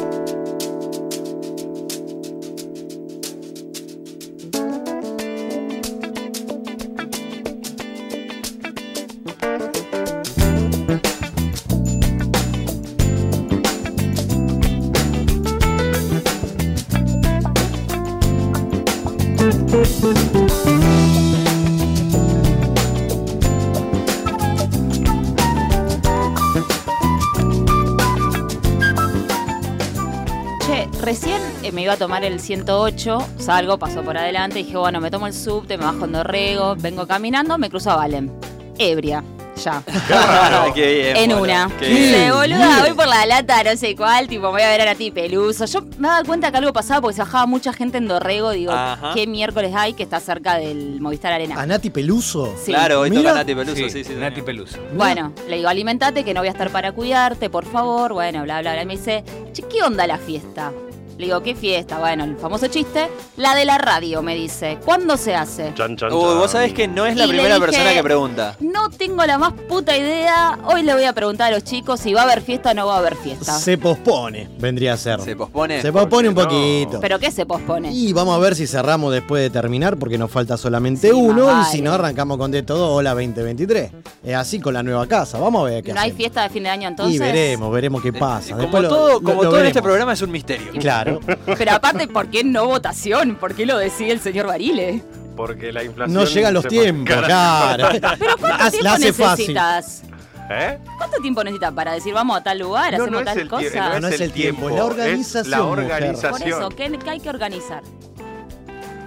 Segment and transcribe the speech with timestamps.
[0.00, 0.39] Che,
[31.90, 35.76] iba a tomar el 108, salgo, paso por adelante, dije, bueno, me tomo el subte,
[35.76, 38.30] me bajo en Dorrego, vengo caminando, me cruzo a Valen.
[38.78, 39.24] Ebria,
[39.56, 39.82] ya.
[40.74, 41.68] Qué bien, en una.
[41.80, 42.32] qué Dice, bien.
[42.32, 45.10] boluda, voy por la lata, no sé cuál, tipo, me voy a ver a ti
[45.10, 45.64] peluso.
[45.66, 48.70] Yo me daba cuenta que algo pasaba porque se bajaba mucha gente en Dorrego, digo,
[48.70, 49.10] Ajá.
[49.14, 51.60] ¿qué miércoles hay que está cerca del Movistar Arena?
[51.60, 52.54] ¿A Nati Peluso?
[52.64, 52.70] Sí.
[52.70, 53.22] Claro, hoy Mira.
[53.22, 54.14] toca Nati Peluso, sí, sí.
[54.14, 54.78] Nati Peluso.
[54.94, 58.12] Bueno, le digo, alimentate, que no voy a estar para cuidarte, por favor.
[58.12, 58.82] Bueno, bla, bla, bla.
[58.84, 60.70] Y me dice, che, ¿qué onda la fiesta?
[61.20, 61.98] Le digo, ¿qué fiesta?
[61.98, 63.10] Bueno, el famoso chiste.
[63.36, 64.78] La de la radio, me dice.
[64.82, 65.74] ¿Cuándo se hace?
[65.74, 68.56] Chan, chan, Uy, vos sabés que no es la Y primera dije- persona que pregunta.
[68.60, 70.58] No tengo la más puta idea.
[70.64, 72.86] Hoy le voy a preguntar a los chicos si va a haber fiesta o no
[72.86, 73.52] va a haber fiesta.
[73.58, 75.20] Se pospone, vendría a ser.
[75.20, 75.82] ¿Se pospone?
[75.82, 77.00] Se pospone un poquito.
[77.00, 77.92] ¿Pero qué se pospone?
[77.92, 81.60] Y vamos a ver si cerramos después de terminar, porque nos falta solamente Sí, uno.
[81.60, 83.92] Y si no, arrancamos con de todo, hola 2023.
[84.24, 85.38] Es así con la nueva casa.
[85.38, 86.16] Vamos a ver qué ¿No hay hacemos.
[86.16, 87.14] fiesta de fin de año entonces?
[87.16, 88.50] Y veremos, veremos qué pasa.
[88.52, 90.72] Como Después lo- todo, lo- como lo todo en este programa es un misterio.
[90.80, 91.09] Claro.
[91.58, 93.36] Pero aparte, ¿por qué no votación?
[93.36, 95.02] ¿Por qué lo decide el señor Barile?
[95.36, 96.14] Porque la inflación.
[96.14, 97.88] No llegan los tiempos, claro.
[98.18, 99.54] ¿Pero cuánto tiempo la hace fácil.
[99.54, 100.02] necesitas?
[100.52, 100.78] ¿Eh?
[100.98, 103.48] ¿Cuánto tiempo necesitas para decir vamos a tal lugar, No, hacemos no es tal el
[103.48, 104.00] cosa?
[104.00, 105.68] No es el tiempo, es la organización, La mujer.
[105.68, 106.48] Por organización.
[106.48, 107.82] eso, ¿qué, qué hay que organizar?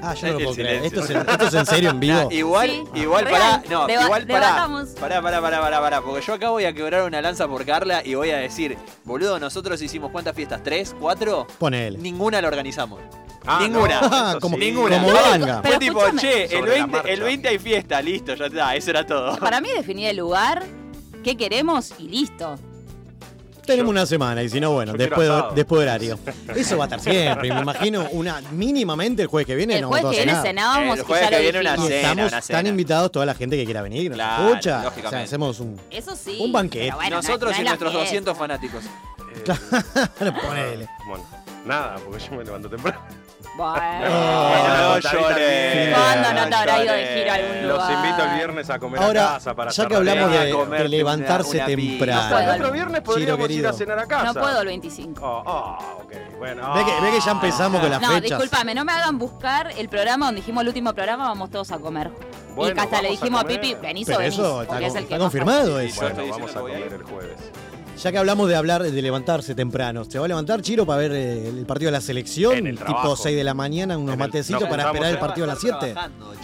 [0.03, 0.83] Ah, yo no lo puedo creer.
[0.85, 2.13] ¿Esto es, en- esto es en serio en vivo?
[2.23, 3.41] Nah, igual, Sí, igual real.
[3.41, 4.67] pará, no, Deba- igual pará,
[4.99, 8.01] pará, pará, pará, pará, pará, porque yo acá voy a quebrar una lanza por Carla
[8.05, 10.95] y voy a decir, boludo, nosotros hicimos cuántas fiestas, ¿tres?
[10.99, 11.47] ¿Cuatro?
[11.57, 11.97] Ponele.
[11.97, 12.99] Ninguna la organizamos.
[13.45, 14.01] Ah, Ninguna.
[14.01, 14.65] no, Ah, como- sí.
[14.65, 14.97] Ninguna.
[15.01, 15.61] como ganga.
[15.63, 17.23] Fue tipo, che, el Sobre la 20, el marcha.
[17.23, 19.37] 20 hay fiesta, listo, ya está, eso era todo.
[19.37, 20.63] Para mí definir el lugar,
[21.23, 22.55] qué queremos y listo.
[23.65, 26.19] Tenemos una semana y si no, bueno, después, después de horario.
[26.55, 27.53] Eso va a estar siempre.
[27.53, 29.75] Me imagino una mínimamente el jueves que viene.
[29.75, 32.41] El no jueves vamos que viene cenábamos El jueves que viene una cena, estamos una
[32.41, 34.91] tan invitados toda la gente que quiera venir, nos Claro, escucha.
[35.05, 35.79] O sea, hacemos un.
[35.89, 36.37] Eso sí.
[36.41, 36.91] Un banquete.
[36.93, 38.05] bueno, no- Nosotros no y nuestros fiesta.
[38.05, 38.83] 200 fanáticos.
[39.45, 40.87] Eh, Ponele.
[41.07, 41.25] Bueno,
[41.65, 42.99] nada, porque yo me levanto temprano.
[43.55, 44.09] Bueno.
[44.09, 45.93] no llores.
[45.95, 47.17] ¿Cuándo no te habrá ido de llores.
[47.19, 47.93] giro a algún Los lugar?
[48.05, 51.65] invito el viernes a comer Ahora, a casa para ya que hablamos de, levantarse una-
[51.65, 51.89] una pizza.
[51.89, 52.21] temprano.
[52.23, 52.41] No puedo.
[52.53, 54.23] El otro viernes podríamos ir a cenar a casa.
[54.25, 55.21] No puedo el 25.
[55.25, 56.73] Oh, oh, ok, bueno.
[56.73, 57.31] Ve que, ve que ya ah.
[57.31, 58.23] empezamos con las No, fechas.
[58.23, 61.77] discúlpame, no me hagan buscar el programa donde dijimos el último programa, vamos todos a
[61.77, 62.09] comer.
[62.55, 63.47] Bueno, y que hasta le a dijimos a.
[63.47, 64.33] Pipi, venís o venís.
[64.33, 66.01] eso está, es el confirmado eso.
[66.01, 67.37] Bueno, vamos a comer el jueves.
[68.01, 71.11] Ya que hablamos de hablar de levantarse temprano, ¿se va a levantar Chiro para ver
[71.13, 72.57] eh, el partido de la selección?
[72.57, 73.15] En el tipo trabajo.
[73.15, 75.93] 6 de la mañana, unos En el- matecitos para esperar el partido a las 7.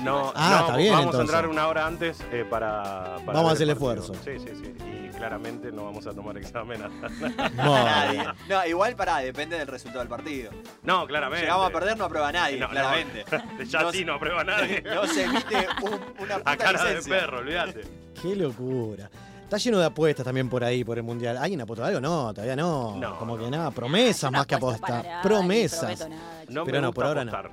[0.04, 1.20] No, Ah, no, está bien, vamos entonces.
[1.36, 4.14] a entrar una hora antes eh, para, para Vamos a hacer el esfuerzo.
[4.24, 4.74] Sí, sí, sí.
[5.08, 6.82] Y claramente no vamos a tomar examen.
[6.82, 8.24] hasta- Nadie.
[8.48, 10.52] No, igual pará, depende del resultado del partido.
[10.84, 11.46] No, claramente.
[11.46, 12.72] Llegamos a perder, no aprueba nadie, No, no.
[12.72, 13.26] claramente.
[13.68, 14.81] Ya No sí no aprueba nadie.
[14.96, 17.81] No se emite un- una puta a cara de perro, olvídate.
[18.22, 19.10] Qué locura.
[19.50, 21.36] Está lleno de apuestas también por ahí, por el mundial.
[21.36, 22.00] ¿Alguien apostó algo?
[22.00, 22.96] No, todavía no.
[22.98, 23.44] No, Como no.
[23.44, 25.04] que nada, promesas Yo no más que apostar.
[25.04, 26.08] nada, Promesas.
[26.08, 27.32] nada, No Pero no, por ahora no.
[27.32, 27.52] apostar.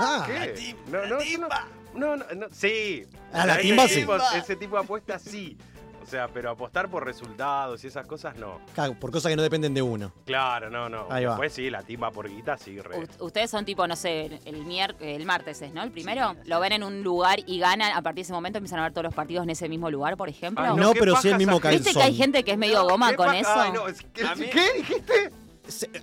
[0.00, 0.76] Ah, ¿Qué?
[0.86, 1.48] No, no, no,
[1.94, 3.04] no, no, no, sí.
[3.32, 4.06] Ah, la timba sí.
[4.36, 5.58] Ese tipo de apuestas sí.
[6.04, 8.60] O sea, pero apostar por resultados y esas cosas no.
[8.74, 10.12] claro, por cosas que no dependen de uno.
[10.26, 11.06] Claro, no, no.
[11.10, 11.30] Ahí va.
[11.32, 12.98] Después sí, la timba por guita sí, re.
[12.98, 15.82] U- Ustedes son tipo, no sé, el, mier el martes es, ¿no?
[15.82, 16.36] El primero.
[16.44, 17.92] Lo ven en un lugar y ganan.
[17.92, 20.16] A partir de ese momento empiezan a ver todos los partidos en ese mismo lugar,
[20.16, 20.62] por ejemplo.
[20.64, 21.82] Ay, No, qué pero sí el mismo esa calzón.
[21.84, 23.50] ¿Viste que hay gente que es medio goma ¿Qué con pa- eso?
[23.54, 25.32] Ay, no, es que- A mí- ¿Qué dijiste?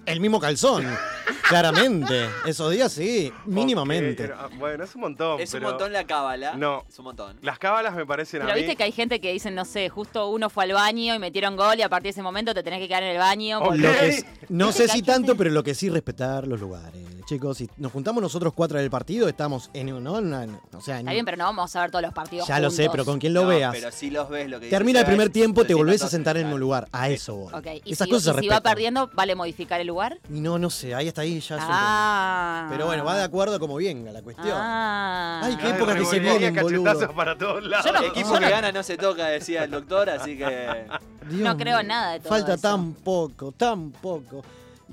[0.05, 0.85] El mismo calzón,
[1.49, 2.27] claramente.
[2.45, 4.31] Esos días sí, mínimamente.
[4.57, 5.39] Bueno, es un montón.
[5.39, 6.55] Es un montón la cábala.
[6.55, 6.83] No.
[6.89, 7.37] Es un montón.
[7.41, 8.61] Las cábalas me parecen Pero a mí.
[8.61, 11.55] viste que hay gente que dicen, no sé, justo uno fue al baño y metieron
[11.55, 13.59] gol y a partir de ese momento te tenés que quedar en el baño.
[13.59, 13.65] Ok.
[13.65, 16.59] porque- Lo que es- no sé si tanto, gente- pero lo que sí respetar los
[16.59, 17.01] lugares.
[17.27, 20.13] Chicos, si nos juntamos nosotros cuatro en el partido, estamos en, ¿no?
[20.13, 22.59] una- o sea, en- Está bien, pero no vamos a ver todos los partidos ya
[22.59, 23.71] lo sé, pero con quien lo No, veas.
[23.73, 26.09] Pero sí los ves lo que dice Termina el primer tiempo, te 300 volvés a
[26.09, 26.87] sentar en mismo lugar.
[26.91, 27.53] A eso voy.
[27.53, 30.19] Ok, y Esas si, cosas se si va perdiendo, ¿vale modificar el lugar?
[30.29, 32.67] Y no, no sé, ahí hasta ahí ya es Ah.
[32.69, 34.53] Pero bueno, va de acuerdo a como venga la cuestión.
[34.53, 35.41] Ah.
[35.43, 37.13] Ay, qué Ay, época que se vienen, boludo.
[37.15, 37.85] para todos lados.
[37.85, 40.37] Yo no- El equipo yo que no- gana no se toca, decía el doctor, así
[40.37, 40.85] que.
[41.29, 42.61] Dios No creo mío, nada de todo Falta eso.
[42.61, 44.43] tan poco, tan poco.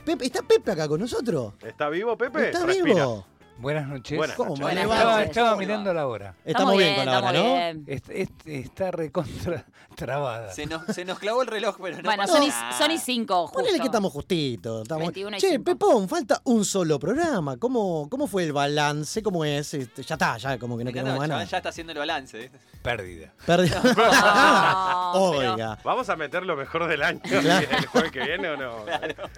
[0.04, 1.54] Pepe, ¿Está Pepe acá con nosotros?
[1.60, 2.46] ¿Está vivo, Pepe?
[2.46, 2.94] ¿Está Respira.
[2.94, 3.26] vivo?
[3.58, 4.16] Buenas noches.
[4.16, 4.62] Buenas ¿Cómo noches.
[4.64, 4.84] Buenas?
[4.84, 5.28] Estaba, noches.
[5.30, 6.34] estaba ¿Cómo le mirando la hora.
[6.44, 7.42] Estamos bien con la hora, ¿no?
[7.42, 7.84] bien.
[7.88, 9.64] Est- est- está recontra
[9.96, 10.52] trabada.
[10.52, 13.48] Se nos, se nos clavó el reloj, pero no Bueno, pasa son son y cinco,
[13.48, 13.58] justo.
[13.58, 14.82] Ponele que estamos justitos.
[14.82, 15.06] Estamos...
[15.08, 15.64] 21 y che, cinco.
[15.64, 17.56] Pepón, falta un solo programa.
[17.56, 19.24] ¿Cómo, ¿Cómo fue el balance?
[19.24, 19.74] ¿Cómo es?
[19.74, 21.42] Este, ya está, ya como que no chabón nada.
[21.44, 22.52] ya está haciendo el balance.
[22.82, 23.32] Pérdida.
[23.44, 23.70] Perdí.
[23.88, 25.78] No, pero- Oiga.
[25.82, 27.66] ¿Vamos a meter lo mejor del año Claro.
[27.76, 28.70] el jueves que viene o no?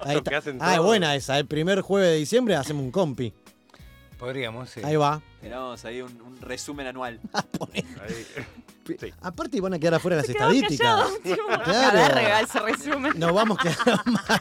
[0.05, 0.37] Ahí Lo que está.
[0.39, 1.39] hacen Ah, buena esa.
[1.39, 3.33] El primer jueves de diciembre hacemos un compi.
[4.21, 4.83] Podríamos, sí.
[4.85, 5.23] Ahí va.
[5.41, 7.19] Tenemos ahí un, un resumen anual.
[7.75, 8.27] Ahí.
[8.99, 9.13] Sí.
[9.21, 10.79] Aparte van a quedar afuera las Se estadísticas.
[11.23, 13.13] callado, Claro.
[13.17, 14.41] Nos vamos a quedar mal.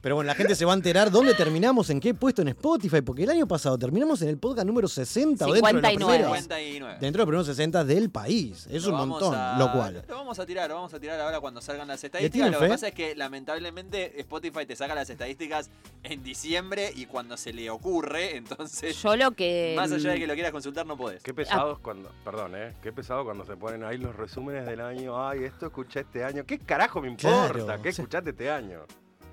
[0.00, 3.00] Pero bueno, la gente se va a enterar dónde terminamos, en qué puesto en Spotify,
[3.02, 6.14] porque el año pasado terminamos en el podcast número 60 o dentro de los 59.
[6.18, 6.98] primeros, 59.
[7.00, 8.68] dentro de los primeros 60 del país.
[8.70, 10.04] Es Lo un montón, a- lo cual.
[10.08, 12.48] Lo vamos a tirar, lo vamos a tirar ahora cuando salgan las estadísticas.
[12.52, 12.70] Lo que fe?
[12.70, 15.68] pasa es que lamentablemente Spotify te saca las estadísticas
[16.04, 19.74] en diciembre y cuando se le ocurre, entonces Yo lo que.
[19.76, 21.24] más allá de que lo quieras consultar no podés.
[21.24, 22.74] Qué pesados cuando, perdón, ¿eh?
[22.82, 25.26] Qué pesado cuando se ponen ahí los resúmenes del año.
[25.28, 26.44] Ay, esto escuché este año.
[26.44, 27.52] ¿Qué carajo me importa?
[27.52, 28.00] Claro, ¿Qué sí.
[28.02, 28.80] escuchaste este año?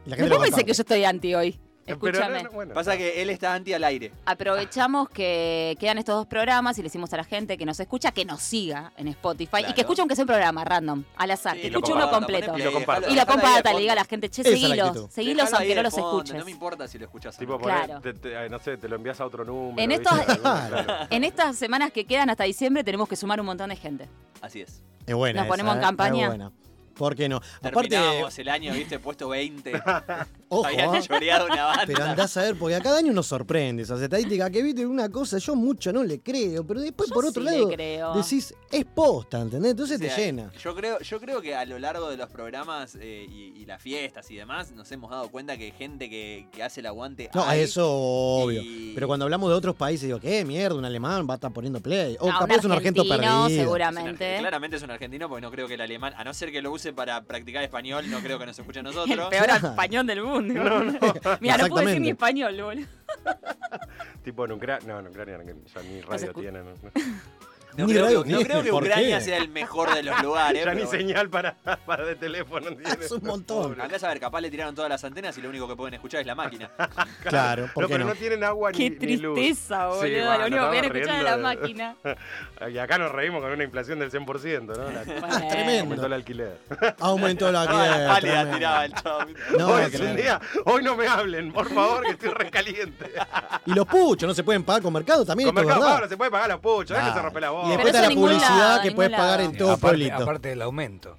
[0.05, 1.59] La gente Después pensé que yo estoy anti hoy.
[1.85, 2.43] Escúchame.
[2.43, 4.11] No, bueno, Pasa que él está anti al aire.
[4.25, 8.11] Aprovechamos que quedan estos dos programas y le decimos a la gente que nos escucha
[8.11, 11.55] que nos siga en Spotify y que escuche aunque sea un programa random, al azar,
[11.55, 12.57] Sí, que escuche uno completo.
[12.57, 13.09] Y lo comparta.
[13.09, 16.09] Y lo comparta, le diga a la gente, che, seguilos, seguilos aunque no los fondo,
[16.17, 16.35] escuches.
[16.39, 18.01] No me importa si lo escuchas Tipo, Claro.
[18.01, 19.81] te- te- ay, no sé, te lo envías a otro número.
[19.81, 20.03] En ¿viste?
[20.09, 20.77] estos- Claro.
[21.09, 24.07] En estas semanas que quedan hasta diciembre tenemos que sumar un montón de gente.
[24.41, 24.81] Así es.
[25.05, 25.83] Es buena Nos esa, ponemos en ¿eh?
[25.83, 26.21] campaña.
[26.23, 26.51] Es buena.
[26.95, 27.41] ¿Por qué no?
[27.61, 27.97] Aparte,
[28.37, 29.73] el año, viste, puesto 20.
[30.59, 31.01] ojo, Habían ¿eh?
[31.01, 31.83] choreado una banda.
[31.87, 35.09] Pero andás a ver, porque a cada año nos sorprende esas estadísticas que viste una
[35.09, 38.13] cosa, yo mucho no le creo, pero después Yo por otro sí lado creo.
[38.13, 39.71] decís, es posta, ¿entendés?
[39.71, 40.51] Entonces O sea, te llena.
[40.61, 43.81] Yo creo, yo creo que a lo largo de los programas eh, y, y las
[43.81, 47.29] fiestas y demás, nos hemos dado cuenta que hay gente que, que hace el aguante.
[47.33, 48.61] No, hay, eso obvio.
[48.61, 50.75] y- Pero cuando hablamos de otros países, digo, ¿qué mierda?
[50.77, 52.17] Un alemán va a estar poniendo play.
[52.19, 53.45] O No, capaz es un argento argentino, perdido.
[53.47, 54.35] es un argen- seguramente.
[54.39, 56.71] claramente es un argentino porque no creo que el alemán, a no ser que lo
[56.71, 59.29] use para practicar español, no creo que nos escuche a El nosotros.
[59.29, 59.67] peor Claro.
[59.69, 60.44] español del mundo.
[61.41, 62.87] Mira, no puedo decir ni español, boludo.
[64.23, 64.87] Tipo en Ucrania.
[64.87, 66.65] No, en Ucrania ya ni radio tienen.
[67.77, 69.25] No Ni creo, radio que, no tiene, creo que ¿por Ucrania qué?
[69.25, 70.63] sea el mejor de los lugares.
[70.65, 70.91] ya ni bueno.
[70.91, 71.55] señal para,
[71.85, 72.67] para de teléfono.
[73.01, 73.79] Es un montón.
[73.81, 76.21] Andás a ver, capaz le tiraron todas las antenas y lo único que pueden escuchar
[76.21, 76.69] es la máquina.
[77.25, 78.13] Claro, ¿por No, qué pero no?
[78.13, 79.35] no tienen agua Qué ni, ni luz.
[79.35, 80.03] tristeza, boludo.
[80.03, 81.95] Sí, Lo único que estamos escuchar es la máquina.
[82.71, 84.73] Y acá nos reímos con una inflación del 100%, ¿no?
[84.91, 85.47] La- Bueno.
[85.49, 85.81] Tremendo.
[85.83, 86.57] Aumentó el alquiler.
[86.99, 89.19] Aumentó la Toda la que pálida tiraba el chavo.
[89.57, 90.05] No, hoy es claro.
[90.11, 93.11] un día, hoy no me hablen, por favor, que estoy recaliente.
[93.65, 96.31] Y los puchos no se pueden pagar con mercado también, Con Mercado no se puede
[96.31, 97.23] pagar los puchos, es que se Claro.
[97.65, 99.51] Y después está la publicidad lado, que puedes pagar lado.
[99.51, 100.15] en todo aparte, pueblito.
[100.23, 101.17] aparte del aumento.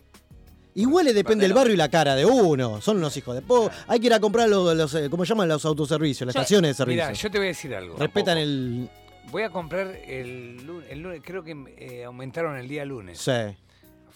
[0.75, 2.81] Igual le depende del barrio y la cara de uno.
[2.82, 3.70] Son unos hijos de po.
[3.88, 5.48] Hay que ir a comprar los, los, eh, ¿cómo llaman?
[5.48, 7.02] Los autoservicios, las Yo- estaciones de servicio.
[7.04, 7.96] Mira, yo te voy a decir algo.
[7.96, 8.90] Respetan el.
[9.31, 13.19] Voy a comprar el lunes, el lunes creo que eh, aumentaron el día lunes.
[13.19, 13.32] Sí.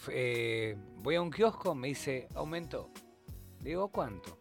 [0.09, 2.89] Eh, voy a un kiosco, me dice, aumentó.
[3.61, 4.37] Le digo, ¿cuánto?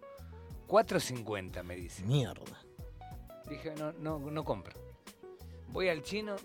[0.69, 2.05] 4.50 me dice.
[2.05, 2.63] Mierda.
[3.49, 4.75] Dije, no, no, no compro.
[5.69, 6.37] Voy al chino,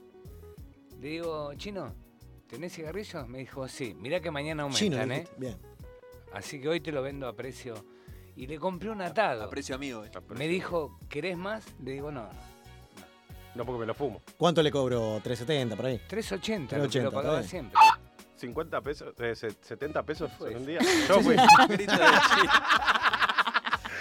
[1.06, 1.94] le digo, chino,
[2.48, 3.28] ¿tenés cigarrillos?
[3.28, 5.19] Me dijo, sí, mirá que mañana Chino, aumentan, ¿eh?
[5.22, 5.40] dijiste.
[5.40, 5.57] Bien.
[6.34, 7.75] Así que hoy te lo vendo a precio.
[8.36, 9.44] Y le compré un atado.
[9.44, 10.04] A precio amigo.
[10.04, 10.10] eh.
[10.36, 11.63] Me dijo, ¿querés más?
[11.81, 12.30] Le digo, no, no.
[13.54, 14.22] No, porque me lo fumo.
[14.36, 15.22] ¿Cuánto le cobro?
[15.24, 16.02] 370 por ahí.
[16.10, 17.50] 3.80, lo que 3.80, lo pagaba bien.
[17.50, 17.80] siempre.
[18.38, 20.80] 50 pesos, eh, se- 70 pesos fue en un día.
[21.08, 21.36] Yo fui.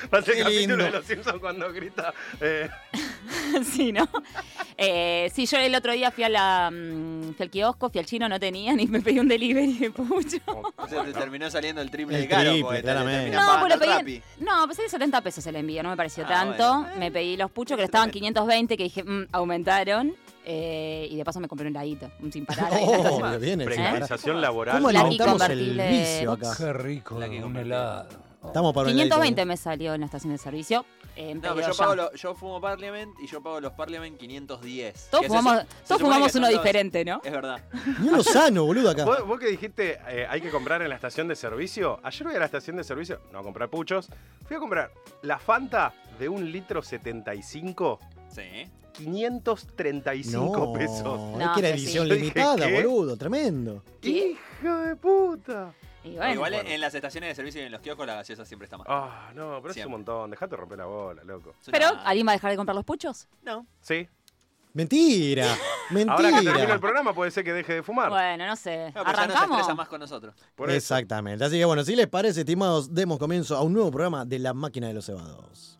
[0.04, 0.10] De chino.
[0.10, 0.84] Parece el capítulo lindo.
[0.84, 2.12] de los Simpsons cuando grita.
[2.40, 2.68] eh,
[3.64, 4.08] sí, ¿no?
[4.76, 8.06] Eh, sí, yo el otro día fui, a la, mm, fui al kiosco, fui al
[8.06, 10.38] chino, no tenían y me pedí un delivery de pucho.
[10.76, 12.50] O sea, te terminó saliendo el triple El de caro.
[12.50, 15.96] triple, te- No, pero pagando pedí, no, pensé que 70 pesos el envío, no me
[15.96, 16.80] pareció Ah, tanto.
[16.82, 16.96] bueno.
[16.98, 18.18] Me pedí los puchos que estaban mete.
[18.18, 20.14] 520, que dije, mm, aumentaron.
[20.46, 22.70] eh, y de paso me compré un heladito, un sin parar.
[22.82, 24.76] Oh, bien, precarización laboral.
[24.76, 26.52] ¿Cómo La alimentamos el vicio acá?
[26.56, 28.08] Qué rico, La que un helado.
[28.46, 29.46] Estamos para un 520 heladito.
[29.46, 30.84] me salió en la estación de servicio.
[31.16, 35.08] eh, No, pero yo, pago lo- yo fumo Parliament y yo pago los Parliament 510.
[35.10, 37.20] Todos fumamos, se- todos fumamos uno diferente, ¿no?
[37.24, 37.62] Es verdad.
[38.00, 39.04] Ni uno sano, boludo, acá.
[39.04, 42.00] ¿Vos, vos que dijiste eh, hay que comprar en la estación de servicio?
[42.02, 44.08] Ayer voy a la estación de servicio, no a comprar puchos.
[44.46, 47.98] Fui a comprar la Fanta de un litro 75,
[48.28, 48.42] Sí.
[48.92, 50.98] 535 No, pesos.
[51.32, 51.84] es No, que era que sí.
[51.84, 53.82] edición dije, limitada, boludo, tremendo.
[54.00, 54.36] ¿Qué?
[54.62, 55.72] ¡Hijo de puta!
[56.04, 58.64] Bueno, Igual en, en las estaciones de servicio y en los kioscos la gaseosa siempre
[58.66, 58.86] está mal.
[58.90, 60.30] Ah, no, pero es un montón.
[60.30, 61.54] Dejate romper la bola, loco.
[61.70, 63.26] Pero, ¿alguien va a dejar de comprar los puchos?
[63.42, 63.66] No.
[63.80, 64.08] Sí.
[64.74, 65.58] Mentira, Ahora
[65.90, 66.78] que termina el mentira.
[66.80, 68.10] programa puede ser que deje de fumar.
[68.10, 68.90] Bueno, no sé.
[68.94, 69.50] No, pues ya no se ¿Arrancamos?
[69.60, 70.34] estresa más con nosotros.
[70.56, 70.76] Por eso.
[70.76, 71.44] Exactamente.
[71.44, 74.52] Así que bueno, si les parece, estimados, demos comienzo a un nuevo programa de La
[74.52, 75.78] Máquina de los Cebados.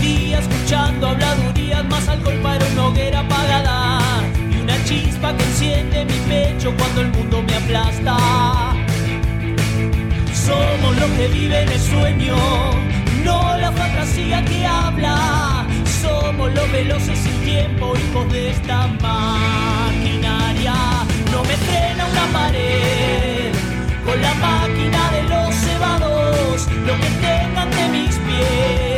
[0.00, 4.00] Día escuchando habladurías, más alcohol para una hoguera apagada
[4.50, 8.16] y una chispa que enciende mi pecho cuando el mundo me aplasta.
[10.32, 12.36] Somos los que viven el sueño,
[13.24, 15.66] no la fantasía que habla.
[16.02, 20.74] Somos los veloces sin tiempo, hijos de esta maquinaria.
[21.32, 23.52] No me frena una pared
[24.04, 26.68] con la máquina de los cebados.
[26.86, 28.93] Lo que tengan de mis pies,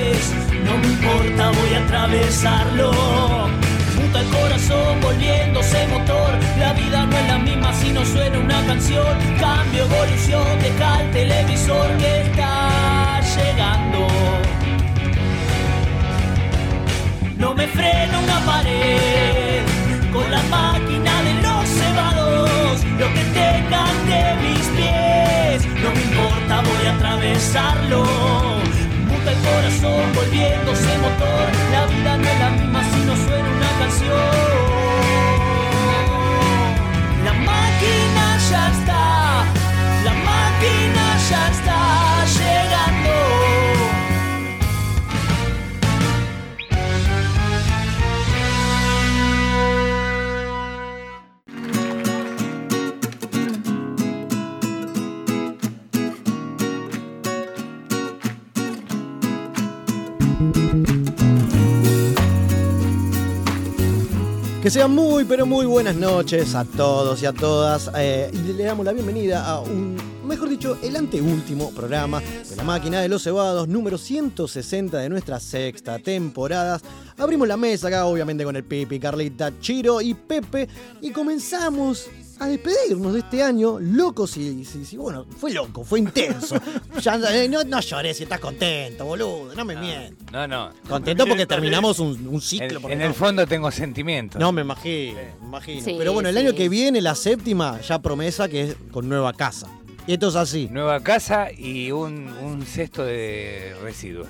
[0.77, 2.91] no me importa, voy a atravesarlo.
[3.97, 6.35] Muta el corazón volviéndose motor.
[6.59, 9.17] La vida no es la misma si no suena una canción.
[9.41, 14.07] Cambio, evolución, deja el televisor que está llegando.
[17.39, 19.63] No me frena una pared
[20.13, 22.85] con la máquina de los cebados.
[22.99, 28.76] Lo que tengan de mis pies, no me importa, voy a atravesarlo.
[29.47, 31.47] Corazón volviéndose motor.
[31.73, 34.33] La vida no es la misma si no suena una canción.
[37.25, 39.16] La máquina ya está,
[64.67, 67.89] Que sean muy, pero muy buenas noches a todos y a todas.
[67.97, 69.97] eh, y le damos la bienvenida a un,
[70.27, 75.39] mejor dicho, el anteúltimo programa de la máquina de los cebados, número 160 de nuestra
[75.39, 76.81] sexta temporada.
[77.17, 80.69] Abrimos la mesa acá, obviamente, con el Pipi, Carlita, Chiro y Pepe.
[81.01, 82.09] Y comenzamos
[82.39, 86.57] a despedirnos de este año, locos y, sí, sí, bueno, fue loco, fue intenso.
[87.03, 90.33] Ya, eh, no, no llores si estás contento, boludo, no me mientas.
[90.33, 90.71] No, no.
[90.89, 92.67] Contento porque terminamos un, un ciclo.
[92.77, 94.41] En, porque en no- el fondo tengo sentimientos.
[94.41, 95.83] no, me imagino, me imagino.
[95.85, 96.41] Sí, Pero bueno, el sí.
[96.43, 99.69] año que viene, la séptima, ya promesa que es con nueva casa.
[100.07, 100.69] Y esto es así.
[100.71, 104.29] Nueva casa y un, un cesto de residuos.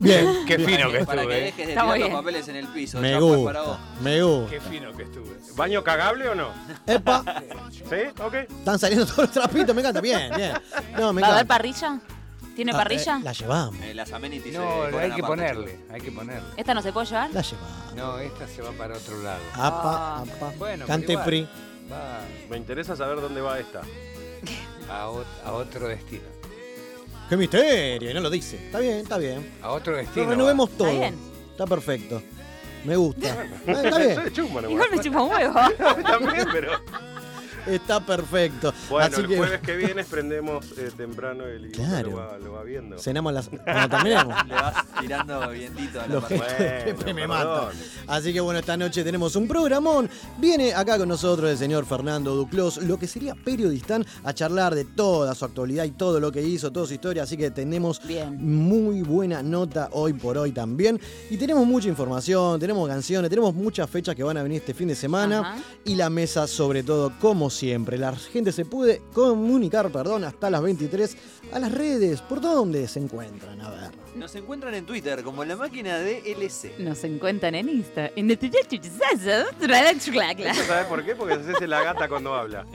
[0.00, 0.26] Bien.
[0.46, 1.38] Qué fino que Para que estuve.
[1.38, 1.44] ¿eh?
[1.44, 2.12] dejes de Está muy tirar los bien.
[2.24, 3.00] papeles en el piso.
[3.00, 3.36] Me para vos.
[3.36, 4.50] gusta, me gusta.
[4.50, 5.36] Qué fino que estuve.
[5.54, 6.48] ¿Baño cagable o no?
[6.86, 7.22] Epa,
[7.70, 8.22] ¿Sí?
[8.24, 8.34] Ok.
[8.34, 10.00] están saliendo todos los trapitos, me encanta.
[10.00, 10.52] Bien, bien.
[10.98, 11.44] No, me ¿Va a haber encanta.
[11.46, 12.00] parrilla?
[12.56, 13.16] ¿Tiene Ah, parrilla?
[13.18, 16.48] eh, la llevamos, Eh, las amenities No, cobran hay que aparte, ponerle, hay que ponerle.
[16.56, 17.30] ¿Esta no se puede llevar?
[17.32, 17.94] la llevamos.
[17.94, 19.40] No, esta se va para otro lado.
[19.54, 20.52] Apa, Ah, apa.
[20.58, 21.24] bueno, Cante igual.
[21.26, 21.48] free.
[21.90, 23.80] Va Me interesa saber dónde va esta.
[24.90, 26.22] a, ot- a otro destino.
[27.30, 28.56] Qué misterio, y no lo dice.
[28.56, 29.50] Está bien, está bien.
[29.62, 30.26] A otro Lo destino.
[30.26, 30.32] va.
[30.32, 30.90] renovemos Está todo.
[30.98, 31.14] bien.
[31.52, 32.22] Está perfecto.
[32.84, 33.44] Me gusta.
[33.66, 34.14] Está bien.
[34.16, 34.70] Soy chumbo nomás.
[34.72, 35.54] Igual me chupa un huevo.
[36.02, 36.72] También, pero.
[37.66, 38.72] Está perfecto.
[38.88, 42.10] Bueno, Así el que jueves que viene prendemos eh, temprano el Claro.
[42.10, 42.98] lo, va, lo va viendo.
[42.98, 43.48] cenamos las.
[43.48, 44.46] Cuando terminemos.
[44.46, 46.94] Le vas tirando vientito a la Los parte.
[47.14, 47.68] me matan.
[48.06, 50.08] Así que bueno, esta noche tenemos un programón.
[50.38, 54.84] Viene acá con nosotros el señor Fernando Duclos, lo que sería periodistán, a charlar de
[54.84, 57.22] toda su actualidad y todo lo que hizo, toda su historia.
[57.24, 58.36] Así que tenemos Bien.
[58.40, 61.00] muy buena nota hoy por hoy también.
[61.28, 64.88] Y tenemos mucha información, tenemos canciones, tenemos muchas fechas que van a venir este fin
[64.88, 65.40] de semana.
[65.40, 65.56] Ajá.
[65.84, 67.98] Y la mesa, sobre todo, como siempre.
[67.98, 71.16] La gente se puede comunicar, perdón, hasta las 23
[71.52, 72.20] a las redes.
[72.22, 73.60] ¿Por dónde se encuentran?
[73.60, 73.90] A ver.
[74.16, 76.78] Nos encuentran en Twitter como la máquina de LC.
[76.78, 78.10] Nos encuentran en Insta.
[78.16, 78.38] En el
[80.50, 81.14] ¿Eso sabes por qué?
[81.14, 82.66] Porque se hace la gata cuando habla.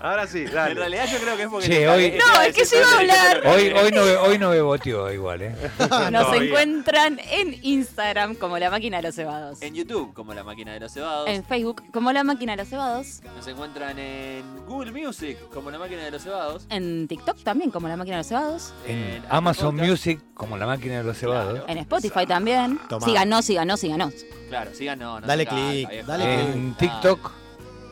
[0.00, 0.74] Ahora sí, En dale.
[0.74, 1.66] realidad yo creo que es porque...
[1.68, 3.46] Che, hoy- No, es que yo desesperado iba a hablar.
[3.46, 5.54] Hoy, hoy, no, hoy no beboteó igual, ¿eh?
[5.78, 6.42] Nos Todavía.
[6.48, 9.60] encuentran en Instagram como la máquina de los cebados.
[9.62, 11.28] En YouTube como la máquina de los cebados.
[11.28, 13.20] En Facebook como la máquina de los cebados.
[13.36, 16.64] Nos encuentran en Google Music como la máquina de los cebados.
[16.70, 18.72] En TikTok también como la máquina de los cebados.
[18.86, 19.90] En Apple Amazon Podcast.
[19.90, 21.52] Music, como la máquina de los cebados.
[21.58, 21.66] Claro.
[21.68, 22.78] En Spotify también.
[22.88, 23.04] Tomá.
[23.06, 24.14] Síganos, síganos, síganos.
[24.48, 26.06] Claro, sigan, no, Dale se calma, click, viejo.
[26.08, 27.30] dale En Ah, TikTok,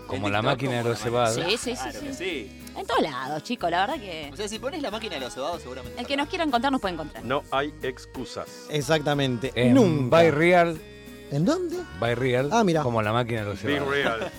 [0.09, 1.37] como la máquina de los cebados.
[1.37, 2.15] Sí, sí, sí, Claro que sí.
[2.15, 2.65] sí.
[2.77, 4.31] En todos lados, chicos, la verdad que.
[4.33, 6.01] O sea, si pones la máquina de los cebados seguramente...
[6.01, 7.25] El que nos quiera encontrar nos puede encontrar.
[7.25, 8.67] No hay excusas.
[8.71, 9.53] Exactamente.
[9.55, 10.17] En Nunca.
[10.17, 10.81] By Real,
[11.31, 11.77] ¿En dónde?
[12.01, 12.83] By Real, Ah, mira.
[12.83, 13.91] como la máquina de los Be cebados.
[13.95, 14.31] real.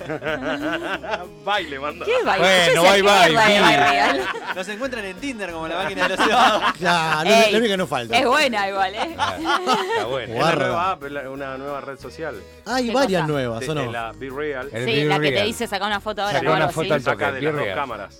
[1.45, 2.05] Baile, manda.
[2.05, 2.37] ¿Qué va?
[2.37, 4.25] Bueno, bye, ¿qué bye, bye.
[4.55, 6.63] Nos encuentran en Tinder como la máquina de los cebados.
[6.79, 8.17] Claro, único que nos falta.
[8.17, 9.11] Es buena igual, ¿eh?
[9.11, 10.33] Está bueno.
[10.33, 12.35] Es la nueva app, la- una nueva red social.
[12.65, 13.33] Hay ¿Qué varias cosa?
[13.33, 13.91] nuevas, ¿o no?
[13.91, 14.69] la Be Real.
[14.71, 16.93] El Sí, Be la que te dice sacar una foto ahora Saca una algo foto
[16.93, 18.19] al Saca de las dos cámaras.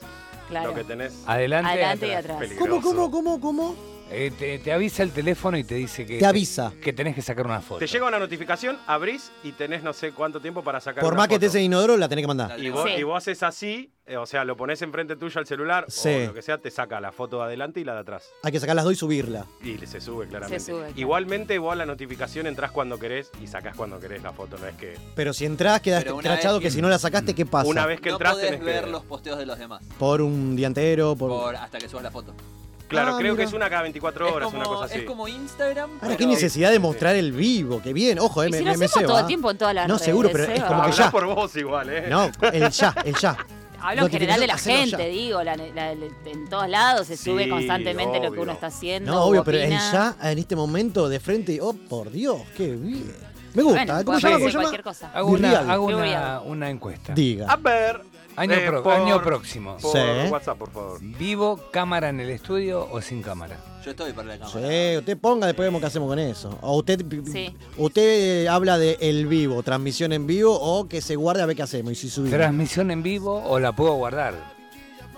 [0.50, 0.70] Claro.
[0.70, 1.14] Lo que tenés.
[1.28, 2.24] Adelante, Adelante y atrás.
[2.38, 2.40] atrás.
[2.50, 2.82] Peligroso.
[2.82, 3.99] ¿Cómo, cómo, cómo, cómo?
[4.12, 6.18] Eh, te, te avisa el teléfono y te dice que.
[6.18, 6.74] Te avisa.
[6.82, 7.80] Que tenés que sacar una foto.
[7.80, 11.22] Te llega una notificación, abrís y tenés no sé cuánto tiempo para sacar Por una
[11.22, 11.46] más que foto.
[11.46, 12.60] estés en inodoro, la tenés que mandar.
[12.60, 12.96] Y vos, Sí.
[13.00, 16.10] y vos haces así, eh, o sea, lo pones enfrente tuyo al celular Sí.
[16.10, 18.24] o lo que sea, te saca la foto de adelante y la de atrás.
[18.42, 19.46] Hay que sacar las dos y subirla.
[19.64, 20.60] Y se sube claramente.
[20.64, 20.94] sube, claro.
[21.00, 24.66] Igualmente vos a la notificación entrás cuando querés y sacás cuando querés la foto, no
[24.66, 27.70] es que Pero si entrás, quedas crachado que que- si no la sacaste, ¿qué pasa?
[27.70, 28.90] una vez que no entras podés tenés ver que...
[28.92, 29.84] los posteos de los demás.
[30.00, 31.30] Por un día entero, por...
[31.30, 32.34] Por, hasta que subas la foto.
[32.90, 33.44] Claro, Ah, creo mira.
[33.44, 35.00] que es una cada 24 horas, es, una como, cosa así.
[35.00, 35.90] es como Instagram.
[35.92, 38.20] Ahora, pero- qué necesidad de mostrar el vivo, qué bien.
[38.20, 39.28] Ojo, eh, Y me, si me, lo me hacemos ceba, todo el ¿eh?
[39.28, 40.06] tiempo en todas las No, redes.
[40.06, 41.12] seguro, pero es como que ya.
[41.12, 42.08] por vos igual, ¿eh?
[42.10, 43.38] No, el ya, el ya.
[43.82, 45.06] Hablo en general de la gente, ya.
[45.06, 49.14] digo, la- la- en todos lados se sube Sí, constantemente lo que uno está haciendo.
[49.14, 53.14] No, obvio, pero el ya en este momento de frente, oh, por Dios, qué bien.
[53.54, 53.84] Me gusta.
[53.86, 54.38] Bueno, ¿Cómo se llama?
[54.40, 54.84] ¿Cómo se cualquier llama?
[54.84, 55.12] cosa.
[55.14, 57.14] Hago, una, hago una encuesta.
[57.14, 57.48] Diga.
[57.52, 58.02] A ver.
[58.40, 59.78] Año, eh, pro- por- año próximo.
[59.82, 60.00] Por Sí.
[60.32, 60.98] WhatsApp, por favor.
[61.02, 63.58] ¿Vivo cámara en el estudio o sin cámara?
[63.84, 64.68] Yo estoy para la cámara.
[64.70, 66.58] Sí, usted ponga, después vemos qué hacemos con eso.
[66.62, 67.56] O usted, Sí.
[67.78, 71.64] usted habla de el vivo, transmisión en vivo, o que se guarde a ver qué
[71.64, 72.38] hacemos y si subimos.
[72.38, 74.58] ¿Transmisión en vivo o la puedo guardar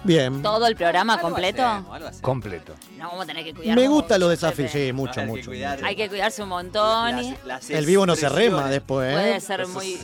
[0.04, 0.42] Bien.
[0.42, 1.64] Todo el programa Algo completo.
[1.64, 2.22] hacemos, algo hacemos.
[2.24, 2.74] completo?
[2.98, 3.76] No, vamos a tener que cuidar.
[3.76, 5.52] Me gustan los desafíos, sí, mucho, Hay mucho.
[5.84, 7.20] Hay que cuidarse un montón.
[7.20, 9.14] y Las- las El vivo no se rema después, ¿eh?
[9.14, 10.00] Puede ser muy,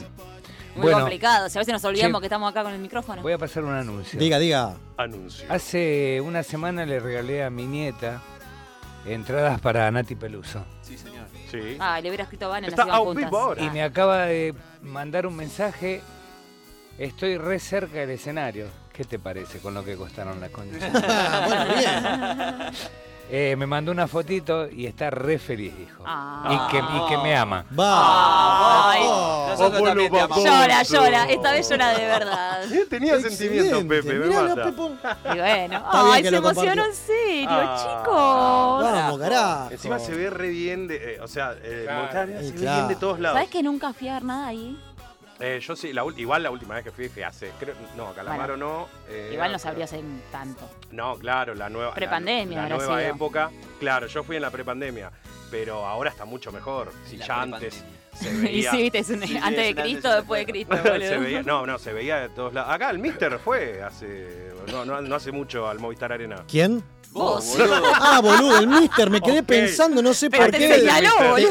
[0.77, 1.00] muy Bueno.
[1.01, 1.50] complicado.
[1.50, 3.22] Si a veces nos olvidamos que estamos acá con el micrófono.
[3.22, 4.19] Voy a pasar un anuncio.
[4.19, 4.75] Diga, diga.
[4.98, 5.46] Anuncio.
[5.50, 8.22] Hace una semana le regalé a mi nieta
[9.05, 10.63] entradas para Nati Peluso.
[10.81, 11.25] Sí, señor.
[11.51, 11.77] Sí.
[11.79, 13.62] Ah, le hubiera escrito a Vane, Está a vivo ahora.
[13.63, 16.01] Y me acaba de mandar un mensaje.
[16.98, 18.67] Estoy re cerca del escenario.
[18.91, 20.91] ¿Qué te parece con lo que costaron las conchas?
[20.91, 22.74] bueno, bien.
[23.29, 26.01] Eh, me mandó una fotito y está re feliz, dijo.
[26.05, 26.48] Ah.
[26.50, 27.65] Y, que, y que me ama.
[27.77, 28.91] Va.
[28.91, 29.01] Ay.
[29.05, 29.48] Oh.
[29.50, 30.43] Nosotros también te amamos.
[30.46, 31.24] Llora, llora.
[31.25, 32.60] Esta vez llora de verdad.
[32.89, 33.84] Tenía sentimientos.
[33.84, 34.69] Pepe, me mata.
[34.69, 37.77] Y bueno, ay, se emocionó en serio, Ah.
[37.77, 38.91] chicos.
[38.93, 39.72] Vamos, carajo.
[39.72, 42.31] Encima se ve re bien, de, eh, o sea, eh, Claro.
[42.39, 42.75] Se ve claro.
[42.77, 43.36] bien de todos lados.
[43.36, 44.79] ¿Sabes que nunca fui a ver nada ahí?
[45.39, 48.58] Eh, yo sí, la igual la última vez que fui fui hace, creo, no, Calamaro
[48.58, 48.88] no.
[49.08, 50.67] eh, Igual no pero- sabría hacer tanto.
[50.91, 51.89] No, claro, la nueva.
[51.89, 53.13] la- Prepandemia La, habrá nueva sido.
[53.15, 53.51] época.
[53.79, 55.12] Claro, yo fui en la prepandemia.
[55.51, 56.91] Pero ahora está mucho mejor.
[57.06, 58.72] Si La ya antes se Y veía.
[58.72, 60.52] sí, viste, es un- Sí, antes es de Cristo, después de.
[60.52, 61.00] Cristo, boludo.
[61.08, 62.73] se veía, no, no, se veía de todos lados.
[62.73, 64.52] Acá el Mister fue hace.
[64.71, 66.43] No, no, no hace mucho al Movistar Arena.
[66.50, 66.84] ¿Quién?
[67.12, 67.58] Vos.
[67.58, 67.82] boludo.
[67.96, 70.76] Ah, boludo, el mister, me quedé pensando, no sé Pero por te qué.
[70.80, 71.50] señaló, boludo.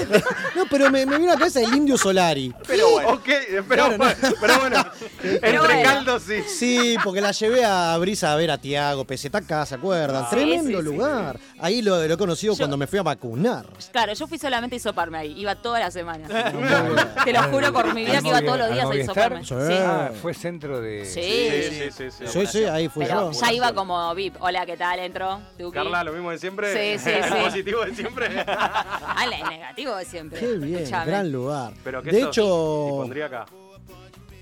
[0.55, 2.55] No, pero me, me vino a la cabeza el indio Solari.
[2.69, 3.09] Pero bueno.
[3.11, 3.29] Ok,
[3.69, 4.05] pero, Claro, no.
[4.41, 4.85] pero bueno,
[5.23, 5.83] entre bueno.
[5.83, 6.43] caldos sí.
[6.47, 10.25] Sí, porque la llevé a Brisa a ver a Tiago, Peseta acá, ¿se acuerdan?
[10.25, 10.31] Ah.
[10.31, 10.83] Tremendo Sí, sí, sí.
[10.83, 11.41] lugar.
[11.59, 13.67] Ahí lo, lo he conocido Yo- cuando me fui a vacunar.
[13.91, 15.35] Claro, yo fui solamente a hisoparme ahí.
[15.41, 16.29] Iba toda la semana.
[17.25, 19.41] Te lo juro por mi vida ¿Al que iba todos los días a hisoparme.
[19.45, 19.55] Sí.
[19.67, 19.75] Sí.
[19.79, 21.05] Ah, fue centro de.
[21.05, 21.21] Sí.
[21.21, 22.11] Sí, sí, sí.
[22.11, 22.25] sí.
[22.41, 23.41] Sí, sí, ahí fui Pero yo.
[23.41, 24.37] ya iba como VIP.
[24.41, 24.99] Hola, ¿qué tal?
[25.01, 25.41] Entro.
[25.57, 25.75] Tuki.
[25.75, 26.73] Carla, lo mismo de siempre.
[26.99, 27.35] Sí, sí, El sí.
[27.45, 28.29] positivo de siempre.
[28.49, 30.39] Ah, el negativo de siempre.
[30.41, 31.07] Qué bien, Escuchame.
[31.07, 31.73] gran lugar.
[31.83, 33.47] Pero que de hecho, hipondríaca.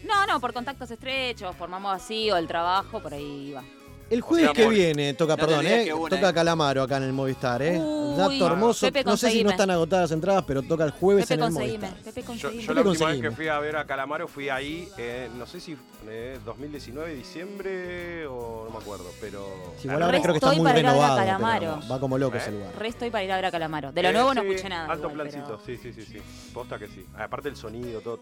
[0.04, 3.62] No, no, por contactos estrechos, formamos así, o el trabajo, por ahí iba.
[4.10, 6.34] El jueves sea, que viene, toca, No perdón, eh, una, toca eh.
[6.34, 7.80] Calamaro acá en el Movistar, ¿eh?
[7.80, 8.86] Uy, Dato hermoso.
[8.86, 11.46] Pepe, no sé si no están agotadas las entradas, pero toca el jueves Pepe, en
[11.46, 11.52] el.
[11.52, 11.94] Movistar.
[12.04, 14.88] Pepe, Yo, yo ¿Qué la última vez que fui a ver a Calamaro fui ahí,
[14.98, 19.46] eh, no sé si eh, 2019, diciembre o no me acuerdo, pero...
[19.78, 21.16] Sí, igual ahora Re creo que está muy renovado.
[21.16, 21.80] Calamaro.
[21.90, 22.40] va como loco ¿Eh?
[22.40, 22.70] ese lugar.
[22.78, 23.92] Re estoy para ir a ver a Calamaro.
[23.92, 24.84] De lo Eh, nuevo no escuché nada.
[24.92, 26.18] Alto igual, plancito, pero- sí, sí, sí, sí.
[26.52, 27.04] Posta que sí.
[27.18, 28.20] Aparte el sonido, todo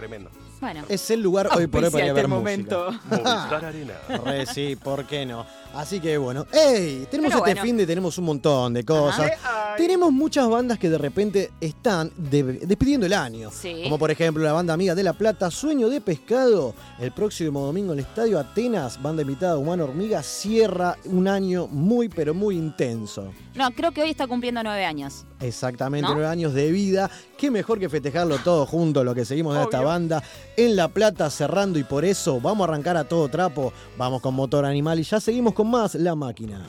[0.00, 0.30] tremendo.
[0.60, 0.84] Bueno.
[0.88, 2.28] Es el lugar hoy por hoy para ir a ver.
[2.28, 3.94] Movistar Arena.
[4.24, 5.44] Re, sí, ¿por qué no?
[5.74, 6.46] Así que bueno.
[6.52, 7.06] ¡Ey!
[7.10, 7.62] Tenemos Pero este bueno.
[7.62, 9.30] fin de tenemos un montón de cosas.
[9.42, 9.74] Ajá.
[9.76, 13.50] Tenemos muchas bandas que de repente están de- despidiendo el año.
[13.52, 13.80] Sí.
[13.84, 16.74] Como por ejemplo la banda amiga de La Plata, Sueño de Pescado.
[16.98, 22.08] El próximo domingo en el Estadio Atenas, banda invitada Humano Hormiga, cierra un año muy
[22.08, 23.32] pero muy intenso.
[23.54, 25.24] No, creo que hoy está cumpliendo nueve años.
[25.40, 26.14] Exactamente, ¿No?
[26.14, 27.10] nueve años de vida.
[27.38, 29.88] Qué mejor que festejarlo todo juntos, lo que seguimos de esta Obvio.
[29.90, 30.22] Banda
[30.56, 33.72] en La Plata cerrando y por eso vamos a arrancar a todo trapo.
[33.98, 36.60] Vamos con Motor Animal y ya seguimos con más La Máquina.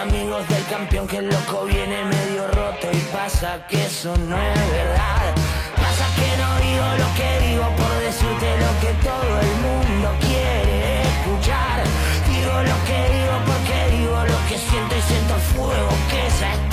[0.00, 4.70] Amigos del campeón que el loco viene medio roto y pasa que eso no es
[4.72, 5.34] verdad.
[5.76, 11.02] Pasa que no digo lo que digo por decirte lo que todo el mundo quiere
[11.02, 11.84] escuchar.
[12.28, 16.69] Digo lo que digo porque digo y siento el fuego que esa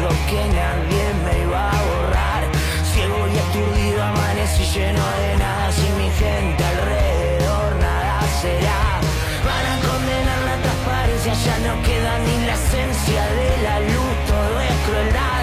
[0.00, 2.44] pasado que nadie me iba a borrar.
[2.92, 9.00] Ciego y aturdido amanecí lleno de nada, sin mi gente alrededor nada será.
[9.44, 14.60] Van a condenar la transparencia, ya no queda ni la esencia de la luz, todo
[14.60, 15.39] es crueldad.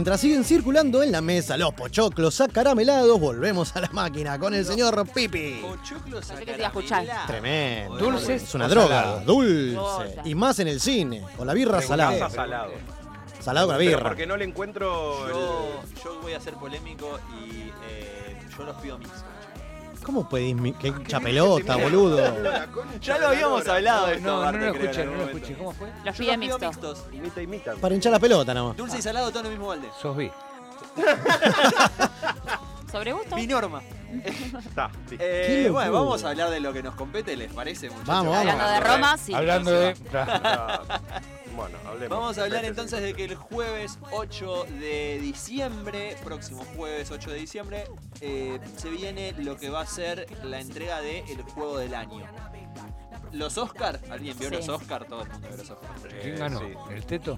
[0.00, 4.64] Mientras siguen circulando en la mesa los pochoclos acaramelados, volvemos a la máquina con el
[4.64, 5.60] señor Pipi.
[5.60, 7.26] Pochoclos acaramelados.
[7.26, 7.98] Tremendo.
[7.98, 9.22] Dulces Es una droga.
[9.26, 9.76] Dulce.
[10.24, 11.22] Y más en el cine.
[11.36, 12.30] Con la birra salada.
[12.30, 12.72] salado.
[13.40, 14.08] Salado con la Pero birra.
[14.08, 18.96] porque no le encuentro el- yo voy a ser polémico y eh, yo los pido
[18.98, 19.22] mixtos.
[20.10, 20.72] ¿Cómo mi...
[20.72, 22.18] qué hincha pelota, boludo?
[23.00, 25.26] Ya lo habíamos hablado de esto, No, no lo creo, en escuché, no algún lo
[25.32, 25.58] momento.
[25.58, 25.88] ¿Cómo fue?
[26.04, 26.66] Los Yo pide los pido mixto.
[26.88, 27.04] mixtos.
[27.12, 27.74] Imita, imita.
[27.76, 28.76] Para hinchar la pelota nada más.
[28.76, 29.88] Dulce y salado, todo en el mismo balde.
[30.00, 30.30] Sos vi.
[32.90, 33.36] ¿Sobre gusto?
[33.36, 33.80] Mi norma.
[34.24, 35.16] Está, sí.
[35.20, 35.72] Eh, Qué locura.
[35.72, 38.08] bueno, vamos a hablar de lo que nos compete, ¿les parece, muchachos?
[38.08, 38.50] Vamos, vamos.
[38.52, 39.32] Hablando de Roma, sí.
[39.32, 39.94] Hablando de.
[40.12, 40.82] Ah,
[41.60, 42.18] Bueno, hablemos.
[42.18, 47.36] Vamos a hablar entonces de que el jueves 8 de diciembre, próximo jueves 8 de
[47.36, 47.84] diciembre,
[48.22, 52.24] eh, se viene lo que va a ser la entrega de El Juego del Año.
[53.32, 54.54] Los Oscar, ¿alguien vio Sí.
[54.56, 55.04] los Oscar?
[55.04, 55.90] Todo el mundo vio los Oscar.
[56.08, 56.60] Eh, ¿Quién ganó?
[56.60, 56.66] sí.
[56.94, 57.36] ¿El teto?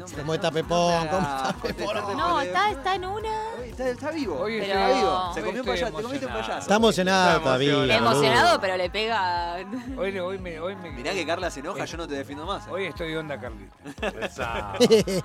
[0.00, 1.04] No ¿Cómo está no- Pepón?
[1.04, 2.16] no ¿Cómo está contestarte Pepón?
[2.16, 3.28] No, está, está en una.
[3.66, 4.40] Está, está vivo.
[4.40, 5.30] Hoy está vivo.
[5.34, 5.96] Se comió un payaso.
[5.96, 6.40] Te comiste un emocionado.
[6.40, 6.58] payaso.
[6.60, 7.96] Está emocionado todavía.
[7.96, 8.60] emocionado.
[8.60, 9.56] pero le pega.
[9.98, 10.90] Hoy, hoy me, hoy me.
[10.90, 12.66] Mirá que Carla se enoja, yo no te defiendo más.
[12.66, 12.70] eh.
[12.70, 13.74] Hoy estoy onda, Carlita.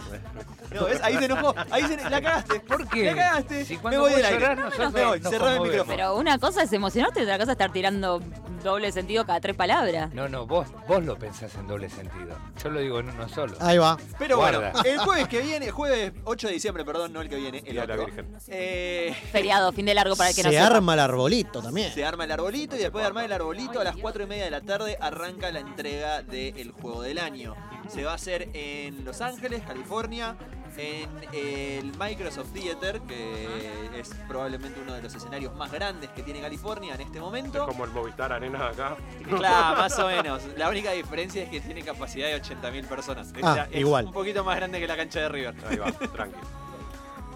[0.74, 1.00] No, ¿ves?
[1.04, 1.56] Ahí se enojó.
[1.72, 2.60] Ahí se la cagaste.
[2.60, 3.06] ¿Por qué?
[3.06, 3.64] La cagaste.
[3.66, 4.40] Si me cuando voy del aire.
[4.40, 5.20] llorás, nosotros me voy.
[5.22, 5.86] Cerrame el micrófono.
[5.96, 8.22] Pero una cosa es emocionarte y otra cosa es estar tirando
[8.64, 10.12] doble sentido cada tres palabras.
[10.14, 12.36] No, no, vos, vos lo pensás en doble sentido.
[12.62, 13.56] Yo lo digo en uno solo.
[13.62, 13.96] Ahí va.
[14.18, 17.64] Pero bueno, El jueves que viene, jueves 8 de diciembre, perdón, no el que viene,
[17.66, 18.06] el otro.
[18.48, 20.68] Eh, Feriado, fin de largo para el que no Se sepa.
[20.68, 21.92] arma el arbolito también.
[21.94, 24.46] se arma el arbolito y después de armar el arbolito a las 4 y media
[24.46, 27.56] de la tarde arranca la entrega del juego del año.
[27.88, 30.36] Se va a hacer en Los Ángeles, California,
[30.78, 36.42] en el Microsoft Theater, que es probablemente uno de los escenarios más grandes que tiene
[36.42, 37.66] California en este Es momento.
[37.66, 38.98] como el Movistar Arena acá.
[39.24, 40.42] Claro, más o menos.
[40.58, 43.28] La única diferencia es que tiene capacidad de 80.000 personas.
[43.32, 44.06] O Ah, sea, es igual.
[44.06, 45.56] un poquito más grande que la cancha de River.
[45.70, 46.38] Ahí va, tranqui.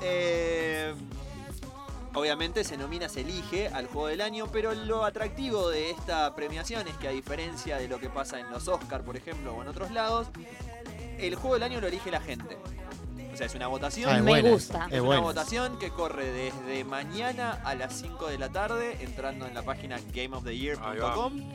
[0.01, 0.93] Eh,
[2.13, 6.87] obviamente se nomina, se elige al juego del año, pero lo atractivo de esta premiación
[6.87, 9.67] es que a diferencia de lo que pasa en los Oscar, por ejemplo, o en
[9.67, 10.27] otros lados,
[11.17, 12.57] el juego del año lo elige la gente.
[13.39, 14.09] O sea, es una votación.
[14.09, 14.87] Ah, es Me gusta.
[14.87, 19.47] Es Es una votación que corre desde mañana a las 5 de la tarde entrando
[19.47, 21.49] en la página gameoftheyear.com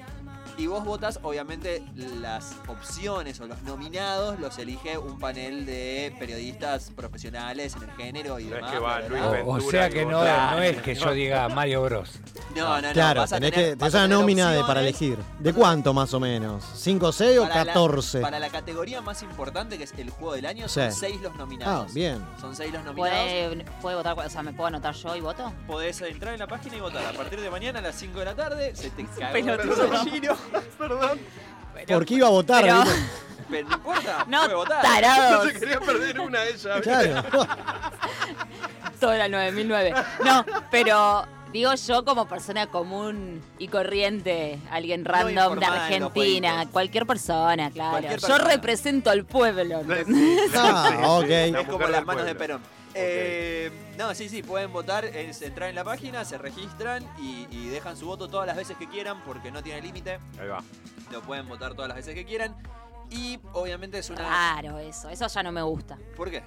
[0.57, 6.91] y vos votas obviamente las opciones o los nominados los elige un panel de periodistas
[6.95, 9.05] profesionales en el género y No es demás.
[9.47, 10.57] O, sea que no, claro.
[10.59, 12.13] no es que yo diga Mario Bros.
[12.55, 12.93] No, no, no.
[12.93, 15.19] Claro, vas a tenés, tener- que, vas tenés a una tener nómina de, para elegir.
[15.41, 16.63] ¿De cuánto más o menos?
[16.77, 18.21] ¿5 6 o para la- 14?
[18.21, 20.99] para la categoría más importante que es el juego del año son Sí.
[21.01, 21.93] seis los Ah, nominados.
[21.95, 22.23] bien.
[22.41, 23.19] Son seis los nominados.
[23.25, 25.53] ¿Puede, puede votar, o sea, ¿me puedo anotar yo y voto?
[25.67, 27.05] Podés entrar en la página y votar.
[27.05, 29.85] A partir de mañana a las 5 de la tarde se te pelotudo.
[29.93, 30.37] el giro.
[30.79, 31.19] Perdón.
[31.87, 32.63] ¿Por qué iba a votar?
[32.63, 32.85] Pero-.
[33.51, 35.03] Pero no importa, No, puede votar.
[35.31, 36.81] No se quería perder una ella.
[36.81, 37.23] Claro.
[38.99, 39.95] Todo era el 9009.
[40.25, 46.11] No, pero digo yo como persona común y corriente, alguien random de en los Argentina,
[46.53, 46.73] jueguitos.
[46.73, 47.91] cualquier persona, claro.
[47.91, 48.51] Cualquier Yo persona.
[48.51, 49.83] represento al pueblo.
[50.57, 51.29] Ah, ok.
[51.29, 52.35] Es La como las manos de.
[52.35, 52.63] Perón.
[52.95, 57.69] Eh, no, sí, sí, pueden votar, es entrar en la página, se registran y, y
[57.69, 60.19] dejan su voto todas las veces que quieran porque no tiene límite.
[60.41, 60.63] Ahí va.
[61.13, 62.55] Lo pueden votar todas las veces que quieran.
[63.11, 64.21] Y obviamente es una...
[64.21, 65.09] Claro, eso.
[65.09, 65.99] Eso ya no me gusta.
[66.17, 66.43] ¿Por qué?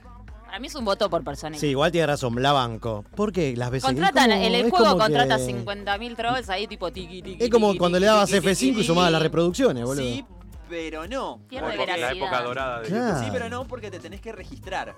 [0.46, 1.58] Para mí es un voto por persona.
[1.58, 3.04] Sí, igual tiene razón, la banco.
[3.16, 6.68] ¿Por qué las veces Contratan, como- en el juego como contrata que- 50.000 trolls ahí
[6.68, 7.44] tipo tiki tiki.
[7.44, 10.04] Es como tiki, cuando tiki, le dabas tiki, F5 y tiki, sumabas las reproducciones, boludo.
[10.04, 10.26] Sí,
[10.70, 11.42] pero no.
[11.50, 13.20] Pierde Porque- La época dorada de Claro.
[13.24, 14.96] Sí, pero no porque te tenés que registrar.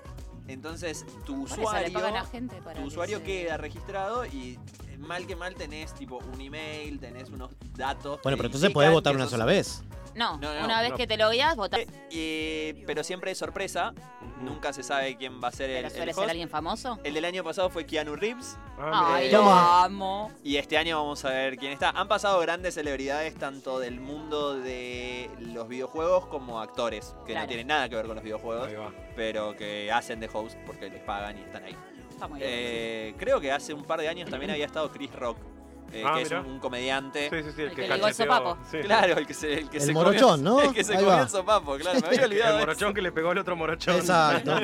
[0.52, 4.58] Entonces, tu usuario, gente para tu que usuario se- queda registrado y
[4.88, 8.20] eh, mal que mal tenés tipo un email, tenés unos datos.
[8.22, 9.82] Bueno, pero entonces podés votar una sola vez.
[10.14, 10.96] No, No, no, una vez no.
[10.96, 11.80] que te lo guías, votás.
[12.10, 13.92] Eh, pero siempre es sorpresa.
[14.40, 16.20] Nunca se sabe quién va a ser el, Pero el suele host.
[16.20, 16.98] ser alguien famoso.
[17.04, 20.30] El del año pasado fue Keanu Reeves Ah, Ay, lo amo.
[20.42, 21.90] y este año vamos a ver quién está.
[21.90, 27.42] Han pasado grandes celebridades tanto del mundo de los videojuegos como actores que Claro.
[27.42, 28.70] no tienen nada que ver con los videojuegos,
[29.14, 31.76] pero que hacen de host porque les pagan y están ahí.
[32.08, 32.50] Está muy bien.
[32.50, 35.36] Eh, creo que hace un par de años también había estado Chris Rock,
[35.92, 37.28] eh, Ah, que es un, un comediante.
[37.30, 38.12] Sí, sí, sí, el El que el cacheteó.
[38.14, 38.58] sopapo.
[38.70, 38.78] Sí.
[38.78, 40.60] Claro, el que se, el que El se morochón, comió, ¿no?
[40.62, 41.22] El que se Ahí comió va.
[41.22, 42.50] el sopapo, claro, me había olvidado.
[42.54, 42.66] El eso.
[42.66, 43.96] morochón que le pegó al otro morochón.
[43.96, 44.52] Exacto.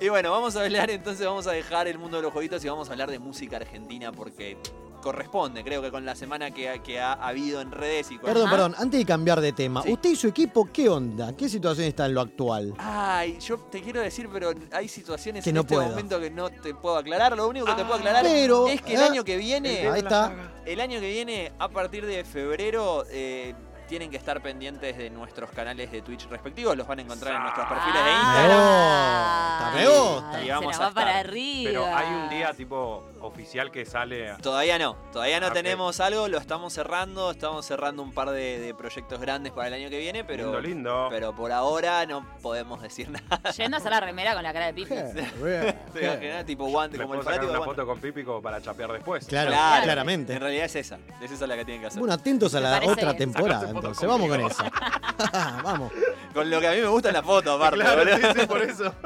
[0.00, 2.68] Y bueno, vamos a hablar entonces, vamos a dejar el mundo de los jueguitos y
[2.68, 4.58] vamos a hablar de música argentina porque
[5.04, 8.24] corresponde, creo que con la semana que, ha- que ha habido en redes y con...
[8.24, 8.56] Perdón, Ajá.
[8.56, 9.92] perdón, antes de cambiar de tema, Sí.
[9.92, 11.36] ¿usted y su equipo qué onda?
[11.36, 12.72] ¿Qué situación está en lo actual?
[12.78, 15.88] Ay, yo te quiero decir, pero hay situaciones Que en no este puedo.
[15.90, 17.36] momento que no te puedo aclarar.
[17.36, 20.00] Lo único que te puedo aclarar Pero, es que el eh, año que viene, Ahí
[20.00, 20.34] está.
[20.64, 23.54] el año que viene, a partir de febrero, eh,
[23.86, 26.76] tienen que estar pendientes de nuestros canales de Twitch respectivos.
[26.76, 28.58] Los van a encontrar en nuestros perfiles de Instagram.
[28.60, 30.42] Ah, me gusta.
[30.42, 31.04] Y Se vamos a va estar.
[31.04, 31.70] para arriba.
[31.70, 34.30] Pero hay un día tipo oficial que sale.
[34.30, 38.30] a- Todavía no, todavía no Ah, tenemos algo, lo estamos cerrando, estamos cerrando un par
[38.30, 41.06] de, de proyectos grandes para el año que viene, pero, lindo, lindo.
[41.10, 43.50] pero por ahora no podemos decir nada.
[43.52, 44.94] Yendo a hacer la remera con la cara de Pipi.
[44.94, 49.26] Te tipo guante, Me como el fanático una foto con Pipico para chapear después.
[49.26, 49.84] Claro, Claro.
[49.84, 50.34] claramente.
[50.34, 52.00] En realidad es esa, es esa la que tienen que hacer.
[52.00, 53.16] Bueno, atentos a Me la otra bien.
[53.16, 54.08] temporada, entonces.
[54.08, 54.70] Vamos con esa.
[55.62, 55.92] Vamos.
[56.32, 57.80] Con lo que a mí me gusta es la foto, aparte.
[57.80, 58.16] Claro, boludo.
[58.16, 58.94] sí, sí, por eso.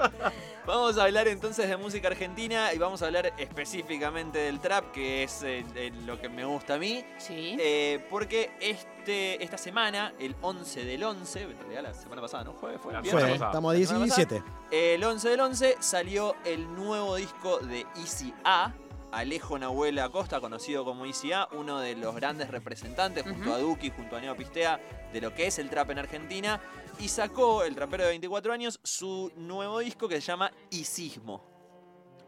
[0.69, 5.23] Vamos a hablar entonces de música argentina y vamos a hablar específicamente del trap, que
[5.23, 7.03] es eh, eh, lo que me gusta a mí.
[7.17, 7.57] Sí.
[7.59, 12.53] Eh, porque este, esta semana, el 11 del 11, en realidad la semana pasada, ¿no?
[12.53, 12.93] Jueves, fue.
[12.93, 13.25] La ¿Viernes?
[13.25, 13.51] Fue, pasada.
[13.51, 14.43] estamos a La semana 17.
[14.71, 18.71] El 11 del 11 salió el nuevo disco de Easy A,
[19.13, 24.17] Alejo Nahuel Acosta, conocido como ICA, uno de los grandes representantes, junto a Duki, junto
[24.17, 24.81] a Neo Pistea,
[25.13, 26.61] de lo que es el trap en Argentina.
[26.99, 31.43] Y sacó, el trapero de 24 años, su nuevo disco que se llama Isismo.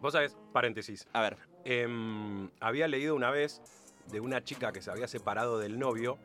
[0.00, 1.06] Vos sabés, paréntesis.
[1.12, 3.60] A ver, em, había leído una vez
[4.10, 6.18] de una chica que se había separado del novio,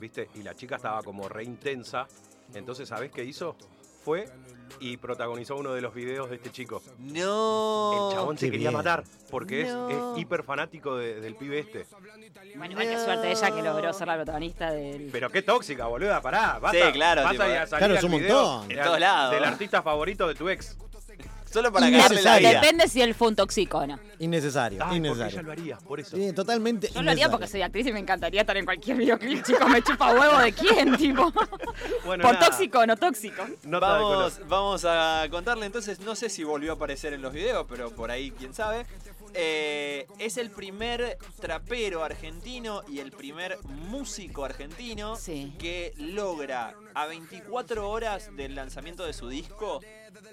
[0.00, 0.28] ¿viste?
[0.34, 2.08] Y la chica estaba como re intensa.
[2.54, 3.56] Entonces, ¿sabés qué hizo?
[4.04, 4.28] Fue
[4.80, 6.82] y protagonizó uno de los videos de este chico.
[6.98, 8.08] no.
[8.10, 8.78] El chabón se qué quería bien.
[8.78, 10.14] matar porque es- No.
[10.14, 11.86] es, hiper fanático de- del pibe este.
[12.56, 15.08] Bueno, igual que suerte ella que logró ser la protagonista del.
[15.12, 16.58] Pero qué tóxica, boluda, pará.
[16.58, 18.70] Basta, Sí, claro, Vas tipo, a salir Claro, es un video montón.
[18.70, 19.34] En del- todos lados.
[19.34, 20.76] Del artista favorito de tu ex.
[21.52, 22.50] Solo para cagarle la vida.
[22.60, 23.98] Depende si él fue un toxico o no.
[24.18, 25.30] Innecesario, porque innecesario.
[25.32, 26.16] ella lo haría, por eso.
[26.16, 29.44] Sí, totalmente Yo lo haría porque soy actriz y me encantaría estar en cualquier videoclip,
[29.44, 29.68] chicos.
[29.68, 31.32] Me chupa huevo de quién, tipo.
[32.04, 33.42] Bueno, Por nada, tóxico o no tóxico.
[33.62, 33.80] color.
[33.80, 37.90] Vamos, vamos a contarle entonces, no sé si volvió a aparecer en los videos, pero
[37.90, 38.86] por ahí quién sabe.
[39.34, 45.54] Eh, es el primer trapero argentino y el primer músico argentino Sí.
[45.58, 49.80] que logra a 24 horas del lanzamiento de su disco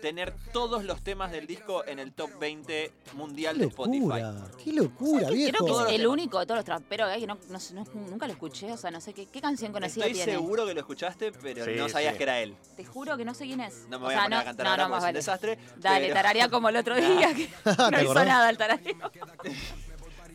[0.01, 3.99] tener todos los temas del disco en el top 20 mundial Qué de Spotify.
[3.99, 5.57] locura, qué locura, viejo.
[5.57, 6.13] Creo que es el temas.
[6.13, 8.71] único de todos los traperos que hay que no, no nunca lo escuché.
[8.71, 10.31] O sea, no sé qué, qué canción conocida Estoy tiene.
[10.33, 12.17] seguro que lo escuchaste, pero Sí, no sabías sí.
[12.17, 12.55] que era él.
[12.75, 13.85] Te juro que no sé quién es.
[13.89, 15.03] No me O voy sea, a poner a cantar no, ahora no, porque más es
[15.03, 15.19] un vale.
[15.19, 15.59] desastre.
[15.81, 17.49] Dale, pero- tararía como el otro día que
[17.91, 19.11] no hizo nada el tarareo.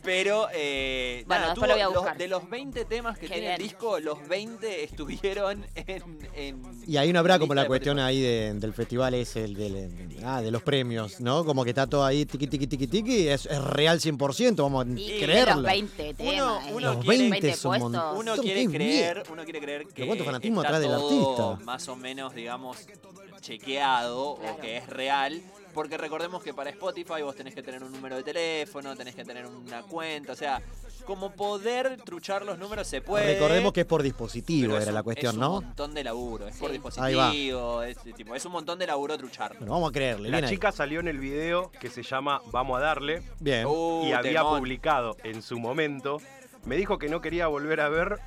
[0.04, 3.26] Pero, eh, Bueno, nada, después lo voy a tuvo- los- de los 20 temas que
[3.26, 3.68] Qué tiene el bien.
[3.70, 6.02] disco, los 20 estuvieron en.
[6.34, 9.54] en Y ahí no habrá como la de cuestión ahí de- del festival ese, el
[9.54, 11.44] del, ah, de los premios, ¿no?
[11.44, 14.88] Como que está todo ahí tiqui tiqui tiqui tiqui, es, es real 100%, vamos a
[15.00, 15.54] Y creerlo.
[15.56, 16.64] los 20 temas.
[16.70, 18.16] uno eh, Los quiere- 20 es un montón.
[18.18, 21.64] Uno quiere creer, uno quiere creer que cuánto fanatismo está atrás del artista.
[21.64, 22.76] más o menos, digamos,
[23.40, 24.54] chequeado Claro.
[24.54, 25.40] o que es real.
[25.74, 29.24] Porque recordemos que para Spotify vos tenés que tener un número de teléfono, tenés que
[29.24, 30.62] tener una cuenta, o sea,
[31.04, 33.34] como poder truchar los números se puede.
[33.34, 35.58] Recordemos que es por dispositivo, es era un- la cuestión, es ¿no?
[35.58, 36.80] un montón de laburo, es por Sí.
[37.00, 37.24] Ahí va.
[37.30, 39.56] dispositivo, es, tipo, es un montón de laburo truchar.
[39.58, 40.28] Bueno, vamos a creerle.
[40.30, 40.44] La ahí.
[40.48, 43.66] chica salió en el video que se llama Vamos a darle Bien.
[43.66, 44.58] Uh, y había temón.
[44.60, 46.18] publicado en su momento.
[46.64, 48.18] Me dijo que no quería volver a ver,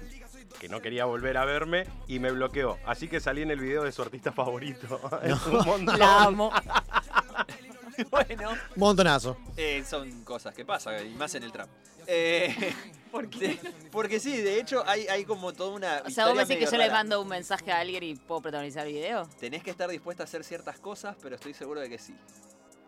[0.60, 2.78] que no quería volver a verme y me bloqueó.
[2.86, 5.00] Así que salí en el video de su artista favorito.
[5.24, 6.00] Es un montón.
[6.00, 6.52] La amo.
[8.12, 9.38] bueno, Montonazo.
[9.56, 11.70] eh, son cosas que pasan, y más en el trap.
[12.08, 12.74] Eh,
[13.12, 13.58] ¿Por qué?
[13.91, 16.04] porque sí, de hecho hay, hay como toda una.
[16.06, 16.93] O sea, vos me decís que yo le rara.
[17.00, 19.28] mando un mensaje a alguien y puedo protagonizar el video.
[19.39, 22.15] Tenés que estar dispuesta a hacer ciertas cosas, pero estoy seguro de que sí.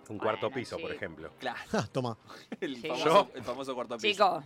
[0.10, 0.82] Un cuarto Bueno, piso, sí.
[0.82, 1.32] por ejemplo.
[1.40, 2.18] Claro, Ja, toma.
[2.62, 4.08] el famoso cuarto piso.
[4.12, 4.44] Chico,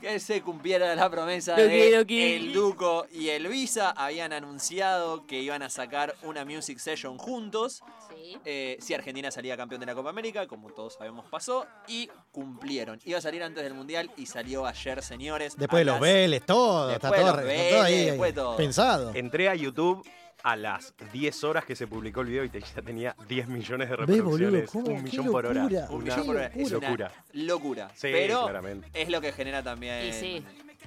[0.00, 3.90] Que se cumpliera la promesa de el Duco y el Visa.
[3.92, 7.82] Habían anunciado que iban a sacar una music session juntos.
[8.10, 8.36] Sí.
[8.44, 13.00] Eh, si Argentina salía campeón de la Copa América, como todos sabemos pasó, y cumplieron.
[13.04, 15.56] Iba a salir antes del Mundial y salió ayer, señores.
[15.56, 16.90] Después de los las- Vélez, todo.
[16.90, 18.56] Está Después de todo, los está todo ahí Vélez, después de todo.
[18.56, 19.10] pensado.
[19.14, 20.06] Entré a YouTube
[20.44, 23.88] a las 10 horas que se publicó el video y te- ya tenía 10 millones
[23.90, 24.70] de boludo, reproducciones.
[24.70, 25.62] cómo, un millón por hora.
[25.62, 26.46] locura, Un Una millón por hora.
[26.46, 27.12] Es una locura.
[27.32, 27.88] locura.
[27.94, 28.88] Sí, Pero claramente.
[28.94, 30.44] es lo que genera también Y sí.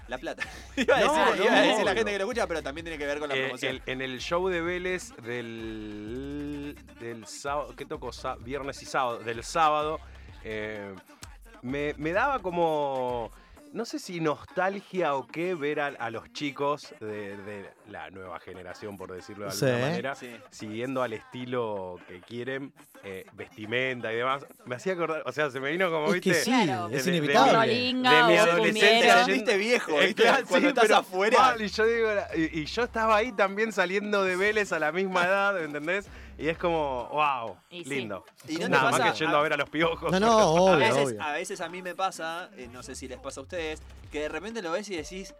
[0.07, 0.43] la plata.
[0.77, 2.85] iba a decir, No, iba a no, decir la gente que lo escucha, pero también
[2.85, 3.75] tiene que ver con la Eh, promoción.
[3.75, 8.11] el- en el show de Vélez del, del sábado, ¿qué tocó?
[8.41, 9.99] Viernes y sábado, del sábado,
[10.43, 10.93] eh,
[11.61, 13.31] me, me daba como,
[13.75, 18.39] no sé si nostalgia o qué ver a, a los chicos de, de la nueva
[18.39, 19.81] generación, por decirlo de alguna Sí.
[19.81, 20.31] manera, Sí.
[20.49, 22.71] siguiendo al estilo que quieren,
[23.03, 24.45] eh, vestimenta y demás.
[24.65, 26.87] Me hacía acordar, o sea, se me vino como, Es que viste, sí, Claro.
[26.89, 27.51] es De- inevitable.
[27.51, 30.21] de- Rolinga de mi adolescencia Te sentiste viejo, Eh, ¿viste?
[30.23, 31.37] claro, Cuando sí, estás pero afuera.
[31.37, 34.93] mal, y yo digo, y, y yo estaba ahí también saliendo de Vélez a la
[34.93, 36.07] misma edad, ¿entendés?
[36.37, 37.89] Y es como, wow, Y sí.
[37.91, 38.25] lindo.
[38.47, 40.11] ¿Y no te Nada pasa- más que yendo a ver a los piojos.
[40.11, 41.23] No, no, A obvio, veces, obvio.
[41.23, 43.81] a veces a mí me pasa, eh, no sé si les pasa a ustedes,
[44.11, 45.33] que de repente lo ves y decís,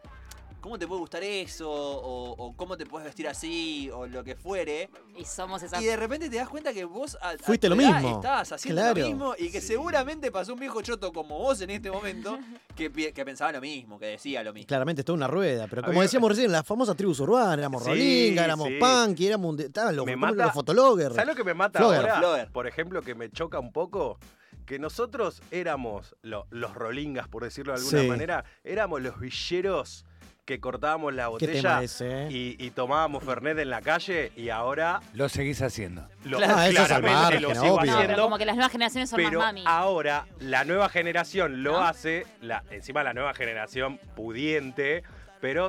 [0.65, 1.69] ¿cómo te puede gustar eso?
[1.71, 4.89] O, o cómo te puedes vestir así, o lo que fuere.
[5.15, 5.79] Y somos esas.
[5.79, 8.15] Y de repente te das cuenta que vos a, a Fuiste lo edad mismo.
[8.15, 8.99] estabas haciendo Claro.
[8.99, 12.39] lo mismo y que seguramente pasó un viejo choto como vos en este momento
[12.75, 14.67] que, pensaba lo mismo, que decía lo mismo.
[14.67, 17.83] Claramente es toda una rueda, pero como Había- decíamos recién, las famosas tribus urbanas, éramos
[17.83, 18.77] Sí, rolinga, éramos sí.
[18.79, 21.13] punk, éramos un de- estaban los, Me ¿cómo mata- los fotologgers.
[21.13, 21.99] ¿Sabes lo que me mata Flogger.
[22.01, 22.17] ahora?
[22.17, 22.51] Flogger.
[22.51, 24.17] Por ejemplo, que me choca un poco.
[24.65, 28.07] Que nosotros éramos lo- los rolingas, por decirlo de alguna Sí.
[28.07, 30.05] manera, éramos los villeros
[30.45, 32.25] que cortábamos la ¿Qué botella ese?
[32.25, 32.27] eh?
[32.29, 36.07] y, y tomábamos Fernet en la calle y ahora Lo seguís haciendo.
[36.23, 37.71] lo, Claro, eso es al claramente margen, lo sigo obvio.
[37.73, 38.21] No, pero haciendo.
[38.23, 39.63] como que las nuevas generaciones son Pero más mami.
[39.65, 41.83] ahora la nueva generación lo ¿No?
[41.83, 45.01] hace, la, encima la nueva generación pudiente,
[45.41, 45.67] pero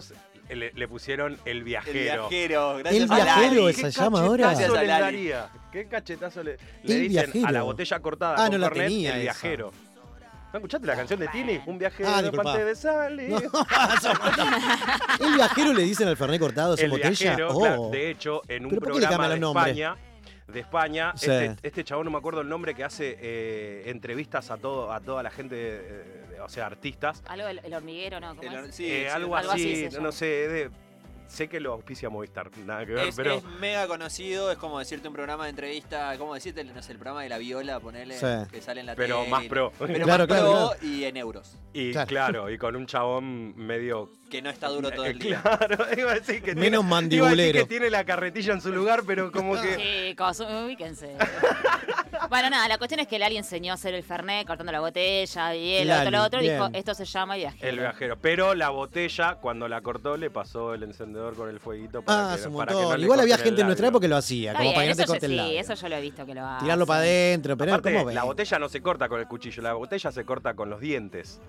[0.51, 2.29] le, le pusieron el El viajero.
[2.29, 4.51] viajero, gracias El a viajero es- se llama ahora?
[4.51, 5.49] a le daría?
[5.73, 7.51] ¿Qué cachetazo le, le El dicen a viajero.
[7.53, 9.33] la botella cortada Ah, con no la Fernet, tenía el esa.
[10.57, 11.61] ¿No escuchaste la canción de Tini?
[11.67, 12.45] Un viajero Ah, de disculpa.
[12.53, 13.29] parte de Sally.
[13.29, 13.37] No,
[15.27, 17.11] ¿El viajero le dicen al Fernet cortado en el botella?
[17.11, 17.61] viajero, Oh.
[17.61, 19.77] claro, de hecho, en un ¿Pero por qué le programa cambian de los nombres?
[19.77, 19.97] España,
[20.49, 21.31] de España, Sí.
[21.31, 25.01] este, este chabón no me acuerdo el nombre que hace eh, entrevistas a todo a
[25.01, 27.23] toda la gente, eh, o sea, artistas.
[27.29, 28.33] Algo del el hormiguero, ¿no?
[28.41, 30.13] Eh, sí, algo, algo así, así se no, llama.
[30.13, 30.71] sé, de-
[31.29, 34.79] sé que lo auspicia Movistar, nada que ver, Es, pero es mega conocido, es como
[34.79, 38.17] decirte un programa de entrevista, como decirte, no sé, el programa de la viola, ponerle
[38.19, 38.27] Sí.
[38.51, 39.31] que sale en la Pero tele.
[39.31, 39.73] más pro.
[39.79, 41.57] Pero Claro, más claro, pro y en euros.
[41.73, 42.07] y Claro.
[42.09, 42.51] claro.
[42.51, 45.41] y con un chabón medio Que no está duro todo el día.
[45.43, 47.59] Claro, iba a decir que Menos tiene, iba a decir mandibulero.
[47.61, 49.77] que tiene la carretilla en su lugar, pero como que
[50.11, 51.17] Chicos, ubíquense.
[52.29, 55.55] bueno, nada, la cuestión es que Lali enseñó a hacer el Fernet, cortando la botella,
[55.55, 56.75] y Lali, otro, lo otro, y dijo, bien.
[56.77, 57.69] esto se llama viajero.
[57.69, 62.03] el viajero, pero la botella cuando la cortó le pasó el encendedor con el fueguito
[62.03, 64.17] para Ah, que, para que no le Igual había gente en nuestra época que lo
[64.17, 65.61] hacía, Está como para que bien, no te corte yo, el sí, labio.
[65.61, 66.65] eso yo lo he visto que lo hace.
[66.65, 68.15] Tirarlo para adentro, pero Aparte, ¿cómo ves?
[68.15, 71.41] la botella no se corta con el cuchillo, la botella se corta con los dientes.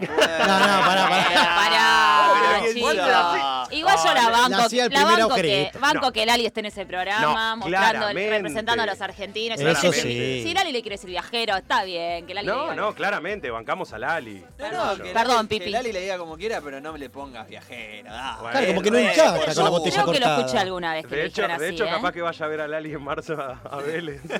[0.00, 1.54] No, no, pará, pará.
[1.54, 2.66] Pará.
[2.72, 5.78] Igual yo la banco, la primer banco, que, agujerito.
[5.80, 6.12] banco No.
[6.12, 7.20] que Lali esté en ese programa,
[7.50, 8.30] No, mostrando, claramente.
[8.30, 9.60] representando a los argentinos.
[9.60, 10.02] Eso Claramente.
[10.02, 10.42] sí.
[10.44, 13.50] Si Lali le quiere decir viajero, está bien, que Lali le No, diga no, claramente,
[13.50, 14.44] bancamos a Lali.
[14.58, 15.04] No, no, Yo.
[15.04, 15.64] que Perdón, Lali- Pipi.
[15.66, 18.10] Que Lali le diga como quiera, pero no me le pongas viajero.
[18.10, 19.70] Bueno, Claro, como que no encaja por con la favor.
[19.70, 20.38] botella Creo que lo cortada.
[20.40, 21.90] escuché alguna vez que De hecho, dijeron de así, hecho ¿eh?
[21.90, 24.20] capaz que vaya a ver a Lali en marzo a, a Vélez.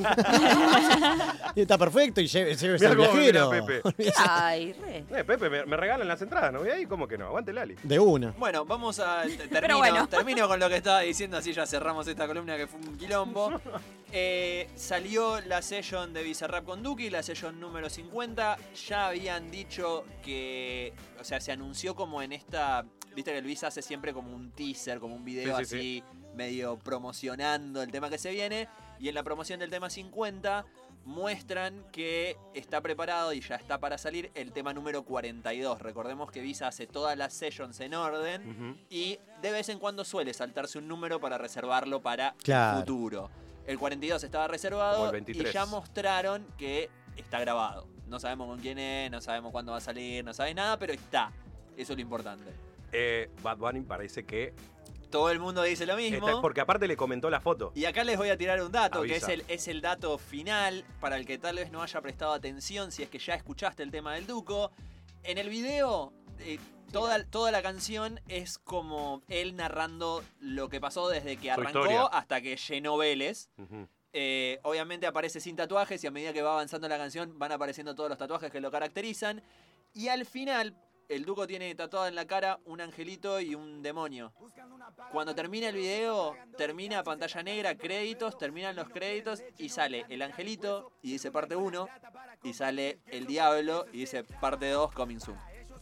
[1.54, 3.82] Y Está perfecto y lleve, Mirá cómo mira viajero.
[3.92, 4.12] Pepe.
[4.16, 4.98] Ay, re.
[5.10, 6.86] Eh, Pepe, me, me regalan las entradas, ¿no voy ahí?
[6.86, 7.26] ¿Cómo que no?
[7.26, 7.74] Aguante Lali.
[7.82, 8.30] De una.
[8.38, 9.22] Bueno, vamos a.
[9.26, 10.08] te- Termino, bueno.
[10.08, 13.60] termino con lo que estaba diciendo, así ya cerramos esta columna que fue un quilombo.
[14.12, 18.56] Eh, salió la session de Bizarrap con Duki, la session número 50.
[18.88, 20.92] Ya habían dicho que.
[21.20, 22.84] O sea, se anunció como en esta.
[23.14, 26.04] Viste que el Visa hace siempre como un teaser, como un video Sí, sí, así,
[26.34, 28.68] medio promocionando el tema que se viene.
[28.98, 30.64] Y en la promoción del tema 50
[31.04, 35.80] muestran que está preparado y ya está para salir el tema número 42.
[35.80, 40.32] Recordemos que Visa hace todas las sessions en orden y de vez en cuando suele
[40.34, 42.78] saltarse un número para reservarlo para Claro.
[42.78, 43.30] el futuro.
[43.66, 45.50] El 42 estaba reservado el 23.
[45.50, 47.86] y ya mostraron que está grabado.
[48.06, 50.92] No sabemos con quién es, no sabemos cuándo va a salir, no sabe nada, pero
[50.92, 51.30] está.
[51.76, 52.50] Eso es lo importante.
[52.92, 54.52] Eh, Bad Bunny parece que.
[55.10, 56.40] Todo el mundo dice lo mismo.
[56.40, 57.72] porque aparte le comentó la foto.
[57.74, 60.84] Y acá les voy a tirar un dato, que es el, es el dato final
[61.00, 63.90] para el que tal vez no haya prestado atención si es que ya escuchaste el
[63.90, 64.70] tema del Duco.
[65.22, 66.58] En el video, eh,
[66.92, 72.40] toda, toda la canción es como él narrando lo que pasó desde que arrancó hasta
[72.40, 73.50] que llenó Vélez.
[74.12, 77.94] Eh, obviamente aparece sin tatuajes y a medida que va avanzando la canción van apareciendo
[77.94, 79.42] todos los tatuajes que lo caracterizan.
[79.92, 80.74] Y al final,
[81.10, 84.32] el Duco tiene tatuado en la cara un angelito y un demonio.
[85.10, 90.92] Cuando termina el video, termina pantalla negra, créditos, terminan los créditos y sale el angelito
[91.02, 91.88] y dice parte 1
[92.44, 95.36] y sale el diablo y dice parte 2 coming soon.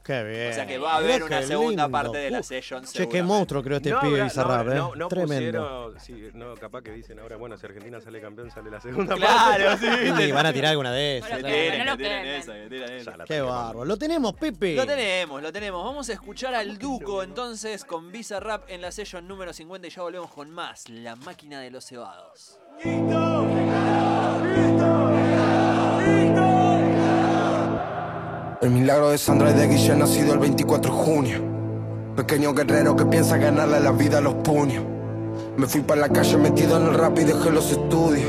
[0.08, 0.50] Qué bien.
[0.50, 1.90] O sea que va a haber Mirá una qué segunda lindo.
[1.90, 2.80] parte de la Uh, session.
[2.82, 3.22] Che, qué seguramente.
[3.28, 4.76] monstruo creo este No pibe habrá- Bizarrap, no, ¿eh?
[4.76, 5.92] no, no Tremendo.
[5.92, 9.14] pusieron- sí, no, capaz que dicen ahora, bueno, si Argentina sale campeón, sale la segunda
[9.16, 9.86] Claro, parte.
[10.16, 10.22] sí.
[10.22, 11.30] Y van a tirar alguna de esas.
[11.30, 12.34] Que tiren, no lo que tiren quemen.
[12.40, 13.10] esa, que tiren esa.
[13.10, 13.84] Ya la Qué bárbaro.
[13.84, 14.74] Lo tenemos, Pepe.
[14.76, 15.84] Lo tenemos, lo tenemos.
[15.84, 19.90] Vamos a escuchar al Duco entonces con Visa Rap en la session número 50 y
[19.90, 20.88] ya volvemos con más.
[20.88, 22.58] La máquina de los cebados.
[28.68, 31.40] El milagro de Sandra y de Guille nacido el 24 de junio.
[32.14, 34.84] Pequeño guerrero que piensa ganarle la vida a los puños.
[35.56, 38.28] Me fui para la calle metido en el rap y dejé los estudios.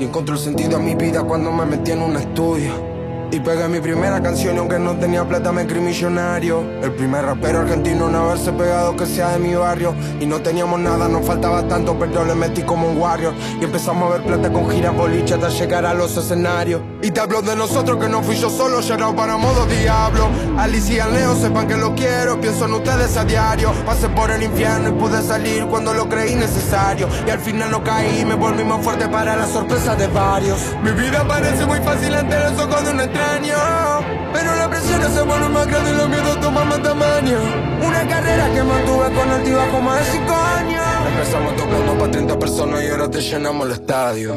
[0.00, 2.87] Y encontré el sentido a mi vida cuando me metí en un estudio.
[3.30, 6.64] Y pegué mi primera canción y aunque no tenía plata me creí millonario.
[6.82, 9.94] El primer rapero argentino en haberse pegado que sea de mi barrio.
[10.18, 13.34] Y no teníamos nada, nos faltaba tanto pero le metí como un warrior.
[13.60, 16.80] Y empezamos a ver plata con giras boliche hasta llegar a los escenarios.
[17.02, 20.28] Y te hablo de nosotros que no fui yo solo, llegado para modo diablo.
[20.56, 23.72] Alicia y Leo sepan que lo quiero, pienso en ustedes a diario.
[23.84, 27.06] Pasé por el infierno y pude salir cuando lo creí necesario.
[27.26, 30.58] Y al final no caí, me volví más fuerte para la sorpresa de varios.
[30.82, 35.22] Mi vida parece muy fácil ante los ojos de un extraño pero la presión se
[35.22, 37.38] vuelve más grande y los miedos toman más tamaño.
[37.84, 40.84] Una carrera que mantuve con altibajo más de 5 años.
[41.12, 44.34] Empezamos tocando para 30 personas y ahora te llenamos el estadio.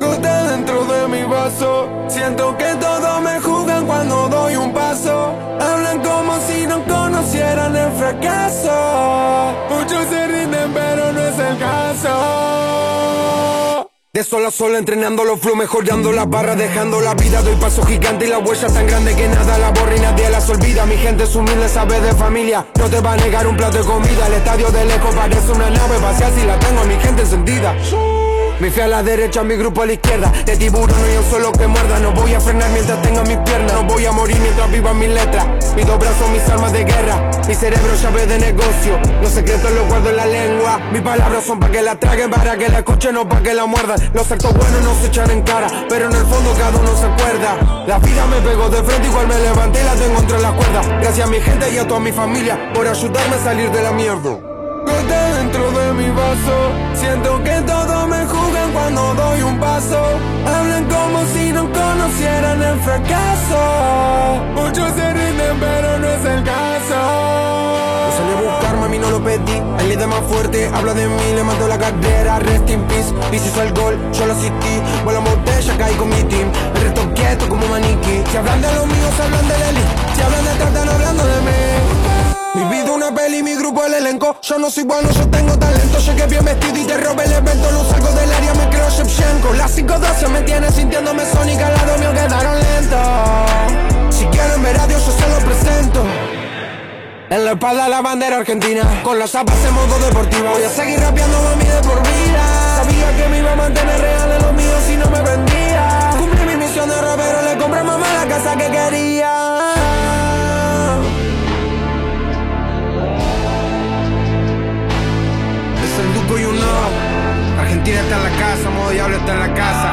[0.00, 1.88] Gota dentro de mi vaso.
[2.08, 5.32] Siento que todos me juzgan cuando doy un paso.
[5.60, 8.72] Hablan como si no conocieran el fracaso.
[9.68, 12.97] Muchos se rinden pero no es el caso
[14.18, 17.40] de sol a entrenando los flow, mejorando la barra, dejando la vida.
[17.40, 20.50] Doy paso gigante y la huella tan grande que nada la borra y nadie las
[20.50, 20.86] olvida.
[20.86, 22.66] Mi gente es humilde, sabe de familia.
[22.78, 24.26] No te va a negar un plato de comida.
[24.26, 27.76] El estadio de lejos parece una nave vacía si la tengo a mi gente encendida.
[28.60, 30.32] Mi fe a la derecha, mi grupo a la izquierda.
[30.44, 32.00] De tiburón no hay un solo que muerda.
[32.00, 33.72] No voy a frenar mientras tenga mis piernas.
[33.72, 35.46] No voy a morir mientras viva mis letras.
[35.76, 37.30] Mis dos brazos, mis armas de guerra.
[37.46, 38.98] Mi cerebro llave de negocio.
[39.22, 40.80] Los secretos los guardo en la lengua.
[40.92, 43.66] Mis palabras son para que la traguen, para que la escuchen, no para que la
[43.66, 43.96] muerdan.
[44.12, 47.06] Los actos buenos no se echan en cara, pero en el fondo cada uno se
[47.06, 47.84] acuerda.
[47.86, 50.88] La vida me pegó de frente, igual me levanté y la tengo entre las cuerdas.
[51.00, 53.92] Gracias a mi gente y a toda mi familia por ayudarme a salir de la
[53.92, 54.47] mierda.
[54.88, 56.56] Gota dentro de mi vaso.
[56.94, 60.00] Siento que todos me juzgan cuando doy un paso.
[60.46, 63.60] Hablan como si no conocieran el fracaso.
[64.54, 67.00] Muchos se rinden pero no es el caso.
[68.04, 69.62] No salí a buscarme, a mí no lo pedí.
[69.78, 73.36] El líder más fuerte habla de mí, le mató la carrera Rest in peace, si
[73.36, 74.74] hizo el gol, yo lo asistí
[75.04, 76.50] Vuelo botella, caí con mi team.
[76.76, 78.22] El resto quieto como maniquí.
[78.30, 81.40] Si hablan de los míos, hablan de la elite Si hablan de tratan hablando de
[81.42, 81.77] mí
[82.54, 84.36] mi vida una peli, mi grupo el elenco.
[84.42, 85.98] Yo no soy bueno, yo tengo talento.
[85.98, 87.70] Llegué bien vestido y te robé el evento.
[87.72, 91.66] No salgo del área, me creo Shevchenko Las 512 me tiene sintiéndome sónica.
[91.66, 94.16] Al lado mío quedaron lentos.
[94.16, 96.04] Si quieren ver a Dios, yo se lo presento.
[97.30, 98.82] En la espalda la bandera argentina.
[99.02, 100.48] Con las zapas en modo deportivo.
[100.50, 102.76] Voy a seguir rapeando mami de por vida.
[102.76, 106.10] Sabía que me iba a mantener real en los míos si no me vendía.
[106.18, 109.57] Cumplí mi misión de rapero Le compré mamá la casa que quería
[117.98, 119.88] Está en la casa, modo diablo está en la casa.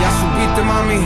[0.00, 1.00] Ya supiste mami.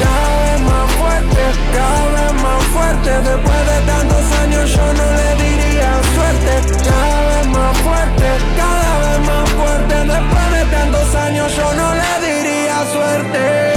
[0.00, 1.42] Cada vez más fuerte,
[1.76, 3.10] cada vez más fuerte.
[3.30, 6.52] Después de tantos años yo no le diría suerte.
[6.88, 8.26] Cada vez más fuerte,
[8.56, 9.94] cada vez más fuerte.
[10.14, 13.73] Después de tantos años yo no le diría suerte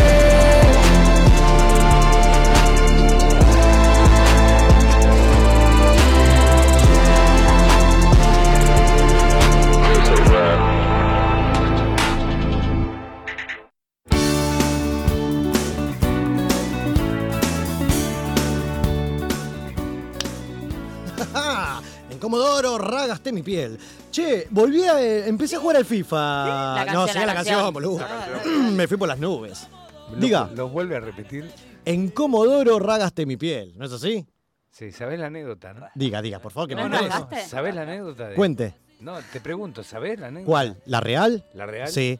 [22.17, 23.77] en Comodoro, ragasté mi piel.
[24.11, 24.99] Che, volví a.
[25.01, 26.17] eh, empecé a jugar al FIFA.
[26.17, 27.73] La no, canción, sigue la la canción, canción.
[27.73, 27.99] boludo.
[27.99, 29.67] La Me fui por las nubes.
[30.11, 30.49] Lo- Diga.
[30.55, 31.49] ¿Los vuelve a repetir?
[31.85, 33.73] En Comodoro, ragasté mi piel.
[33.77, 34.25] ¿No es así?
[34.71, 35.87] Sí, ¿sabés la anécdota, no?
[35.95, 37.19] Diga, diga, por favor, que ¿No me interesa.
[37.27, 37.47] ragaste?
[37.49, 38.27] ¿Sabés la anécdota?
[38.29, 38.35] De...
[38.35, 38.73] Cuente.
[38.99, 40.45] No, te pregunto, ¿sabés la anécdota?
[40.51, 40.77] ¿Cuál?
[40.85, 41.45] ¿La real?
[41.53, 41.87] ¿La real?
[41.89, 42.19] Sí.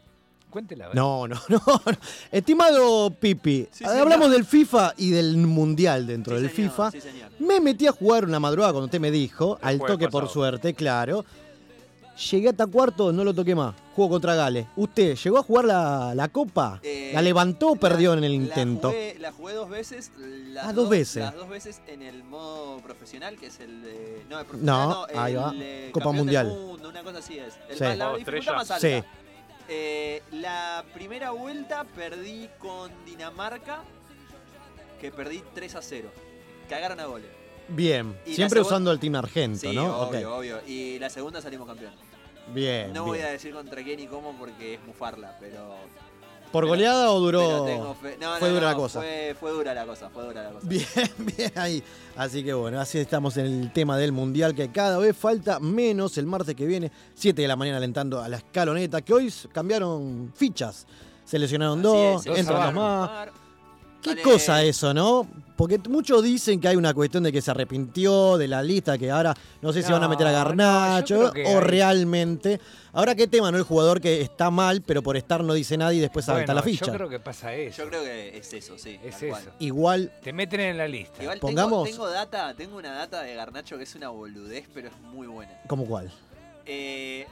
[0.49, 0.89] Cuéntela.
[0.93, 1.81] No, no, no, no.
[2.31, 4.29] Estimado Pipi, Sí, hablamos señor.
[4.31, 6.91] del FIFA y del Mundial dentro Sí, del señor, FIFA.
[6.91, 7.29] sí, señor.
[7.39, 11.25] Me metí a jugar una madrugada cuando usted me dijo, al toque por suerte, claro.
[12.31, 13.75] Llegué hasta cuarto, no lo toqué más.
[13.95, 14.65] Juego contra Gales.
[14.75, 16.79] ¿Usted llegó a jugar la, la copa?
[16.81, 18.89] Eh, ¿La levantó o perdió la- en el la intento?
[18.89, 20.11] jugué- La jugué, dos veces.
[20.17, 21.17] las Ah, dos veces.
[21.23, 24.23] Las dos veces en el modo profesional, que es el de.
[24.31, 25.53] No, el profesional no, ahí el, va.
[25.91, 26.47] Copa del Mundial.
[26.47, 27.53] mundo, una cosa así es.
[27.69, 27.83] El Sí.
[27.83, 28.79] más- la más alta.
[28.79, 29.03] Sí.
[29.69, 33.83] Eh, la primera vuelta perdí con Dinamarca,
[35.01, 36.09] que perdí 3 a 0.
[36.69, 37.29] Cagaron a goles.
[37.69, 38.17] Bien.
[38.25, 39.99] Y Siempre usando el team argento, Sí, ¿no?
[40.07, 40.37] obvio, Ok.
[40.39, 40.61] obvio.
[40.65, 41.93] Y la segunda salimos campeón.
[42.53, 42.93] Bien.
[42.93, 45.75] No voy a decir contra quién y cómo porque es mufarla, pero.
[46.51, 47.63] ¿Por pero- goleada o duró?
[47.65, 48.99] tengo fe- no, fue no, dura no, la cosa.
[48.99, 50.67] Fue, fue dura la cosa, fue dura la cosa.
[50.67, 50.85] Bien,
[51.37, 51.83] bien ahí.
[52.15, 56.17] Así que bueno, así estamos en el tema del mundial que cada vez falta menos
[56.17, 60.31] el martes que viene, 7 de la mañana alentando a la escaloneta, que hoy cambiaron
[60.35, 60.87] fichas.
[61.25, 63.27] Se lesionaron Así dos, es, entran dos más.
[64.01, 64.21] ¿Qué Dale.
[64.21, 65.27] cosa eso, no?
[65.57, 69.09] Porque muchos dicen que hay una cuestión de que se arrepintió de la lista, que
[69.09, 72.61] ahora no sé si van a meter a no, Garnacho o hay- realmente.
[72.93, 73.57] Ahora, ¿qué tema, no?
[73.57, 76.53] El jugador que está mal, pero por estar no dice nada y después salta Bueno,
[76.53, 76.85] la ficha.
[76.85, 77.83] Yo creo que pasa eso.
[77.83, 78.99] Yo creo que es eso, sí.
[79.03, 79.41] Es cual.
[79.41, 79.51] eso.
[79.59, 81.21] Igual, Te meten en la lista.
[81.23, 84.87] Igual Pongamos- tengo, tengo data, tengo una data de Garnacho que es una boludez, pero
[84.89, 85.51] es muy buena.
[85.67, 86.11] ¿cómo cuál?
[86.67, 87.25] Eh,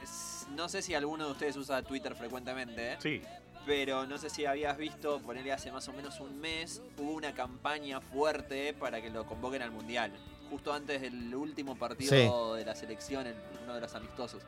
[0.56, 2.96] no sé si alguno de ustedes usa Twitter frecuentemente, ¿eh?
[3.00, 3.22] Sí.
[3.66, 7.34] Pero no sé si habías visto, ponerle hace más o menos un mes, hubo una
[7.34, 10.12] campaña fuerte para que lo convoquen al Mundial.
[10.48, 14.44] Justo antes del último partido de la selección, en uno de los amistosos.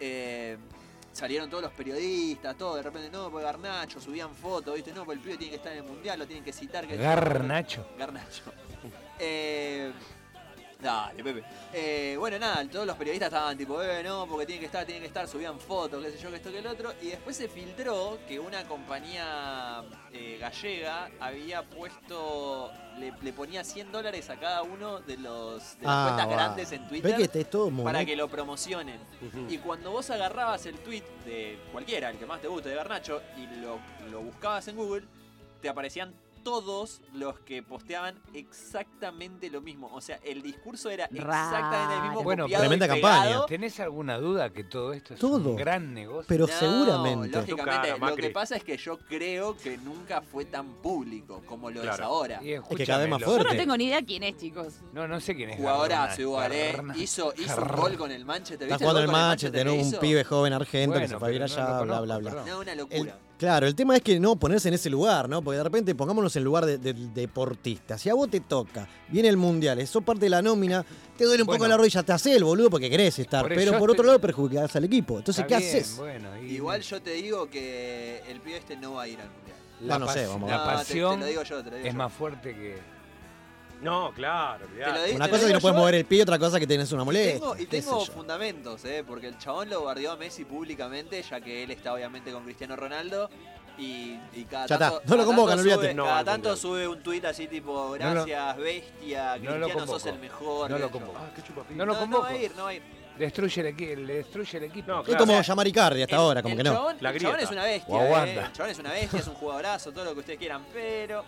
[0.00, 0.58] Eh,
[1.12, 4.92] salieron todos los periodistas, todo, de repente, no, pues Garnacho, subían fotos, ¿viste?
[4.92, 6.88] No, pues el pibe tiene que estar en el Mundial, lo tienen que citar.
[6.88, 7.86] Que Garnacho.
[7.96, 8.42] Garnacho.
[9.22, 9.92] Eh,
[10.82, 11.44] dale, Pepe.
[11.72, 15.00] Eh, bueno, nada, todos los periodistas estaban tipo, eh, no, porque tiene que estar, tiene
[15.00, 16.92] que estar, subían fotos, qué sé yo, que esto, que el otro.
[17.02, 23.92] Y después se filtró que una compañía eh, gallega había puesto, le, le ponía 100
[23.92, 27.40] dólares a cada uno de los de las Ah, cuentas grandes en Twitter que este
[27.42, 28.98] es todo muy- para que lo promocionen.
[29.48, 33.20] Y cuando vos agarrabas el tweet de cualquiera, el que más te guste de Garnacho,
[33.36, 33.78] y lo,
[34.10, 35.04] lo buscabas en Google,
[35.62, 36.12] te aparecían
[36.42, 39.90] todos los que posteaban exactamente lo mismo.
[39.92, 42.22] O sea, el discurso era exactamente el mismo.
[42.22, 43.46] Bueno, tremenda campaña.
[43.46, 45.50] ¿Tenés alguna duda que todo esto es Todo.
[45.50, 46.24] un gran negocio?
[46.28, 47.28] Pero No, seguramente.
[47.36, 51.70] Lógicamente, cara, lo que pasa es que yo creo que nunca fue tan público como
[51.70, 52.40] lo es ahora.
[52.42, 53.54] Y que cada vez más escúchame, Yo fuerte.
[53.54, 54.74] no tengo ni idea quién es, chicos.
[54.92, 55.56] No, no sé quién es.
[55.56, 56.76] Jugadorazo igual, ¿eh?
[56.96, 58.66] Hizo, hizo un gol con el Manchester.
[58.68, 61.44] Está ¿Viste jugando el el Manchester, un pibe joven argento que se fue a no
[61.44, 62.44] allá, bla, bla, bla.
[62.46, 63.18] No, una El- locura.
[63.40, 65.40] Claro, el tema es que no ponerse en ese lugar, ¿no?
[65.42, 67.96] Porque de repente pongámonos en el lugar de- del deportista.
[67.96, 70.84] Si a vos te toca, viene el mundial, sos parte de la nómina,
[71.16, 71.72] te duele un poco Bueno.
[71.72, 73.42] la rodilla, te hace el boludo porque querés estar.
[73.42, 75.18] Por eso pero por otro estoy- lado perjudicás al equipo.
[75.18, 75.96] Entonces, Está ¿qué bien, haces?
[75.96, 79.30] Bueno, y- Igual yo te digo que el pibe este no va a ir al
[79.30, 79.56] mundial.
[79.80, 80.66] la, No, no sé, vamos a la ver.
[80.66, 81.98] No, te- pasión te, lo digo yo, te lo digo es yo.
[81.98, 82.99] más fuerte que.
[83.80, 85.80] No, claro, Te lo Una te cosa es que digo no puedes yo.
[85.80, 87.32] mover el pie, otra cosa es que tenés una Y molestia.
[87.34, 88.12] tengo, y qué sé tengo yo.
[88.12, 89.04] fundamentos, ¿eh?
[89.06, 92.76] porque el chabón lo guardió a Messi públicamente, ya que él está obviamente con Cristiano
[92.76, 93.30] Ronaldo.
[93.78, 95.86] Y, y cada Ya tanto, está, no lo cada convocan, tanto olvídate.
[95.86, 99.56] sube- No, cada al tanto sube un tuit así tipo, No lo- gracias, bestia, no
[99.56, 100.08] lo Cristiano sos convoco.
[100.08, 100.70] el mejor.
[100.70, 101.18] No lo convoco.
[101.18, 101.74] Ah, qué.
[101.74, 102.22] No lo convoco.
[102.24, 102.82] va a ir, no va a ir.
[103.18, 104.92] Destruye el, equi- le destruye el equipo.
[104.92, 105.20] No, Es claro.
[105.20, 106.72] como sea, llamar Icardi hasta El- ahora, como el que no.
[106.74, 107.42] Chabón, La el chabón grieta.
[107.44, 108.32] es una bestia, O ¿eh?
[108.44, 111.24] El chabón es una bestia, es un jugadorazo, todo lo que ustedes quieran, pero...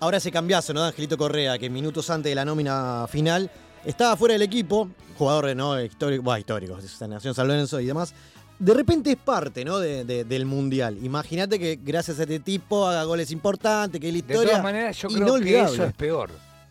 [0.00, 0.82] Ahora ese cambiazo, ¿no?
[0.82, 3.50] De Angelito Correa, que minutos antes de la nómina final
[3.84, 5.80] estaba fuera del equipo, jugador ¿no?
[5.80, 8.14] histórico, bueno, histórico, de Nación San Lorenzo y demás.
[8.58, 9.78] De repente es parte, ¿no?
[9.78, 10.98] De- de- del mundial.
[11.02, 14.48] Imagínate que gracias a este tipo haga goles importantes, que la De historia.
[14.50, 16.30] todas maneras, yo creo que eso es peor.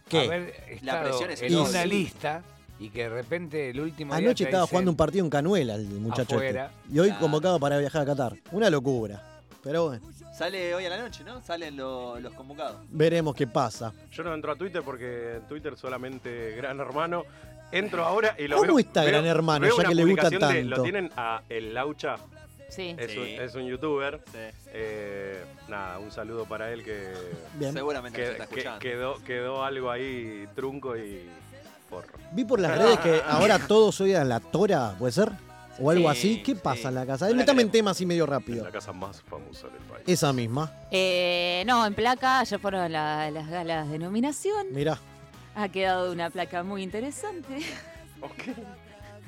[0.09, 0.19] ¿Qué?
[0.25, 1.69] Haber estado presión es en enorme.
[1.69, 2.41] una lista
[2.79, 5.29] y que de repente el último día Anoche te estaba dicen, jugando un partido en
[5.29, 6.71] Canuela el muchacho Afuera.
[6.85, 6.95] este.
[6.95, 8.35] Y hoy convocado para viajar a Qatar.
[8.51, 9.41] Una locura.
[9.63, 10.05] Pero bueno,
[10.37, 11.41] Sale hoy a la noche, ¿no?
[11.41, 12.77] Salen lo- los convocados.
[12.89, 13.91] veremos qué pasa.
[14.11, 17.23] Yo no entro a Twitter porque en Twitter solamente Gran Hermano.
[17.71, 18.79] Entro ahora y lo ¿Cómo veo.
[18.79, 20.75] está veo- Gran Hermano, veo ya una que le gusta publicación de- tanto?
[20.77, 22.15] lo tienen a El Laucha,
[22.69, 22.95] Sí.
[22.97, 23.17] es, Sí.
[23.17, 24.21] un, es un youtuber.
[24.31, 24.37] Sí.
[24.67, 27.11] Eh, nada, un saludo para él que,
[27.55, 27.73] Bien.
[27.73, 28.79] Seguramente nos está que- escuchando.
[28.79, 31.27] quedó, quedó algo ahí trunco y
[31.89, 32.13] porro.
[32.33, 35.31] Vi por las redes que ahora todos odian la Tora, ¿puede ser?
[35.79, 36.43] O algo Sí, así.
[36.43, 36.59] ¿Qué sí.
[36.63, 37.25] pasa en la casa?
[37.27, 37.71] No la Métame en queremos.
[37.73, 38.63] tema así medio Es rápido.
[38.65, 39.96] la casa más famosa del país.
[40.07, 40.71] Esa misma.
[40.89, 44.67] Eh, no, en placa, ayer fueron la- las galas de nominación.
[44.71, 44.97] Mirá.
[45.55, 47.59] Ha quedado una placa muy interesante.
[48.19, 48.31] Ok,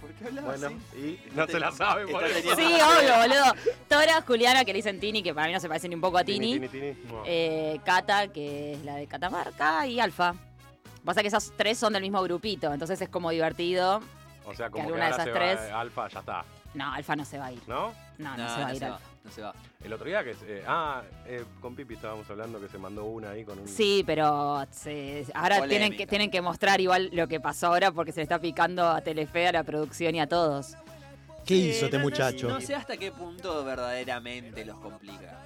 [0.02, 0.98] ¿Por qué hablaba Bueno, así?
[0.98, 2.50] y no se la sabe por Está eso.
[2.50, 3.54] Sí, teniendo- obvio, boludo.
[3.88, 6.18] Tora, Juliana, que le dicen Tini, que para mí no se parece ni un poco
[6.18, 6.54] a Tini.
[6.54, 7.08] Tini, Tini, Tini.
[7.08, 7.22] No.
[7.24, 10.34] Eh, Cata, que es la de Catamarca, y Alfa.
[11.06, 14.02] Pasa que esas tres son del mismo grupito, entonces es como divertido.
[14.46, 16.46] o sea, como que, alguna de ahora esas se tres- va Alfa, ya está.
[16.74, 17.62] No, Alfa no se va a ir.
[17.68, 17.94] ¿No?
[18.18, 19.09] No, no, No, se va a ir se va, Alfa.
[19.24, 19.54] No se va.
[19.84, 20.32] El otro día que...
[20.48, 23.68] eh, ah, eh, con Pipi estábamos hablando que se mandó una ahí con un...
[23.68, 25.68] Sí, pero se- ahora Polémica.
[25.70, 28.88] tienen que, tienen que mostrar igual lo que pasó ahora porque se le está picando
[28.88, 30.76] a Telefe, a la producción y a todos.
[31.46, 32.48] ¿Qué Sí, hizo este no- no- muchacho?
[32.48, 35.46] No, sé hasta qué punto verdaderamente los complica.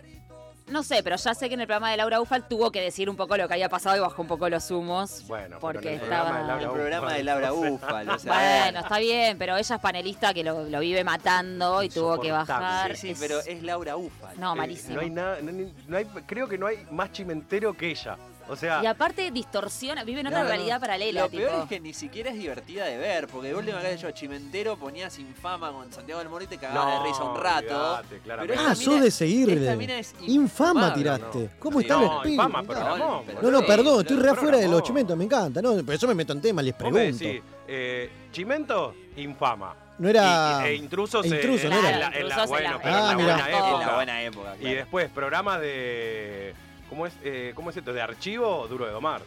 [0.68, 3.09] No sé, pero ya sé que en el programa de Laura Ufal tuvo que decir
[3.09, 5.24] un poco lo que había pasado y bajó un poco los humos.
[5.28, 6.30] Bueno, pero porque en el estaba...
[6.30, 7.53] programa de Laura El Ufal, programa de Laura.
[7.53, 11.84] Ufal, o sea, Bueno, está bien, pero ella es panelista que lo, lo vive matando
[11.84, 12.95] y tuvo que bajar.
[12.95, 14.39] Sí, sí, Es- pero es Laura Ufal.
[14.39, 14.95] No, Eh, malísimo.
[14.95, 18.18] no hay nada, no, ni- no hay, creo que no hay más chimentero que ella.
[18.50, 20.56] O sea, Y aparte distorsiona, vive en otra No, no, no.
[20.56, 21.22] realidad paralela.
[21.22, 21.44] Lo tipo.
[21.44, 24.76] peor es que ni siquiera es divertida de ver, porque de última vez yo Chimentero
[24.78, 27.66] ponías infama con Santiago del Moro y te cagabas de risa un rato.
[28.00, 28.22] olvidate.
[28.26, 29.62] Pero Ah, sos de seguirle.
[29.62, 31.39] esta mina es Infama tiraste.
[31.39, 31.50] ¿no?
[31.60, 31.86] ¿Cómo Sí.
[31.86, 32.30] está el no, espíritu?
[32.44, 32.80] infama, No, pero-
[33.41, 35.62] No, no, Sí, perdón, estoy re pero afuera de los chimentos, me encanta.
[35.62, 37.00] No, por eso me meto en tema, les pregunto.
[37.00, 39.76] decís, eh, Chimento, infama.
[40.00, 40.64] No era.
[40.64, 41.98] Y- y- e intrusos, e eh, intruso, ¿no en era?
[41.98, 43.16] la- en la- Intrusos en bueno, la- pero Ah, en la mirá.
[43.16, 43.96] buena En la época.
[43.96, 46.54] buena época, Y después, programa de
[46.89, 47.93] ¿cómo es, eh, ¿cómo es esto?
[47.93, 48.67] ¿De archivo?
[48.67, 49.21] Duro de domar.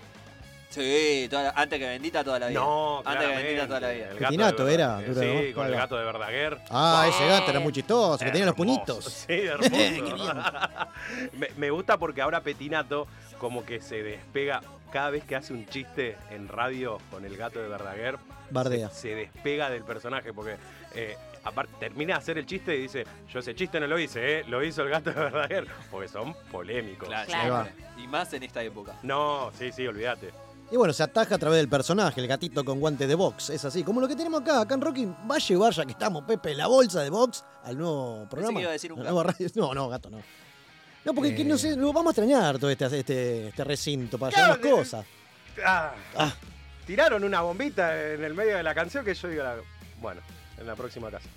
[0.69, 2.61] Sí, toda la- antes que bendita toda la vida.
[2.61, 3.45] No, Antes que claramente.
[3.45, 4.05] bendita toda la vida.
[4.05, 4.97] El gato de Petinato era.
[5.01, 6.59] Duro de Sí, Domar, con el gato de Verdaguer.
[6.71, 8.85] Ah, ese gato era muy chistoso, que tenía los Hermoso.
[8.85, 9.05] puñitos.
[9.27, 10.35] Sí, hermoso.
[11.35, 13.07] me, me gusta porque ahora Petinato
[13.39, 14.61] como que se despega
[14.93, 18.19] cada vez que hace un chiste en radio con el gato de Verdaguer.
[18.51, 18.91] Bardea.
[18.91, 20.57] Se, se despega del personaje porque
[20.95, 21.17] eh,
[21.47, 24.45] aparte termina de hacer el chiste y dice, yo ese chiste no lo hice, ¿eh?
[24.49, 25.67] lo hizo el gato de Verdaguer.
[25.91, 27.09] Porque son polémicos.
[27.09, 27.69] Claro.
[27.97, 28.95] Y más en esta época.
[29.03, 30.31] No, sí, sí, olvídate.
[30.71, 33.51] Y bueno, se ataja a través del personaje, el gatito con guante de box.
[33.51, 34.63] Es así, como lo que tenemos acá.
[34.63, 37.79] Acá en Rocky va a llevar, ya que estamos, Pepe, la bolsa de box al
[37.79, 38.55] nuevo programa.
[38.59, 39.23] que iba a decir un gato.
[39.23, 40.21] radio- No, no, gato no.
[41.05, 41.45] No, porque que Eh.
[41.45, 44.65] no sé, lo vamos a extrañar todo este, este, este recinto para Claro, llevar más
[44.71, 45.07] de- cosas.
[45.65, 46.35] Ah, Ah.
[46.85, 49.57] Tiraron una bombita en el medio de la canción que yo digo, la-
[50.01, 50.21] bueno,
[50.59, 51.29] en la próxima casa.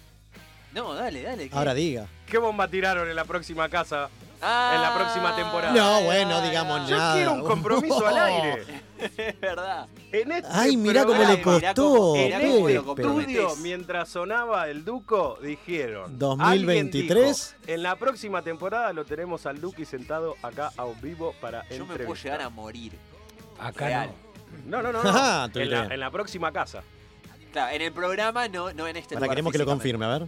[0.73, 1.49] No, dale, dale.
[1.49, 1.55] ¿qué?
[1.55, 2.05] Ahora diga.
[2.27, 4.09] ¿Qué bomba tiraron en la próxima casa?
[4.41, 5.73] Ah, en la próxima temporada.
[5.73, 7.13] No, bueno, digamos Yo nada.
[7.15, 8.63] quiero un compromiso al aire.
[9.17, 9.87] Es verdad.
[10.11, 12.15] En este Ay, mirá cómo le costó.
[12.17, 16.19] En este estudio, mientras sonaba el Duco, dijeron.
[16.19, 17.17] 2023.
[17.17, 21.63] alguien dijo, en la próxima temporada lo tenemos al Duki sentado acá a vivo para
[21.69, 22.23] Yo me puedo entrevistar".
[22.33, 22.93] llegar a morir.
[23.59, 24.09] Acá Real.
[24.65, 25.01] No, no, no.
[25.01, 25.45] No.
[25.45, 25.91] estoy en, la, bien.
[25.93, 26.83] en la próxima casa.
[27.51, 30.09] Claro, en el programa, no, no en este Ahora lugar queremos que lo confirme, a
[30.19, 30.27] ver.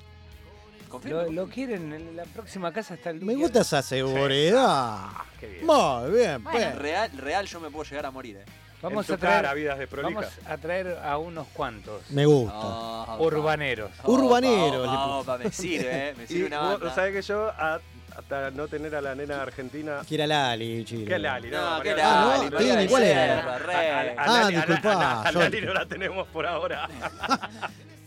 [1.05, 4.65] Lo, lo quieren, en la próxima casa está el Me gusta esa seguridad.
[4.67, 5.65] Ah, qué bien.
[5.65, 6.75] Muy bien, Bueno, Pepe.
[6.79, 8.45] Real, real, yo me puedo llegar a morir, eh.
[8.81, 12.57] Vamos a traer, vidas de vamos a traer a unos cuantos Me gusta.
[12.57, 13.91] Oh, urbaneros.
[14.03, 16.13] opa, Urbanero, opa, le opa, me sirve, eh.
[16.17, 16.95] Me Y sirve una vos banda.
[16.95, 17.79] sabés que yo, a-
[18.21, 20.01] hasta no tener a la nena argentina.
[20.07, 21.05] Que era Lali, Chile.
[21.05, 21.49] ¿Qué Lali?
[21.49, 22.03] No, Becerra.
[22.03, 23.55] Ah, Lali, no, Tini, ¿cuál era?
[23.55, 26.87] Ah, Lali- a Lali no la tenemos por ahora.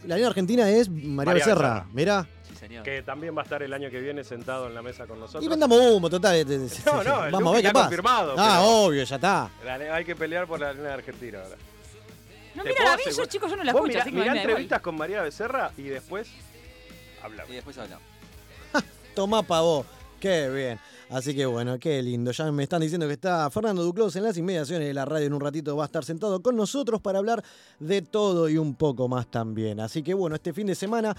[0.06, 1.68] La línea argentina es María, María Becerra.
[1.70, 1.86] Becerra.
[1.94, 2.26] Mirá.
[2.46, 2.82] Sí, señor.
[2.84, 5.42] que también va a estar el año que viene sentado en la mesa con nosotros.
[5.42, 6.34] Y vendamos humo, total.
[6.36, 7.84] eh, eh, No, no, el Vamos a ver qué pasa.
[7.86, 9.50] confirmado, Ah, obvio, ya está.
[9.92, 11.56] Hay que pelear por la nena argentina ahora.
[12.54, 14.32] No, mira, la vi yo, chicos, yo no la escucho, mirá, así que me mirá
[14.34, 14.46] igual.
[14.50, 16.28] entrevistas con María Becerra y después
[17.22, 17.50] hablamos.
[17.50, 18.04] Y después hablamos.
[19.14, 19.86] Tomá pa' vos.
[20.24, 20.78] Qué bien.
[21.10, 22.30] Así que bueno, qué lindo.
[22.32, 25.26] Ya me están diciendo que está Fernando Duclos en las inmediaciones de la radio.
[25.26, 27.44] En un ratito va a estar sentado con nosotros para hablar
[27.78, 29.80] de todo y un poco más también.
[29.80, 31.14] Así que bueno, este fin de semana.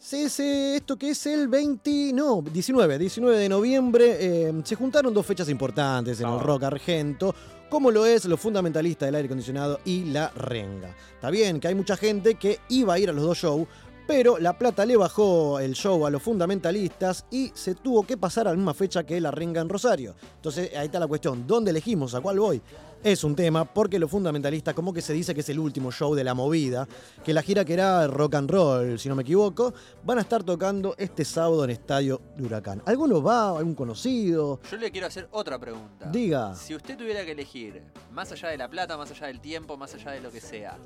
[0.00, 5.12] Se, se- esto que es el 20, no, 19, 19 de noviembre, eh, se juntaron
[5.14, 6.38] dos fechas importantes en el Oh.
[6.40, 7.34] rock argento,
[7.68, 10.96] como lo es los fundamentalistas del aire acondicionado y la renga.
[11.14, 13.68] Está bien que hay mucha gente que iba a ir a los dos shows,
[14.10, 18.48] pero La Plata le bajó el show a los fundamentalistas y se tuvo que pasar
[18.48, 20.16] a la misma fecha que la renga en Rosario.
[20.34, 22.12] Entonces ahí está la cuestión, ¿dónde elegimos?
[22.16, 22.60] ¿A cuál voy?
[23.04, 26.12] Es un tema porque los fundamentalistas como que se dice que es el último show
[26.16, 26.88] de la movida,
[27.24, 30.42] que la gira que era rock and roll, si no me equivoco, van a estar
[30.42, 32.82] tocando este sábado en Estadio de Huracán.
[32.86, 33.56] ¿Alguno va?
[33.58, 34.58] ¿Algún conocido?
[34.68, 36.10] Yo le quiero hacer otra pregunta.
[36.10, 36.52] Diga.
[36.56, 39.94] Si usted tuviera que elegir, más allá de la plata, más allá del tiempo, más
[39.94, 40.76] allá de lo que sea,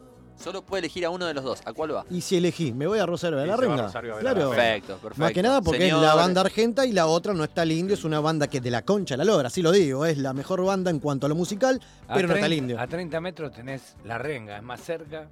[0.43, 1.61] solo puede elegir a uno de los dos.
[1.64, 2.05] ¿A cuál va?
[2.11, 3.87] Y si elegí, ¿me voy a Rosario de Y la se va a Renga?
[3.87, 4.51] Rosario de la Claro.
[4.51, 4.57] Renga.
[4.62, 5.20] Perfecto, perfecto.
[5.22, 8.05] Más que nada porque es la banda argenta y la otra no está lindo, es
[8.05, 10.64] una banda que es de la concha la logra, así lo digo, es la mejor
[10.64, 12.80] banda en cuanto a lo musical, A pero no está 30 lindo.
[12.80, 15.28] A 30 metros tenés la renga, es más cerca.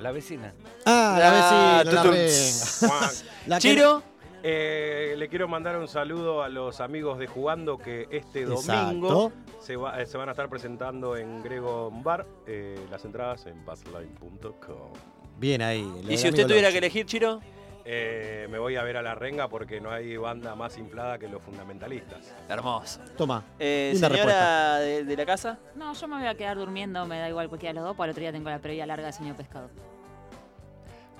[0.00, 0.52] La vecina.
[0.84, 2.14] Ah, la Ah, vecina, la tutum.
[2.16, 2.66] renga.
[3.00, 3.10] Juan,
[3.46, 4.02] La que- Chiro,
[4.42, 9.76] eh, le quiero mandar un saludo a los amigos de Jugando que este domingo se,
[9.76, 12.26] va- eh, se van a estar presentando en Grego Bar.
[12.46, 14.92] eh, las entradas en passline.com.
[15.38, 15.88] Bien ahí.
[16.08, 17.40] y si usted tuviera que elegir, Chiro,
[17.84, 21.26] Eh, me voy a ver a la renga porque no hay banda más inflada que
[21.28, 22.32] los fundamentalistas.
[22.48, 23.00] hermoso.
[23.16, 23.42] Toma.
[23.58, 27.28] Eh, señora de, de la casa, No, yo me voy a quedar durmiendo, me da
[27.28, 29.34] igual cualquiera de los dos, porque al otro día tengo la previa larga de sueño
[29.34, 29.68] pescado.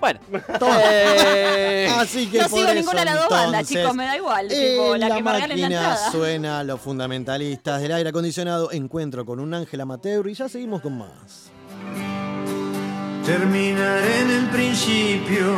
[0.03, 0.19] Bueno.
[0.85, 4.17] Eh, Así que No por sigo eso, ninguna de las dos bandas, chicos, me da
[4.17, 4.51] igual.
[4.51, 8.71] en tipo, la, la que me regalen la máquina suena los fundamentalistas del aire acondicionado.
[8.71, 11.51] Encuentro con un ángel amateur y ya seguimos con más.
[13.25, 15.55] Terminar en el principio,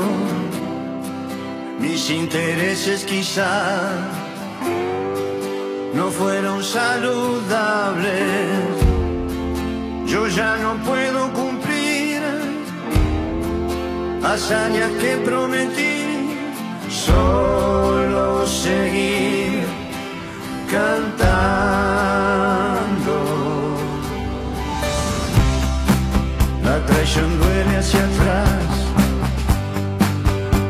[1.79, 3.89] mis intereses quizá
[5.93, 8.13] no fueron saludables.
[10.05, 11.44] Yo ya no puedo cumplir
[14.33, 16.37] hazañas que prometí,
[16.89, 19.63] solo seguir
[20.71, 21.75] cantando.
[26.63, 28.65] La traición duele hacia atrás,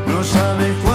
[0.07, 0.94] no sabe cuándo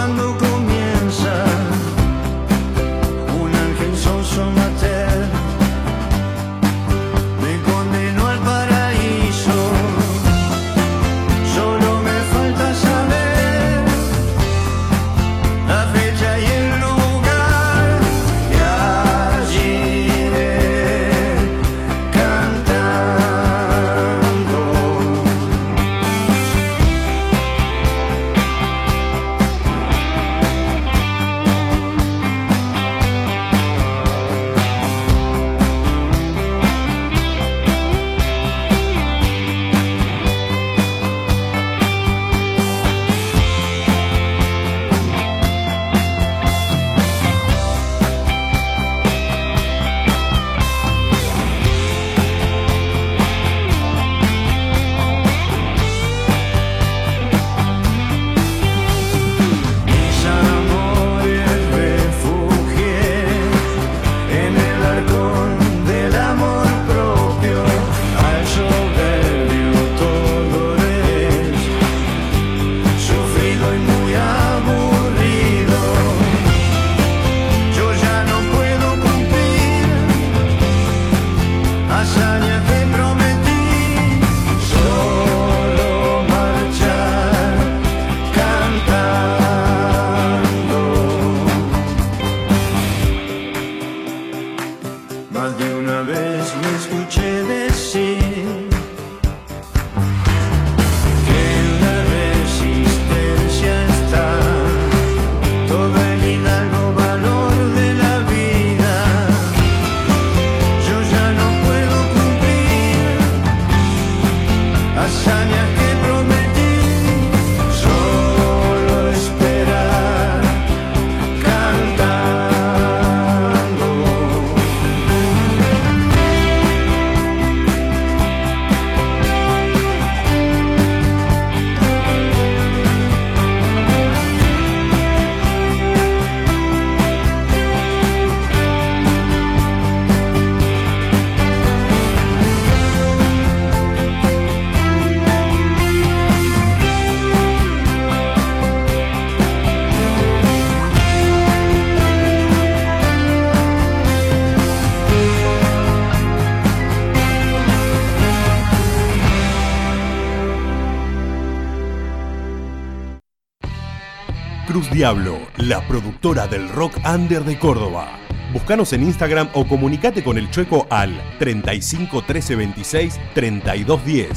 [165.01, 168.19] Diablo, la productora del rock under de Córdoba.
[168.53, 174.29] Búscanos en Instagram o comunicate con el Chueco al 35 13 26 32 10.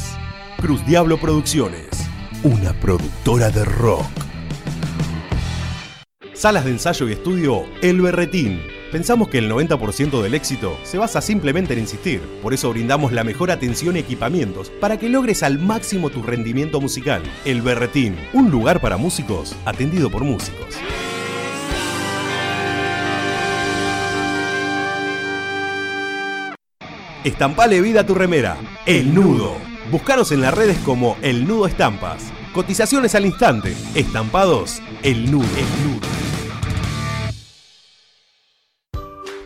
[0.61, 1.89] Cruz Diablo Producciones,
[2.43, 4.07] una productora de rock.
[6.33, 8.61] Salas de ensayo y estudio El Berretín.
[8.93, 12.21] Pensamos que el 90% del éxito se basa simplemente en insistir.
[12.43, 16.79] Por eso brindamos la mejor atención y equipamientos para que logres al máximo tu rendimiento
[16.79, 17.23] musical.
[17.43, 20.75] El Berretín, un lugar para músicos atendido por músicos.
[27.23, 28.57] Estampale vida a tu remera.
[28.85, 29.55] El Nudo.
[29.89, 32.31] Búscanos en las redes como El Nudo Estampas.
[32.53, 33.73] Cotizaciones al instante.
[33.95, 34.83] Estampados.
[35.01, 35.47] El Nudo.
[35.57, 36.22] El Nudo.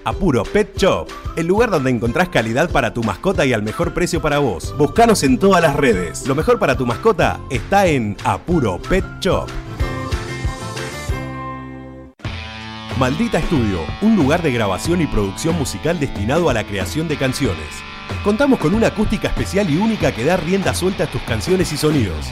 [0.07, 4.21] Apuro Pet Shop, el lugar donde encontrás calidad para tu mascota y al mejor precio
[4.21, 4.73] para vos.
[4.77, 6.25] Búscanos en todas las redes.
[6.25, 9.49] Lo mejor para tu mascota está en Apuro Pet Shop.
[12.97, 17.67] Maldita Estudio, un lugar de grabación y producción musical destinado a la creación de canciones.
[18.23, 21.77] Contamos con una acústica especial y única que da rienda suelta a tus canciones y
[21.77, 22.27] sonidos.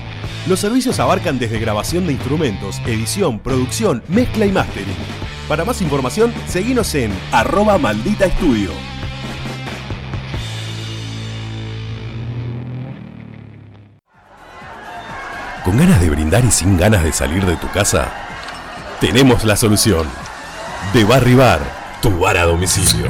[0.47, 5.34] Los servicios abarcan desde grabación de instrumentos, edición, producción, mezcla y mastering.
[5.47, 8.71] Para más información, seguinos en arroba maldita estudio.
[15.63, 18.11] ¿Con ganas de brindar y sin ganas de salir de tu casa?
[18.99, 20.07] Tenemos la solución.
[20.93, 21.59] De Barry Bar,
[22.01, 23.09] tu bar a domicilio.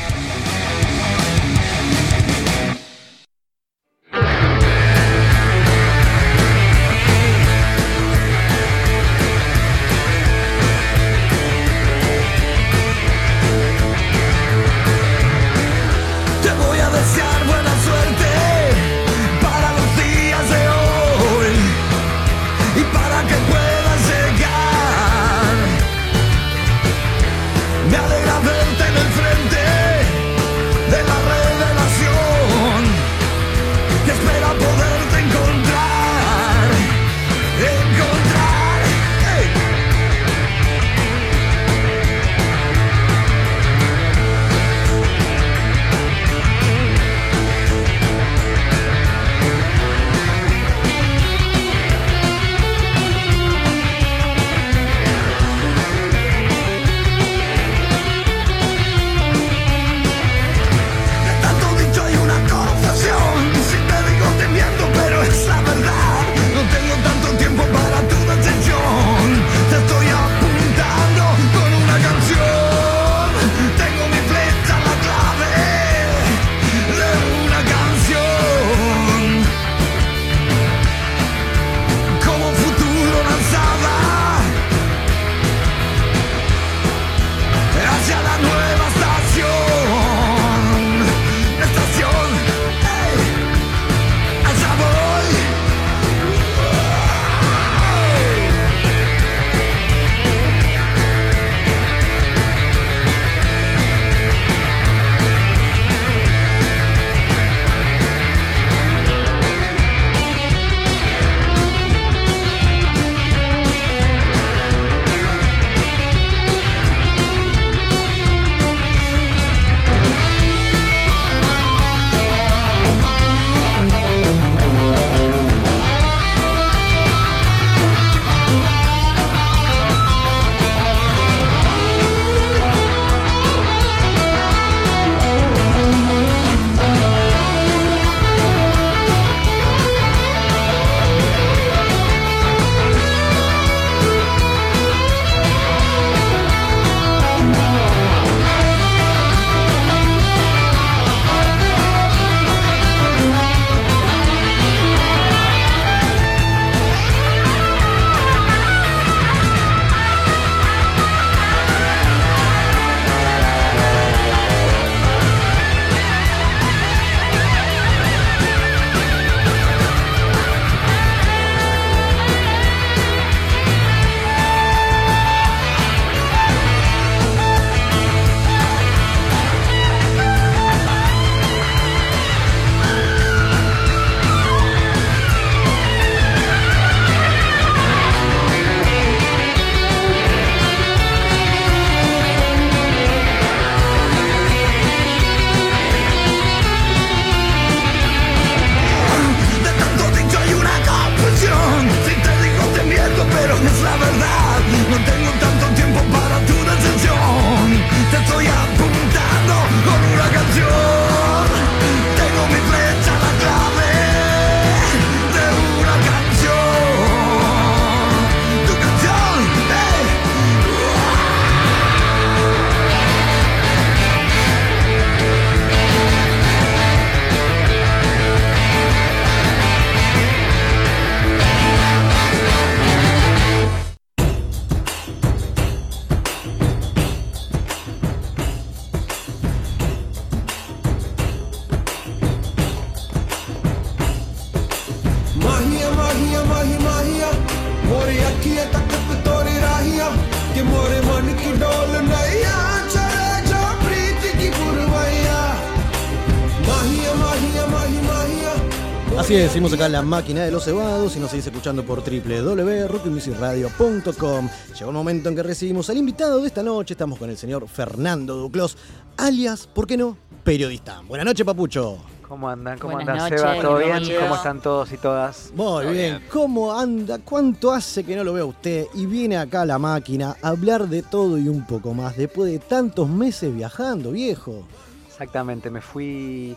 [259.51, 264.49] Seguimos acá la máquina de los cebados y nos seguís escuchando por www.rockmusicradio.com.
[264.79, 266.93] Llegó el momento en que recibimos al invitado de esta noche.
[266.93, 268.77] Estamos con el señor Fernando Duclos,
[269.17, 270.15] alias, ¿por qué no?
[270.45, 271.01] Periodista.
[271.05, 271.97] Buenas noches, Papucho.
[272.29, 272.79] ¿Cómo andan?
[272.79, 273.61] ¿Cómo Buenas andan, noches, Seba?
[273.61, 274.01] ¿Todo bien?
[274.21, 275.51] ¿Cómo están todos y todas?
[275.53, 276.23] Muy bien.
[276.31, 277.19] ¿Cómo anda?
[277.19, 278.85] ¿Cuánto hace que no lo veo a usted?
[278.93, 282.49] Y viene acá a la máquina a hablar de todo y un poco más después
[282.49, 284.63] de tantos meses viajando, viejo.
[285.09, 286.55] Exactamente, me fui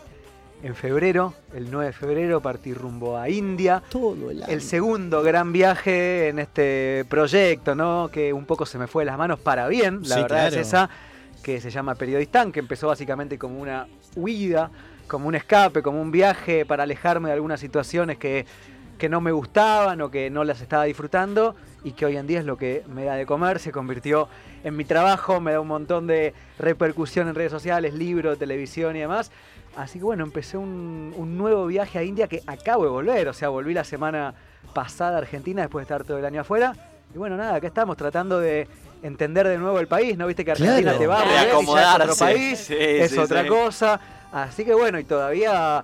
[0.65, 3.83] en febrero, el 9 de febrero, partí rumbo a India.
[3.87, 4.51] Todo el año.
[4.51, 8.09] El segundo gran viaje en este proyecto, ¿no?
[8.11, 10.55] Que un poco se me fue de las manos para bien, la Sí, verdad claro.
[10.55, 10.89] es esa,
[11.43, 13.85] que se llama Periodistán, que empezó básicamente como una
[14.15, 14.71] huida,
[15.07, 18.47] como un escape, como un viaje para alejarme de algunas situaciones que,
[18.97, 22.39] que no me gustaban o que no las estaba disfrutando y que hoy en día
[22.39, 24.27] es lo que me da de comer, se convirtió
[24.63, 29.01] en mi trabajo, me da un montón de repercusión en redes sociales, libros, televisión y
[29.01, 29.31] demás.
[29.75, 33.33] Así que bueno, empecé un, un nuevo viaje a India que acabo de volver, o
[33.33, 34.33] sea, volví la semana
[34.73, 36.73] pasada a Argentina después de estar todo el año afuera.
[37.13, 38.67] Y bueno, nada, acá estamos tratando de
[39.03, 40.27] entender de nuevo el país, ¿no?
[40.27, 40.97] Viste que Argentina Claro.
[40.97, 43.49] te va a es otro país, Sí, es sí, otra sí.
[43.49, 43.99] cosa.
[44.31, 45.83] Así que bueno, y todavía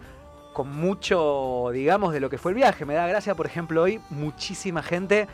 [0.54, 2.86] con mucho, digamos, de lo que fue el viaje.
[2.86, 5.28] Me da gracia, por ejemplo, hoy muchísima gente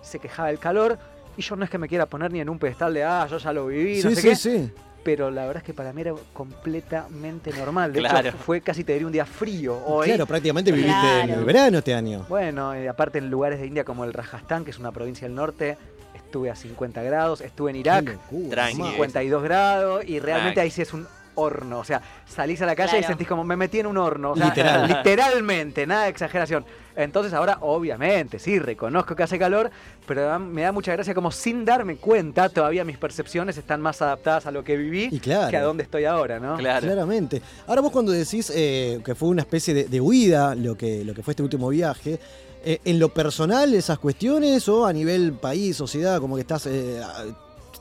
[0.00, 0.98] se quejaba del calor
[1.36, 3.36] y yo no es que me quiera poner ni en un pedestal de, ah, yo
[3.38, 4.72] ya lo viví, no Sí, sé sí, qué sí.
[5.04, 7.92] Pero la verdad es que para mí era completamente normal.
[7.92, 8.28] De Claro.
[8.28, 10.06] hecho, fue casi te diría un día frío hoy.
[10.08, 11.40] Claro, prácticamente viviste en Claro.
[11.40, 12.24] el verano este año.
[12.28, 15.34] Bueno, eh, aparte en lugares de India como el Rajasthan, que es una provincia del
[15.34, 15.76] norte,
[16.14, 18.78] estuve a 50 grados, estuve en Irak, locura, Tranqui.
[18.78, 18.90] mamá.
[18.92, 20.60] 52 grados, y realmente Tranqui.
[20.60, 21.78] ahí sí es un horno.
[21.80, 24.32] O sea, salís a la calle y sentís como me metí en un horno.
[24.32, 24.88] O sea, Literal.
[25.04, 26.64] literalmente, nada de exageración.
[26.94, 29.70] Entonces ahora, obviamente, sí, reconozco que hace calor,
[30.06, 34.44] pero me da mucha gracia como sin darme cuenta, todavía mis percepciones están más adaptadas
[34.46, 35.50] a lo que viví Y claro.
[35.50, 36.56] que a donde estoy ahora, ¿no?
[36.58, 36.86] Claro.
[36.86, 37.40] Claramente.
[37.66, 41.14] Ahora vos cuando decís eh, que fue una especie de, de huida lo que, lo
[41.14, 42.20] que fue este último viaje,
[42.64, 46.66] eh, ¿en lo personal esas cuestiones o a nivel país, sociedad, como que estás...
[46.66, 47.00] eh,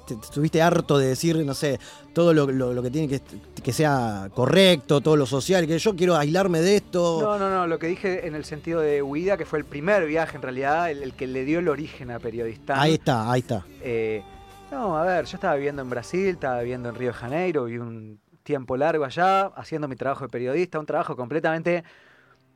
[0.08, 1.80] te- te estuviste harto de decir, no sé,
[2.14, 3.22] todo lo, lo- lo que tiene que,
[3.62, 7.20] que sea correcto, todo lo social, que yo quiero aislarme de esto.
[7.22, 10.06] No, no, no, lo que dije en el sentido de huida, que fue el primer
[10.06, 12.78] viaje en realidad, el, el que le dio el origen a Periodistán.
[12.80, 13.66] Ahí está, ahí está.
[13.82, 14.24] Eh,
[14.72, 17.80] no, a ver, yo estaba viviendo en Brasil, estaba viviendo en Río de Janeiro, viví
[17.80, 21.84] un tiempo largo allá, haciendo mi trabajo de periodista, un trabajo completamente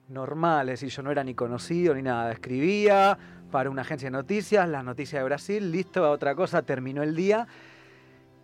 [0.07, 3.17] normal, es decir, yo no era ni conocido ni nada, escribía
[3.55, 7.47] para una agencia de noticias, las noticias de Brasil, listo, otra cosa, terminó el día.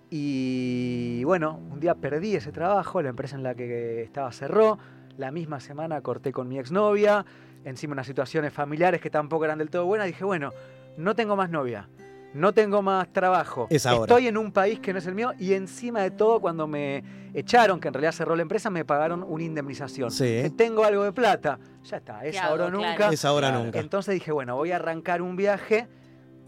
[0.09, 4.80] Y bueno, un día perdí ese trabajo, la empresa en la que estaba cerró,
[5.18, 7.26] la misma semana corté con mi exnovia,
[7.66, 10.53] encima unas situaciones familiares que tampoco eran del todo buenas, dije, bueno,
[10.95, 11.89] no tengo más novia,
[12.34, 14.03] no tengo más trabajo, Es ahora.
[14.13, 17.03] estoy en un país que no es el mío y encima de todo cuando me
[17.34, 20.11] echaron, que en realidad cerró la empresa, me pagaron una indemnización.
[20.11, 20.25] Sí.
[20.25, 22.77] Eh, Tengo algo de plata, ya está, es ¿Qué ahora o hago?
[22.77, 22.95] nunca.
[22.95, 23.11] Claro.
[23.13, 23.63] Es ahora Claro.
[23.65, 23.79] nunca.
[23.79, 25.88] Entonces dije, bueno, voy a arrancar un viaje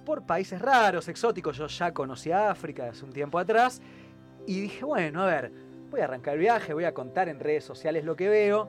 [0.05, 1.57] por países raros, exóticos.
[1.57, 3.81] Yo ya conocía África hace un tiempo atrás.
[4.45, 5.51] Y dije, bueno, a ver,
[5.89, 8.67] voy a arrancar el viaje, voy a contar en redes sociales lo que veo.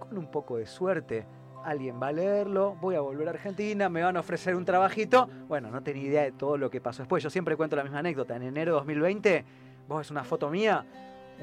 [0.00, 1.24] Con un poco de suerte,
[1.64, 5.28] alguien va a leerlo, voy a volver a Argentina, me van a ofrecer un trabajito.
[5.48, 7.22] Bueno, no tenía idea de todo lo que pasó después.
[7.22, 8.36] Yo siempre cuento la misma anécdota.
[8.36, 9.44] En enero de 2020,
[9.88, 10.84] vos ves una foto mía,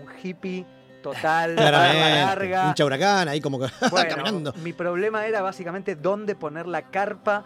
[0.02, 0.66] un hippie
[1.02, 2.68] total, larga.
[2.70, 4.54] Hincha huracán ahí como que Bueno, caminando.
[4.64, 7.46] mi problema era básicamente dónde poner la carpa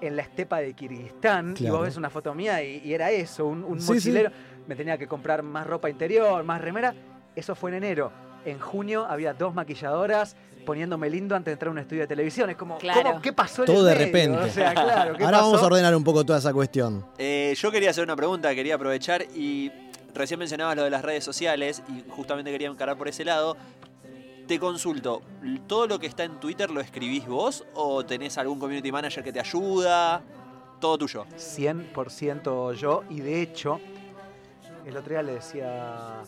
[0.00, 1.54] en la estepa de Kirguistán.
[1.58, 3.92] Y vos ves una foto mía y, y era eso, un, un Sí, sí.
[3.94, 4.30] mochilero.
[4.66, 6.94] Me tenía que comprar más ropa interior, más remera.
[7.36, 8.10] Eso fue en enero.
[8.44, 12.50] En junio había dos maquilladoras poniéndome lindo antes de entrar a un estudio de televisión.
[12.50, 13.02] Es como, Claro.
[13.02, 14.36] ¿cómo- ¿qué pasó en Todo el de medio?
[14.36, 14.50] repente.
[14.50, 17.04] O sea, claro, ¿qué Ahora vamos a ordenar un poco toda esa cuestión.
[17.18, 19.70] Eh, yo quería hacer una pregunta, quería aprovechar y
[20.14, 23.56] recién mencionabas lo de las redes sociales y justamente quería encarar por ese lado.
[24.46, 25.22] Te consulto,
[25.68, 29.32] ¿todo lo que está en Twitter lo escribís vos o tenés algún community manager que
[29.32, 30.22] te ayuda?
[30.80, 31.24] Todo tuyo.
[31.36, 33.04] 100% yo.
[33.10, 33.80] Y de hecho,
[34.84, 36.20] el otro día le decía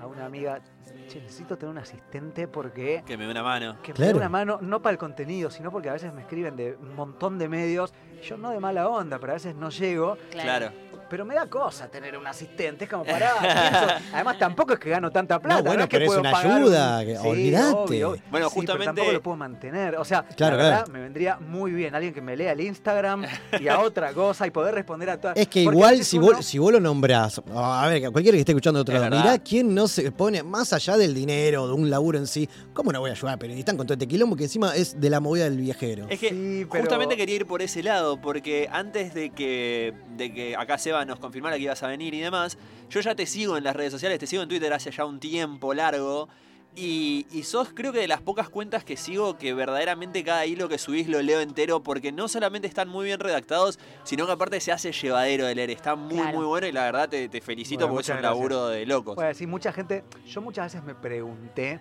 [0.00, 0.60] a una amiga,
[1.08, 3.76] che, necesito tener un asistente porque Que me dé una mano.
[3.82, 6.56] que me dé una mano, no para el contenido, sino porque a veces me escriben
[6.56, 7.92] de un montón de medios.
[8.22, 10.16] Yo no de mala onda, pero a veces no llego.
[10.30, 10.70] Claro.
[11.10, 12.84] Pero me da cosa tener un asistente.
[12.84, 13.30] Es como para.
[14.14, 15.60] Además, tampoco es que gano tanta plata.
[15.60, 17.74] No, bueno, es que pero es una pagar ayuda, un- que- Sí, olvidate.
[17.76, 18.10] obvio, obvio.
[18.10, 19.96] Bueno, Sí, pero justamente- tampoco lo puedo mantener.
[19.96, 20.92] O sea, Claro, la verdad, claro.
[20.92, 23.24] me vendría muy bien alguien que me lea el Instagram
[23.60, 25.36] y a otra cosa y poder responder a todas.
[25.36, 28.36] Es que Porque igual veces si uno- vos, si vos lo nombrás, a ver, cualquiera
[28.36, 29.18] que esté escuchando otro Es verdad.
[29.22, 32.48] mirá quién no se pone más allá del dinero, de un laburo en sí.
[32.72, 35.10] ¿Cómo no voy a ayudar a periodistas con todo este quilombo que encima es de
[35.10, 36.06] la movida del viajero?
[36.08, 40.32] Es que Sí, pero- justamente quería ir por ese lado, porque antes de que, de
[40.32, 43.56] que acá Seba nos confirmara que ibas a venir y demás, yo ya te sigo
[43.56, 46.28] en las redes sociales, te sigo en Twitter hace ya un tiempo largo.
[46.76, 50.68] Y, y sos creo que de las pocas cuentas que sigo que verdaderamente cada hilo
[50.68, 54.60] que subís lo leo entero porque no solamente están muy bien redactados, sino que aparte
[54.60, 55.70] se hace llevadero de leer.
[55.70, 56.36] Está muy, Claro.
[56.38, 58.30] muy bueno y la verdad te, te felicito Bueno, porque es un gracias.
[58.36, 59.16] laburo de locos.
[59.16, 60.04] Bueno, sí, mucha gente.
[60.28, 61.80] Yo muchas veces me pregunté.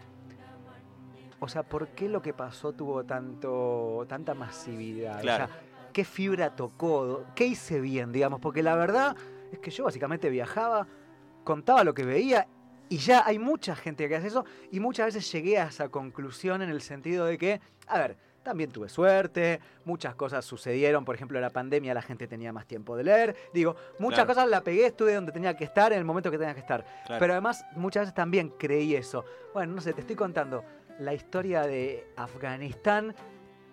[1.40, 5.20] O sea, ¿por qué lo que pasó tuvo tanto, tanta masividad?
[5.20, 5.46] O Claro.
[5.48, 5.60] sea,
[5.92, 7.26] ¿qué fibra tocó?
[7.36, 8.40] ¿Qué hice bien, digamos?
[8.40, 9.16] Porque la verdad
[9.52, 10.88] es que yo básicamente viajaba,
[11.44, 12.48] contaba lo que veía
[12.90, 16.62] y ya hay mucha gente que hace eso y muchas veces llegué a esa conclusión
[16.62, 21.40] en el sentido de que, a ver, también tuve suerte, muchas cosas sucedieron, por ejemplo,
[21.40, 24.28] la pandemia la gente tenía más tiempo de leer, digo, muchas Claro.
[24.30, 26.84] cosas la pegué, estuve donde tenía que estar en el momento que tenía que estar.
[27.06, 27.20] Claro.
[27.20, 29.26] Pero además muchas veces también creí eso.
[29.54, 30.64] Bueno, no sé, te estoy contando
[31.00, 33.14] la historia de Afganistán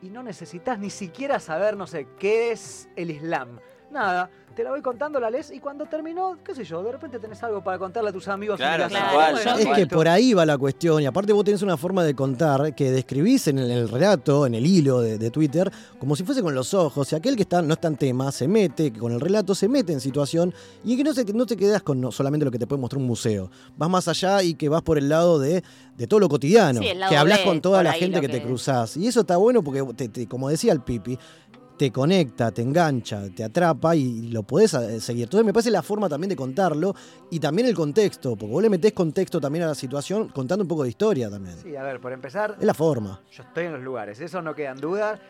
[0.03, 3.61] y no necesitas ni siquiera saber, no sé, qué es el Islam.
[3.91, 7.19] Nada, te la voy contando, la lees y cuando terminó, qué sé yo, de repente
[7.19, 8.57] tenés algo para contarle a tus amigos.
[8.57, 12.03] Claro, tal Es que por ahí va la cuestión, y aparte vos tenés una forma
[12.05, 16.17] de contar que describís en el, el relato, en el hilo de, de Twitter, como
[16.17, 18.91] si fuese con los ojos, y aquel que está, no está en tema, se mete,
[18.93, 20.53] que con el relato se mete en situación,
[20.85, 23.01] y que no, se, no te quedas con no- solamente lo que te puede mostrar
[23.01, 25.63] un museo, vas más allá y que vas por el lado de,
[25.97, 28.43] de todo lo cotidiano, Sí, el lado que hablas con toda la gente que, te
[28.43, 31.19] cruzás, y eso está bueno porque, te- te- como decía el Pipi,
[31.77, 35.25] te conecta, te engancha, te atrapa y lo podés eh, seguir.
[35.25, 36.95] Entonces me parece la forma también de contarlo
[37.31, 40.69] y también el contexto, porque vos le metés contexto también a la situación contando un
[40.69, 41.57] poco de historia también.
[41.63, 43.21] Sí, a ver, por empezar, Es la forma.
[43.31, 45.21] yo estoy en los lugares, eso no quedan dudas.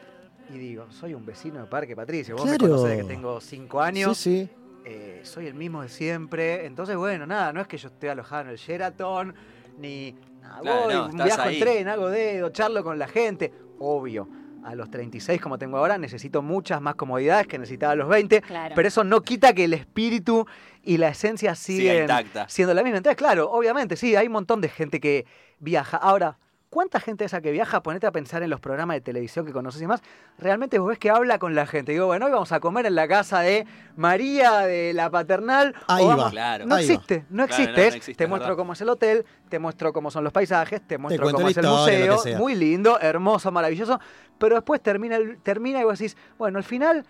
[0.54, 2.36] Y digo, soy un vecino de Parque Patricio.
[2.36, 2.62] Vos Claro.
[2.64, 4.16] me conocés de que tengo cinco años.
[4.16, 4.50] Sí, sí.
[4.84, 6.64] eh, soy el mismo de siempre.
[6.66, 9.34] Entonces, bueno, nada, no es que yo esté alojado en el Sheraton,
[9.80, 11.54] ni nada, Claro, voy, no, viajo ahí.
[11.56, 13.52] en tren, hago dedo, charlo con la gente.
[13.80, 14.28] Obvio,
[14.66, 18.42] a los 36 como tengo ahora necesito muchas más comodidades que necesitaba a los 20,
[18.42, 18.74] Claro.
[18.74, 20.46] pero eso no quita que el espíritu
[20.82, 22.48] y la esencia siguen intacta.
[22.48, 22.98] siendo la misma.
[22.98, 25.24] Entonces, claro, obviamente, sí, hay un montón de gente que
[25.60, 25.96] viaja.
[25.96, 26.38] Ahora,
[26.70, 27.82] ¿cuánta gente esa que viaja?
[27.82, 30.02] Ponete a pensar en los programas de televisión que conoces y más.
[30.38, 31.92] Realmente vos ves que habla con la gente.
[31.92, 33.66] Digo, bueno, hoy vamos a comer en la casa de
[33.96, 35.74] María de la paternal.
[35.88, 36.30] o Ahí vamos- va.
[36.30, 36.66] Claro.
[36.66, 36.92] No Ahí va.
[36.94, 37.70] existe, no Claro, existe.
[37.72, 38.58] no, no es, existe, te es muestro verdad.
[38.58, 41.66] cómo es el hotel, te muestro cómo son los paisajes, te muestro cómo es el
[41.66, 42.18] museo.
[42.38, 43.98] Muy lindo, hermoso, maravilloso.
[44.38, 47.04] Pero después termina, termina y vos decís, bueno, al final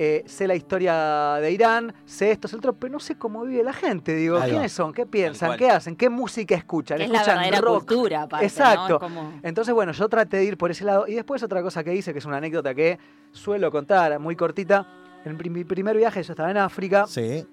[0.00, 3.64] eh, sé la historia de Irán, sé esto, sé otro, pero no sé cómo vive
[3.64, 4.14] la gente.
[4.14, 4.48] Digo, Ahí va.
[4.48, 4.92] ¿quiénes son?
[4.92, 5.56] ¿Qué piensan?
[5.56, 5.96] ¿Qué hacen?
[5.96, 7.00] ¿Qué música escuchan?
[7.00, 7.78] Es la ¿Escuchan verdadera rock?
[7.88, 8.28] cultura.
[8.40, 9.00] Exacto.
[9.00, 11.08] Como- Entonces, bueno, yo traté de ir por ese lado.
[11.08, 12.96] Y después otra cosa que hice, que es una anécdota que
[13.32, 14.86] suelo contar, muy cortita.
[15.24, 17.44] En mi primer viaje yo estaba en África Sí.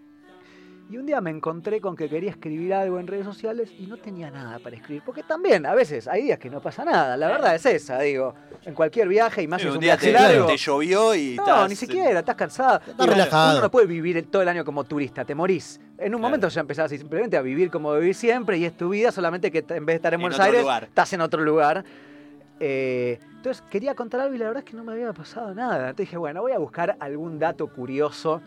[0.90, 3.98] Y un día me encontré con que quería escribir algo en redes sociales y no
[3.98, 5.02] tenía nada para escribir.
[5.03, 7.18] Porque también, a veces, hay días que no pasa nada.
[7.18, 8.36] La verdad es esa, digo.
[8.66, 10.45] En cualquier viaje y más Sí, es un un día viaje te, largo.
[10.45, 12.82] te llovió y No, estás- ni siquiera, estás cansado.
[12.86, 13.52] Estás relajado.
[13.53, 15.80] Uno no puede vivir el- todo el año como turista, te morís.
[15.98, 16.20] En un Claro.
[16.20, 19.60] momento ya empezás simplemente a vivir como vivir siempre y es tu vida, solamente que
[19.68, 20.84] en vez de estar en, En Buenos Aires, lugar.
[20.84, 21.84] estás en otro lugar.
[22.60, 25.76] Eh, entonces quería contar algo y la verdad es que no me había pasado nada.
[25.90, 28.41] Entonces dije, bueno, voy a buscar algún dato curioso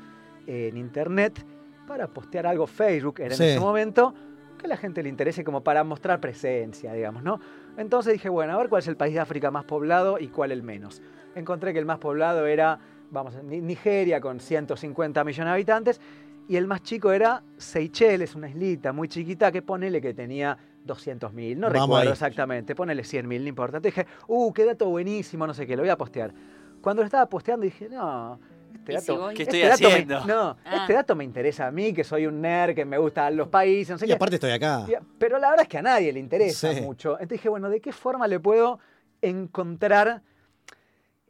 [0.47, 1.45] eh, en internet
[1.89, 3.43] para postear algo Facebook, era Sí.
[3.43, 4.15] en ese momento,
[4.59, 7.41] que a la gente le interese como para mostrar presencia, digamos, ¿no?
[7.77, 10.53] Entonces dije, bueno, a ver cuál es el país de África más poblado y cuál
[10.53, 11.01] el menos.
[11.35, 12.79] Encontré que el más poblado era,
[13.11, 16.01] vamos, Ni- Nigeria con 150 millones de habitantes
[16.49, 21.57] y el más chico era Seychelles, una islita muy chiquita que ponele que tenía 200.000,
[21.59, 22.09] no Vamos recuerdo ahí.
[22.09, 23.77] exactamente, ponele 100.000, no importa.
[23.77, 26.33] Entonces dije, uh, qué dato buenísimo, no sé qué, lo voy a postear.
[26.81, 28.41] Cuando lo estaba posteando dije, no,
[28.75, 29.35] este ¿Y dato, si?
[29.37, 30.21] ¿Qué este estoy dato me- haciendo?
[30.27, 30.77] no, Ah.
[30.81, 33.91] este dato me interesa a mí, que soy un nerd, que me gustan los países,
[33.91, 34.15] no sé Y qué.
[34.15, 34.87] aparte estoy acá.
[35.19, 36.81] Pero la verdad es que a nadie le interesa Sí.
[36.81, 37.13] mucho.
[37.13, 38.79] Entonces dije, bueno, ¿de qué forma le puedo
[39.23, 40.23] encontrar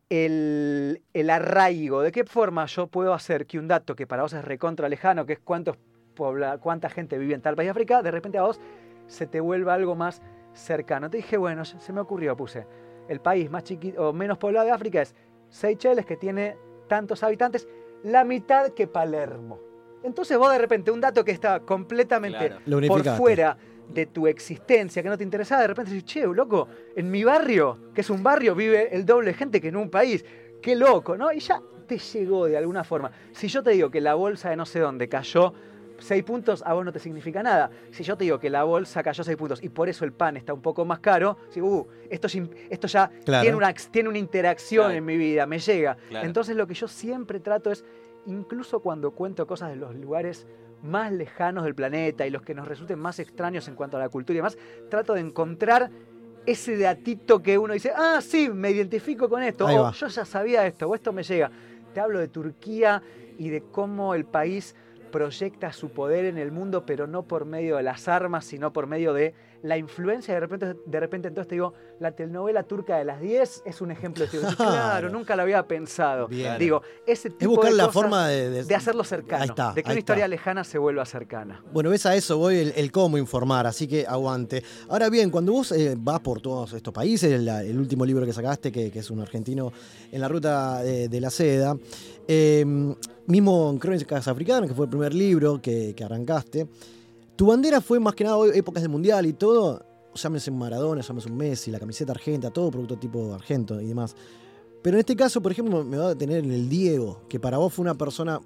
[0.08, 2.02] el, el arraigo?
[2.02, 5.26] ¿De qué forma yo puedo hacer que un dato que para vos es recontra lejano,
[5.26, 5.76] que es cuántos
[6.16, 8.60] pobla- cuánta gente vive en tal país de África, de repente a vos
[9.06, 10.22] se te vuelva algo más
[10.54, 11.10] cercano?
[11.10, 12.66] Te dije, bueno, se se me ocurrió, puse,
[13.08, 15.14] el país más chiquito o menos poblado de África es
[15.48, 16.56] Seychelles, que tiene
[16.88, 17.68] tantos habitantes,
[18.02, 19.60] la mitad que Palermo.
[20.02, 22.86] Entonces vos de repente un dato que está completamente Claro.
[22.88, 23.56] Por fuera
[23.88, 27.78] de tu existencia, que no te interesaba, de repente dices, che, loco, en mi barrio,
[27.94, 30.24] que es un barrio, vive el doble de gente que en un país.
[30.60, 31.32] Qué loco, ¿no?
[31.32, 33.10] Y ya te llegó de alguna forma.
[33.32, 35.54] Si yo te digo que la bolsa de no sé dónde cayó
[35.98, 37.70] 6 puntos, a vos no te significa nada.
[37.90, 40.36] Si yo te digo que la bolsa cayó 6 puntos y por eso el pan
[40.36, 42.28] está un poco más caro, si, uh, esto,
[42.70, 43.42] esto ya Claro.
[43.42, 44.98] tiene, una, tiene una interacción Claro.
[44.98, 45.96] en mi vida, me llega.
[46.08, 46.26] Claro.
[46.26, 47.84] Entonces lo que yo siempre trato es,
[48.26, 50.46] incluso cuando cuento cosas de los lugares
[50.82, 54.08] más lejanos del planeta y los que nos resulten más extraños en cuanto a la
[54.08, 54.56] cultura y demás,
[54.88, 55.90] trato de encontrar
[56.46, 59.90] ese datito que uno dice, ah, sí, me identifico con esto, o va.
[59.92, 61.50] yo ya sabía esto, o esto me llega.
[61.92, 63.02] Te hablo de Turquía
[63.38, 64.74] y de cómo el país
[65.10, 68.86] proyecta su poder en el mundo, pero no por medio de las armas, sino por
[68.86, 73.04] medio de la influencia de repente, de repente entonces te digo, la telenovela turca de
[73.04, 74.48] las 10 es un ejemplo de esto.
[74.56, 76.28] Claro, nunca lo había pensado.
[76.28, 76.58] Bien.
[76.58, 79.48] Digo, ese tipo Es buscar de la cosas forma de, de- de hacerlo cercano, Ahí
[79.48, 80.28] está, de que una historia está.
[80.28, 81.62] lejana se vuelva cercana.
[81.72, 84.62] Bueno, ves a eso voy, el, el cómo informar, así que aguante.
[84.88, 88.32] Ahora bien, cuando vos eh, vas por todos estos países, el, el último libro que
[88.32, 89.72] sacaste, que, que es un argentino
[90.12, 91.76] en la ruta de, de la seda,
[92.28, 92.64] eh,
[93.26, 96.66] mismo en Crónicas Africanas, que fue el primer libro que, que arrancaste,
[97.38, 99.80] tu bandera fue más que nada épocas del Mundial y todo,
[100.12, 104.16] llámese un Maradona, llámese un Messi, la camiseta argenta, todo producto tipo argento y demás.
[104.82, 107.58] Pero en este caso, por ejemplo, me va a detener en el Diego, que para
[107.58, 108.40] vos fue una persona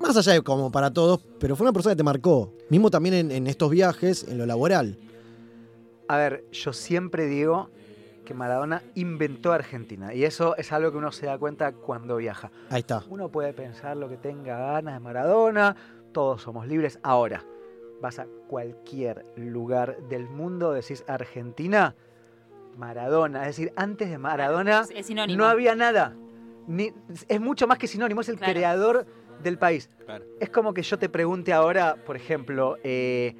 [0.00, 3.16] más allá de como para todos, pero fue una persona que te marcó, mismo también
[3.16, 4.96] en, en estos viajes, en lo laboral.
[6.06, 7.68] A ver, yo siempre digo
[8.24, 12.52] que Maradona inventó Argentina y eso es algo que uno se da cuenta cuando viaja.
[12.68, 13.02] Ahí está.
[13.10, 15.74] Uno puede pensar lo que tenga ganas de Maradona,
[16.12, 17.00] todos somos libres.
[17.02, 17.44] Ahora,
[18.00, 21.94] vas a cualquier lugar del mundo, decís Argentina,
[22.76, 23.40] Maradona.
[23.42, 25.38] Es decir, antes de Maradona Es, es sinónimo.
[25.38, 26.16] no había nada.
[26.66, 26.92] Ni-
[27.28, 28.52] es mucho más que sinónimo, es el Claro.
[28.52, 29.06] creador
[29.42, 29.90] del país.
[30.04, 30.24] Claro.
[30.38, 33.34] Es como que yo te pregunte ahora, por ejemplo, eh,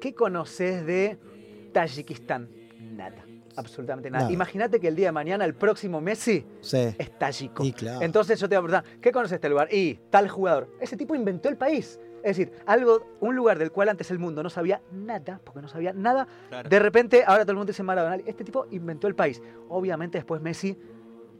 [0.00, 1.18] ¿qué conoces de
[1.72, 2.48] Tayikistán?
[2.80, 3.24] Nada.
[3.56, 4.24] Absolutamente nada.
[4.24, 4.32] Nada.
[4.32, 6.94] Imagínate que el día de mañana el próximo Messi Sí.
[6.98, 7.64] es tayiko.
[7.76, 8.00] Claro.
[8.00, 9.68] Entonces yo te voy a preguntar, ¿qué conoces de este lugar?
[9.72, 10.68] Y tal jugador.
[10.80, 12.00] Ese tipo inventó el país.
[12.22, 15.68] Es decir, algo, un lugar del cual antes el mundo no sabía nada, porque no
[15.68, 16.26] sabía nada.
[16.48, 16.68] Claro.
[16.68, 18.16] De repente, ahora todo el mundo dice Maradona.
[18.24, 19.42] Este tipo inventó el país.
[19.68, 20.78] Obviamente después Messi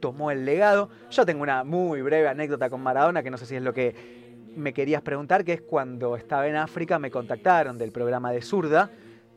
[0.01, 0.91] tomó el legado.
[1.11, 3.95] Yo tengo una muy breve anécdota con Maradona, que no sé si es lo que
[4.55, 8.91] me querías preguntar, que es cuando estaba en África me contactaron del programa de Zurda,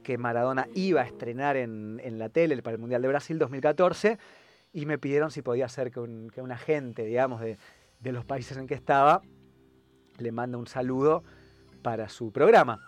[0.04, 4.18] que Maradona iba a estrenar en, en la tele para el Mundial de Brasil 2014,
[4.74, 7.58] y me pidieron si podía ser que un, que un agente, digamos, de,
[8.02, 9.22] de los países en que estaba,
[10.18, 11.24] le manda un saludo
[11.86, 12.80] para su programa.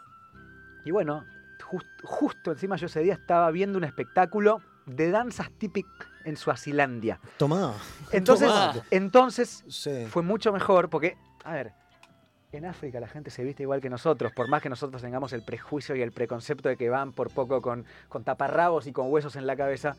[0.84, 1.24] Y bueno,
[1.70, 7.20] jus- justo encima yo ese día estaba viendo un espectáculo de danzas típicas en Suazilandia.
[7.38, 7.76] Tomá.
[8.12, 8.74] Entonces, Tomá.
[8.90, 10.08] entonces Sí.
[10.10, 11.74] fue mucho mejor porque, a ver,
[12.52, 15.44] en África la gente se viste igual que nosotros, por más que nosotros tengamos el
[15.44, 19.36] prejuicio y el preconcepto de que van por poco con, con taparrabos y con huesos
[19.36, 19.96] en la cabeza.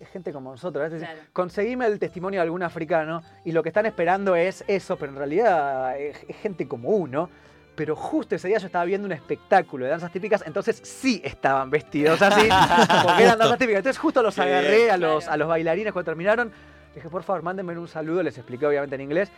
[0.00, 0.86] Es gente como nosotros.
[0.86, 1.28] Es decir, Claro.
[1.32, 5.18] conseguime el testimonio de algún africano y lo que están esperando es eso, pero en
[5.18, 7.30] realidad es, es gente como uno.
[7.74, 11.70] Pero justo ese día yo estaba viendo un espectáculo de danzas típicas, entonces sí estaban
[11.70, 12.48] vestidos así,
[13.02, 13.78] porque eran danzas típicas.
[13.78, 14.90] Entonces justo los agarré bien.
[14.90, 15.34] a los, Claro.
[15.34, 16.48] a los bailarines cuando terminaron.
[16.88, 18.22] Les dije, por favor, mándenme un saludo.
[18.22, 19.30] Les expliqué obviamente en inglés.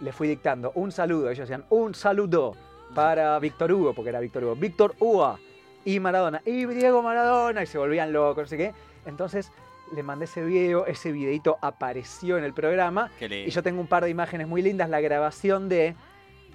[0.00, 1.30] Les fui dictando un saludo.
[1.30, 2.56] Ellos decían, un saludo
[2.94, 4.56] para Víctor Hugo, porque era Víctor Hugo.
[4.56, 5.38] Víctor Hugo
[5.84, 6.42] y Maradona.
[6.44, 7.62] Y Diego Maradona.
[7.62, 8.74] Y se volvían locos, no sé qué.
[9.06, 9.52] Entonces
[9.94, 10.86] le mandé ese video.
[10.86, 13.10] Ese videito apareció en el programa.
[13.18, 13.48] Qué lindo.
[13.48, 14.88] Y yo tengo un par de imágenes muy lindas.
[14.90, 15.94] La grabación de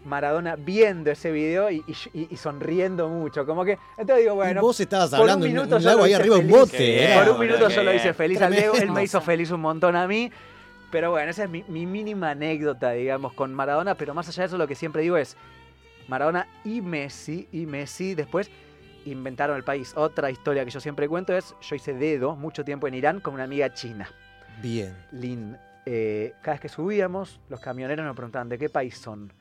[0.06, 3.46] Maradona viendo ese video y, y- y sonriendo mucho.
[3.46, 5.98] Como que, entonces digo, bueno, y vos estabas por un hablando en minuto un lago
[6.00, 6.60] lo ahí arriba de un feliz.
[6.62, 7.04] bote.
[7.04, 9.62] Era- por un minuto yo lo hice feliz al Diego, él me hizo feliz un
[9.62, 10.32] montón a mí.
[10.92, 13.94] Pero bueno, esa es mi, mi mínima anécdota, digamos, con Maradona.
[13.96, 15.38] Pero más allá de eso, lo que siempre digo es,
[16.08, 18.50] Maradona y Messi, y Messi después
[19.06, 19.94] inventaron el país.
[19.96, 23.36] Otra historia que yo siempre cuento es, yo hice dedo mucho tiempo en Irán con
[23.36, 24.10] una amiga china,
[24.64, 24.96] Bien.
[25.12, 25.56] Lin.
[25.86, 29.32] Eh, cada vez que subíamos, los camioneros nos preguntaban, ¿de qué país son?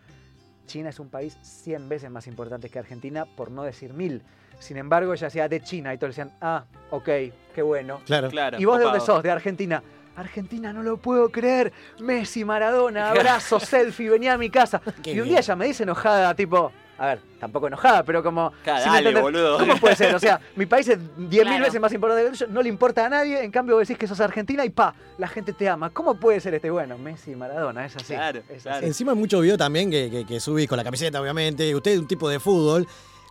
[0.69, 4.23] China es un país 100 veces más importante que Argentina, por no decir mil.
[4.61, 7.09] Sin embargo, ella decía de China y todos decían, ah, ok,
[7.55, 8.01] qué bueno.
[8.07, 8.29] Claro.
[8.29, 8.61] Claro.
[8.61, 9.23] ¿Y vos de dónde sos?
[9.23, 9.83] De Argentina.
[10.15, 11.73] Argentina, no lo puedo creer.
[12.01, 14.81] Messi, Maradona, abrazo, selfie, venía a mi casa.
[15.03, 15.29] Qué y un bien.
[15.29, 18.53] día ella me dice enojada, tipo, a ver, tampoco enojada, pero como.
[18.65, 19.59] Claro, sin dale, entender, boludo.
[19.59, 20.15] ¿Cómo puede ser?
[20.15, 21.65] O sea, mi país es 10.000 Claro.
[21.65, 23.99] veces más importante que el tuyo, no le importa a nadie, en cambio vos decís
[23.99, 25.91] que sos argentina y pa, la gente te ama.
[25.91, 26.71] ¿Cómo puede ser este?
[26.71, 28.15] Bueno, Messi, Maradona, es así.
[28.15, 28.85] Claro, es así.
[28.87, 31.75] Encima hay muchos videos también que, que, que subís con la camiseta, obviamente.
[31.75, 32.87] Usted es un tipo de fútbol.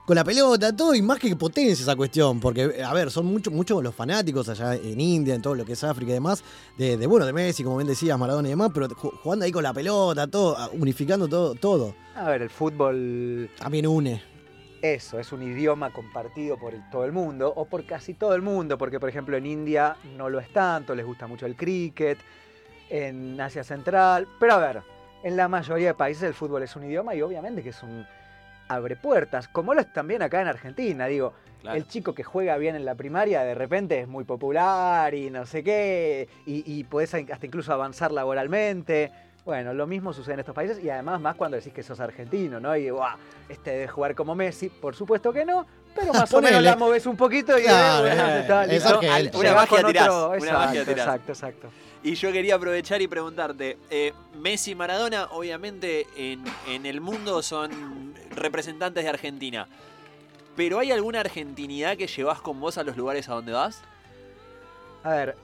[0.08, 2.40] Con la pelota, todo, y más que potencia esa cuestión.
[2.40, 5.74] Porque, a ver, son muchos muchos los fanáticos allá en India, en todo lo que
[5.74, 6.42] es África y demás.
[6.78, 8.72] De, de, bueno, de Messi, como bien decías, Maradona y demás.
[8.74, 11.56] Pero ju- jugando ahí con la pelota, todo, unificando todo.
[11.56, 11.94] todo.
[12.16, 14.24] A ver, el fútbol También une.
[14.82, 18.78] eso, es un idioma compartido por todo el mundo, o por casi todo el mundo,
[18.78, 22.18] porque por ejemplo en India no lo es tanto, les gusta mucho el cricket,
[22.90, 24.82] en Asia Central, pero a ver,
[25.24, 28.06] en la mayoría de países el fútbol es un idioma y obviamente que es un
[28.70, 31.78] abre puertas, como lo es también acá en Argentina, digo, Claro.
[31.78, 35.46] el chico que juega bien en la primaria de repente es muy popular y no
[35.48, 39.12] sé qué, y, y podés hasta incluso avanzar laboralmente.
[39.44, 42.60] Bueno, lo mismo sucede en estos países y además más cuando decís que sos argentino,
[42.60, 42.76] ¿no?
[42.76, 43.18] Y guau,
[43.50, 45.66] este debe jugar como Messi, por supuesto que no,
[45.96, 49.40] pero más o menos la moves un poquito y Claro, eh, eh, está, es listo.
[49.40, 51.00] Una magia tirás, otro- una exacto, magia tirás.
[51.08, 51.70] Exacto, exacto.
[52.04, 57.42] Y yo quería aprovechar y preguntarte, eh, Messi y Maradona obviamente en, en el mundo
[57.42, 59.68] son representantes de Argentina.
[60.56, 63.82] Pero ¿hay alguna argentinidad que llevas con vos a los lugares a donde vas?
[65.04, 65.38] A ver,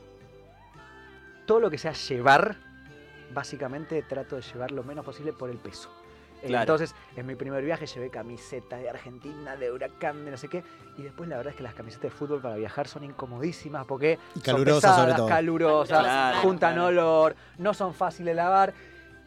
[1.45, 2.55] todo lo que sea llevar,
[3.33, 5.89] básicamente trato de llevar lo menos posible por el peso.
[6.47, 6.61] Claro.
[6.63, 10.63] Entonces, en mi primer viaje llevé camisetas de Argentina, de Huracán, de no sé qué.
[10.97, 14.19] Y después la verdad es que las camisetas de fútbol para viajar son incomodísimas porque
[14.35, 15.27] Y son calurosas, pesadas, sobre todo.
[15.27, 16.87] calurosas, Claro, juntan claro.
[16.89, 18.73] olor, no son fáciles de lavar.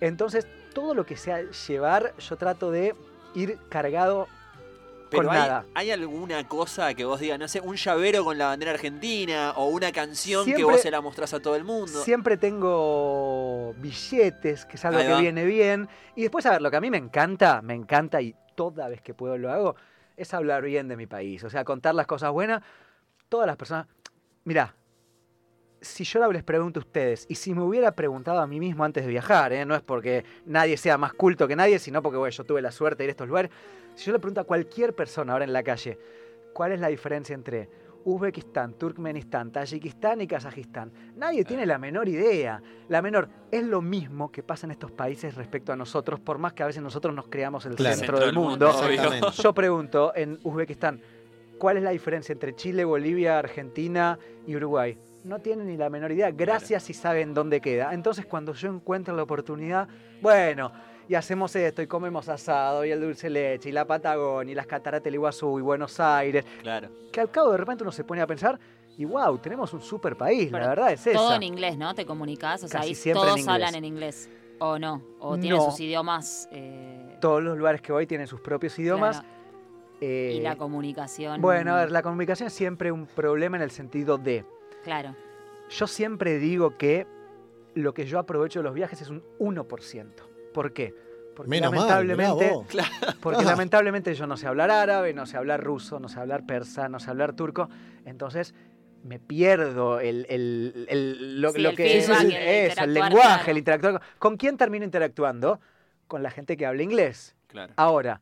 [0.01, 2.95] Entonces, todo lo que sea llevar, yo trato de
[3.35, 4.29] ir cargado
[5.11, 5.67] Pero con hay, nada.
[5.75, 9.67] ¿hay alguna cosa que vos digas, no sé, un llavero con la bandera argentina o
[9.67, 12.03] una canción que vos se la mostrás a todo el mundo?
[12.03, 15.89] Siempre tengo billetes, que es algo que viene bien.
[16.15, 19.01] Y después, a ver, lo que a mí me encanta, me encanta y toda vez
[19.01, 19.77] que puedo lo hago,
[20.17, 21.45] es hablar bien de mi país.
[21.45, 22.63] O sea, contar las cosas buenas.
[23.29, 23.87] Todas las personas.
[24.45, 24.75] Mirá,
[25.87, 28.85] si yo ahora les pregunto a ustedes, y si me hubiera preguntado a mí mismo
[28.85, 29.65] antes de viajar, ¿eh?
[29.65, 32.73] no es porque nadie sea más culto que nadie, sino porque bueno, yo tuve la
[32.73, 33.51] suerte de ir a estos lugares.
[33.95, 35.99] Si yo le pregunto a cualquier persona ahora en la calle,
[36.53, 37.69] ¿cuál es la diferencia entre
[38.05, 40.93] Uzbekistán, Turkmenistán, Tayikistán y Kazajistán?
[41.17, 42.63] Nadie tiene la menor idea.
[42.89, 46.53] La menor es lo mismo que pasa en estos países respecto a nosotros, por más
[46.53, 47.97] que a veces nosotros nos creamos el Claro.
[47.97, 48.69] centro del mundo.
[48.69, 49.29] Exactamente.
[49.43, 51.01] Yo pregunto en Uzbekistán,
[51.59, 54.97] ¿cuál es la diferencia entre Chile, Bolivia, Argentina y Uruguay?
[55.27, 57.93] No tienen ni la menor idea, gracias si saben dónde queda.
[57.93, 59.89] Entonces cuando yo encuentro la oportunidad,
[60.23, 60.71] bueno,
[61.09, 64.67] y hacemos esto, y comemos asado, y el dulce leche, y la Patagonia, y las
[64.69, 66.89] cataratas del Iguazú, y Buenos Aires, Claro.
[67.13, 68.59] que al cabo de repente uno se pone a pensar,
[68.97, 71.19] y wow, tenemos un super país, la verdad es esa.
[71.19, 71.93] Todo en inglés, ¿no?
[71.95, 72.63] ¿Te comunicás?
[72.63, 74.31] O sea, Casi ahí siempre en todos hablan en inglés.
[74.61, 75.03] ¿O no?
[75.19, 75.65] ¿O tienen No.
[75.71, 76.49] sus idiomas?
[76.53, 79.21] eh, Todos los lugares que voy tienen sus propios idiomas.
[79.21, 79.35] claro,
[80.01, 81.41] eh, y la comunicación.
[81.43, 84.45] bueno, a ver, la comunicación es siempre un problema en el sentido de...
[84.87, 85.17] Claro.
[85.69, 87.09] Yo siempre digo que
[87.75, 90.07] lo que yo aprovecho de los viajes es un 1%.
[90.55, 90.95] ¿Por qué?
[91.35, 92.67] Porque Menos lamentablemente, vos.
[93.21, 93.47] porque Ah.
[93.51, 97.01] lamentablemente yo no sé hablar árabe, no sé hablar ruso, no sé hablar persa, no
[97.01, 97.69] sé hablar turco,
[98.05, 98.55] entonces
[99.03, 102.33] me pierdo el, el- el- lo, Sí, lo el que es el
[102.79, 103.51] el lenguaje, claro.
[103.51, 104.03] el interactuar.
[104.21, 105.61] ¿Con quién termino interactuando?
[106.07, 107.35] Con la gente que habla inglés.
[107.49, 107.73] Claro.
[107.77, 108.21] Ahora,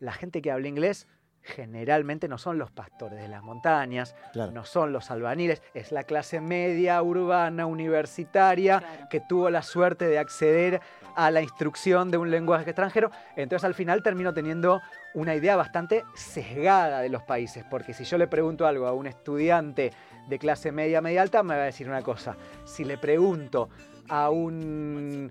[0.00, 1.06] la gente que habla inglés
[1.46, 4.52] generalmente no son los pastores de las montañas, Claro.
[4.52, 9.08] no son los albaniles, es la clase media, urbana, universitaria, Claro.
[9.08, 10.80] que tuvo la suerte de acceder
[11.14, 13.10] a la instrucción de un lenguaje extranjero.
[13.36, 14.82] Entonces al final termino teniendo
[15.14, 19.06] una idea bastante sesgada de los países, porque si yo le pregunto algo a un
[19.06, 19.92] estudiante
[20.28, 22.36] de clase media, media alta, me va a decir una cosa.
[22.66, 23.70] Si le pregunto
[24.08, 25.30] a un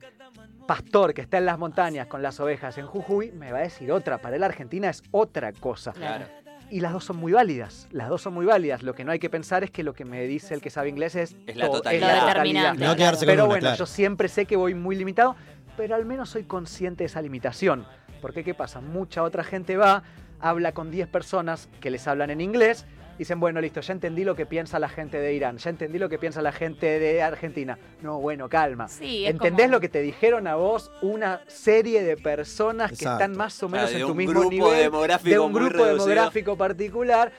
[0.66, 3.92] pastor que está en las montañas con las ovejas en Jujuy, me va a decir
[3.92, 4.18] otra.
[4.18, 5.94] Para él Argentina es otra cosa.
[5.94, 6.26] Claro.
[6.72, 7.88] Y las dos son muy válidas.
[7.92, 8.82] Las dos son muy válidas.
[8.82, 10.90] Lo que no hay que pensar es que lo que me dice el que sabe
[10.90, 12.22] inglés es, Es la totalidad.
[12.22, 12.84] Lo determinante.
[12.84, 13.78] No quedarse con Pero una, bueno, claro.
[13.78, 15.36] yo siempre sé que voy muy limitado,
[15.78, 17.86] pero al menos soy consciente de esa limitación.
[18.20, 18.82] Porque ¿qué pasa?
[18.82, 20.02] Mucha otra gente va,
[20.40, 22.86] habla con 10 personas que les hablan en inglés,
[23.18, 26.10] dicen, bueno, listo, ya entendí lo que piensa la gente de Irán, ya entendí lo
[26.10, 27.78] que piensa la gente de Argentina.
[28.02, 28.88] No, bueno, calma.
[28.88, 33.36] Sí, ¿Entendés como- lo que te dijeron a vos una serie de personas que están
[33.38, 34.78] más o menos Claro, de en tu un mismo grupo nivel?
[34.84, 35.94] demográfico de un grupo reducido.
[36.08, 37.32] demográfico particular.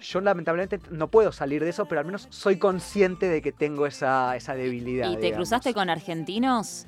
[0.00, 3.86] Yo lamentablemente no puedo salir de eso, pero al menos soy consciente de que tengo
[3.86, 5.08] esa, esa debilidad.
[5.10, 5.36] ¿Y te digamos.
[5.48, 6.86] cruzaste con argentinos?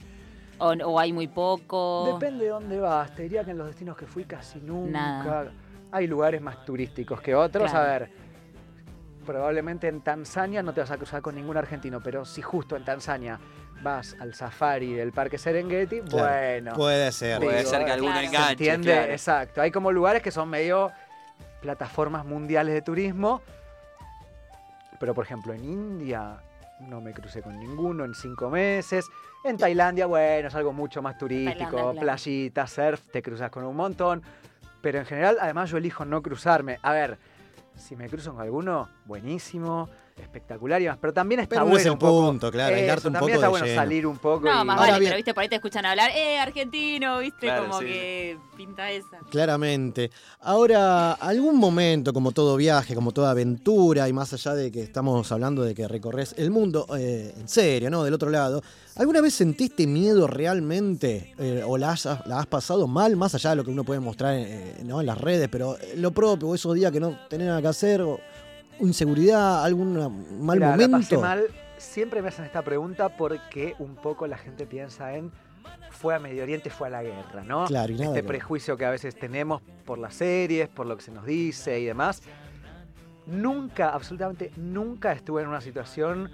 [0.58, 2.18] ¿O, o hay muy poco?
[2.18, 3.14] Depende de dónde vas.
[3.14, 4.90] Te diría que en los destinos que fui casi nunca.
[4.90, 5.52] Nada.
[5.92, 7.70] Hay lugares más turísticos que otros.
[7.70, 7.86] Claro.
[7.86, 8.10] A ver,
[9.26, 12.84] probablemente en Tanzania no te vas a cruzar con ningún argentino, pero si justo en
[12.84, 13.38] Tanzania
[13.82, 16.72] vas al safari del Parque Serengeti, Claro, bueno.
[16.74, 17.42] Puede ser.
[17.42, 18.28] Puede ser que alguno claro.
[18.28, 18.52] ¿Se enganche.
[18.52, 18.92] entiende?
[18.92, 19.12] claro.
[19.12, 19.60] Exacto.
[19.60, 20.92] Hay como lugares que son medio
[21.60, 23.42] plataformas mundiales de turismo.
[24.98, 26.40] Pero por ejemplo, en India
[26.80, 29.06] no me crucé con ninguno en cinco meses.
[29.44, 34.22] En Tailandia, bueno, es algo mucho más turístico, playita, surf, te cruzas con un montón.
[34.80, 36.78] Pero en general, además, yo elijo no cruzarme.
[36.82, 37.18] A ver,
[37.76, 40.98] si me cruzo con alguno, buenísimo, espectacular y demás.
[41.00, 41.78] Pero también está Pero no bueno.
[41.80, 43.80] es el un poco- punto, claro, Eso, un también poco está de bueno lleno.
[43.80, 44.40] salir un poco.
[44.46, 47.18] No, y- más Ahora vale, bien- pero viste, por ahí te escuchan hablar, ¡eh, argentino!
[47.18, 47.46] ¿Viste?
[47.46, 47.84] Claro, como sí.
[47.86, 49.18] que pinta esa.
[49.30, 50.10] Claramente.
[50.40, 55.30] Ahora, algún momento, como todo viaje, como toda aventura, y más allá de que estamos
[55.32, 58.02] hablando de que recorres el mundo eh, en serio, ¿no?
[58.02, 58.62] Del otro lado,
[58.96, 61.34] ¿alguna vez sentiste miedo realmente?
[61.38, 64.00] eh, ¿O la has, la has pasado mal, más allá de lo que uno puede
[64.00, 65.00] mostrar eh, ¿no?
[65.00, 67.68] en las redes, pero eh, lo propio, o esos días que no tenés nada que
[67.68, 68.18] hacer, o
[68.80, 69.94] inseguridad, algún
[70.44, 71.20] mal Mira, la pasé momento?
[71.20, 71.44] mal.
[71.78, 75.30] Siempre me hacen esta pregunta porque un poco la gente piensa en
[75.90, 77.64] fue a Medio Oriente, fue a la guerra, ¿no?
[77.66, 80.96] Claro, y nada este que prejuicio que a veces tenemos por las series, por lo
[80.96, 82.22] que se nos dice y demás.
[83.26, 86.30] Nunca, absolutamente nunca estuve en una situación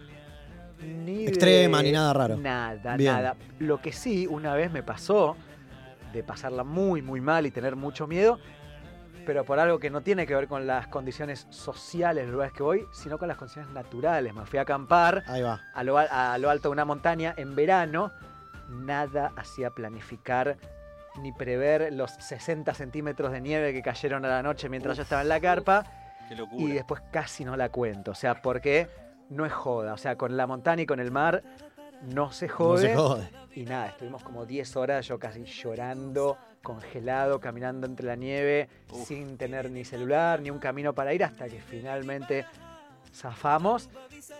[1.04, 2.36] ni de- Extrema, ni nada raro.
[2.36, 3.12] Nada, Bien.
[3.14, 3.36] nada.
[3.60, 5.36] Lo que sí, una vez me pasó
[6.12, 8.38] de pasarla muy, muy mal y tener mucho miedo,
[9.26, 12.52] pero por algo que no tiene que ver con las condiciones sociales de los lugares
[12.52, 14.34] que voy, sino con las condiciones naturales.
[14.34, 15.60] Me fui a acampar Ahí va.
[15.74, 18.12] a lo, al- a lo alto de una montaña en verano,
[18.68, 20.56] nada hacía planificar
[21.20, 25.22] ni prever los 60 centímetros de nieve que cayeron a la noche mientras yo estaba
[25.22, 25.84] en la carpa
[26.28, 26.74] Qué y locura.
[26.74, 28.12] después casi no la cuento.
[28.12, 28.88] O sea, porque
[29.28, 29.92] no es joda.
[29.92, 31.42] O sea, con la montaña y con el mar
[32.02, 32.88] no se No jode.
[32.88, 33.30] se jode.
[33.54, 39.06] Y nada, estuvimos como 10 horas yo casi llorando, congelado, caminando entre la nieve, Uf.
[39.06, 42.46] sin tener ni celular, ni un camino para ir, hasta que finalmente
[43.14, 43.90] zafamos.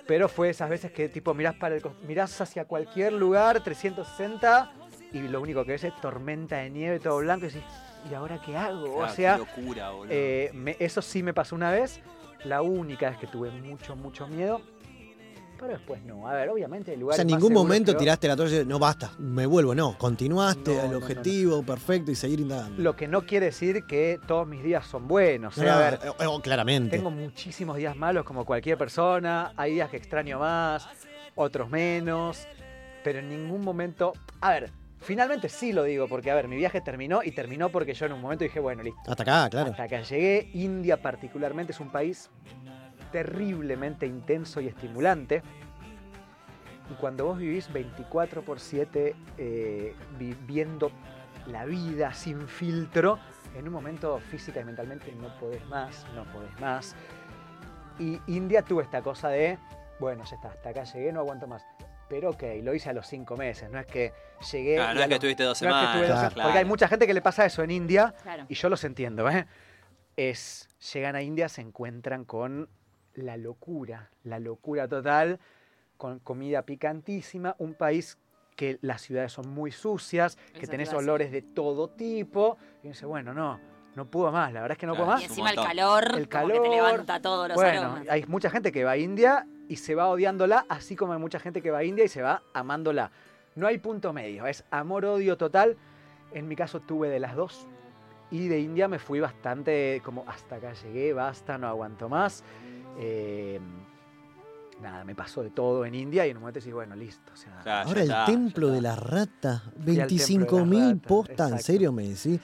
[0.06, 4.70] Pero fue esas veces que tipo mirás, para el, mirás hacia cualquier lugar, 360,
[5.12, 7.62] y lo único que ves es tormenta de nieve, todo blanco, y decís,
[8.10, 8.96] ¿y ahora qué hago?
[8.96, 12.00] Claro, o sea, locura, eh, me- eso sí me pasó una vez,
[12.44, 14.62] la única vez que tuve mucho, mucho miedo.
[15.62, 16.26] Pero después no.
[16.26, 18.80] A ver, obviamente hay O lugares sea, en ningún momento tiraste la toalla y no
[18.80, 19.76] basta, me vuelvo.
[19.76, 22.82] No, continuaste el no, no, objetivo perfecto y seguir indagando.
[22.82, 25.56] Lo que no quiere decir que todos mis días son buenos.
[25.58, 25.70] ¿eh?
[25.70, 26.96] A ver, eh, eh, claramente.
[26.96, 29.52] tengo muchísimos días malos como cualquier persona.
[29.56, 30.88] Hay días que extraño más,
[31.36, 32.44] otros menos.
[33.04, 34.14] Pero en ningún momento.
[34.40, 37.94] A ver, finalmente sí lo digo, porque a ver, mi viaje terminó y terminó porque
[37.94, 39.00] yo en un momento dije, bueno, listo.
[39.06, 39.70] Hasta acá, claro.
[39.70, 40.50] Hasta acá llegué.
[40.54, 42.30] India particularmente es un país
[43.12, 45.42] terriblemente intenso y estimulante.
[46.90, 50.90] Y cuando vos vivís 24 por 7 eh, viviendo
[51.46, 53.18] la vida sin filtro,
[53.56, 56.96] en un momento física y mentalmente no podés más, no podés más.
[57.98, 59.58] Y India tuvo esta cosa de,
[60.00, 61.64] bueno, ya está, hasta acá llegué, no aguanto más.
[62.08, 64.12] Pero ok, lo hice a los cinco meses, no es que
[64.50, 64.74] llegué...
[64.76, 66.34] Claro, no es que estuviste dos no es que estuve semanas.
[66.34, 68.44] dos- Porque hay mucha gente que le pasa eso en India Claro.
[68.48, 69.46] y yo los entiendo, ¿eh?
[70.16, 72.68] Es, llegan a India, se encuentran con
[73.14, 75.38] la locura, la locura total,
[75.96, 78.18] con comida picantísima, un país
[78.56, 83.32] que las ciudades son muy sucias, que tenés olores de todo tipo, y dice, bueno,
[83.32, 83.58] no,
[83.94, 85.22] no puedo más, la verdad es que no puedo Claro, más.
[85.22, 88.08] Y encima el calor, El como que calor, te levanta todos los Bueno, aromas.
[88.08, 91.38] hay mucha gente que va a India y se va odiándola, así como hay mucha
[91.38, 93.10] gente que va a India y se va amándola.
[93.54, 95.76] No hay punto medio, es amor-odio total.
[96.32, 97.68] En mi caso tuve de las dos.
[98.30, 102.42] Y de India me fui bastante como hasta acá llegué, basta, no aguanto más.
[102.98, 103.60] Eh,
[104.80, 107.32] nada, me pasó de todo en India y en un momento decís, bueno, listo.
[107.32, 110.08] O sea, Claro, ya Ahora el está, templo de la rata, al templo de las
[110.08, 112.40] 25.000 ratas, postas, ¿en serio me decís?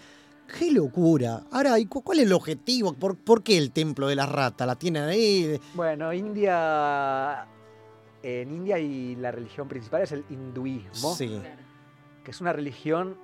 [0.58, 1.42] ¡Qué locura!
[1.52, 2.94] Ahora, ¿y cu- ¿cuál es el objetivo?
[2.94, 4.64] ¿Por, por qué el templo de la rata?
[4.64, 5.60] ¿La tienen ahí?
[5.74, 7.46] Bueno, India.
[8.22, 11.14] En India y la religión principal es el hinduismo.
[11.14, 11.40] Sí.
[12.24, 13.16] que es una religión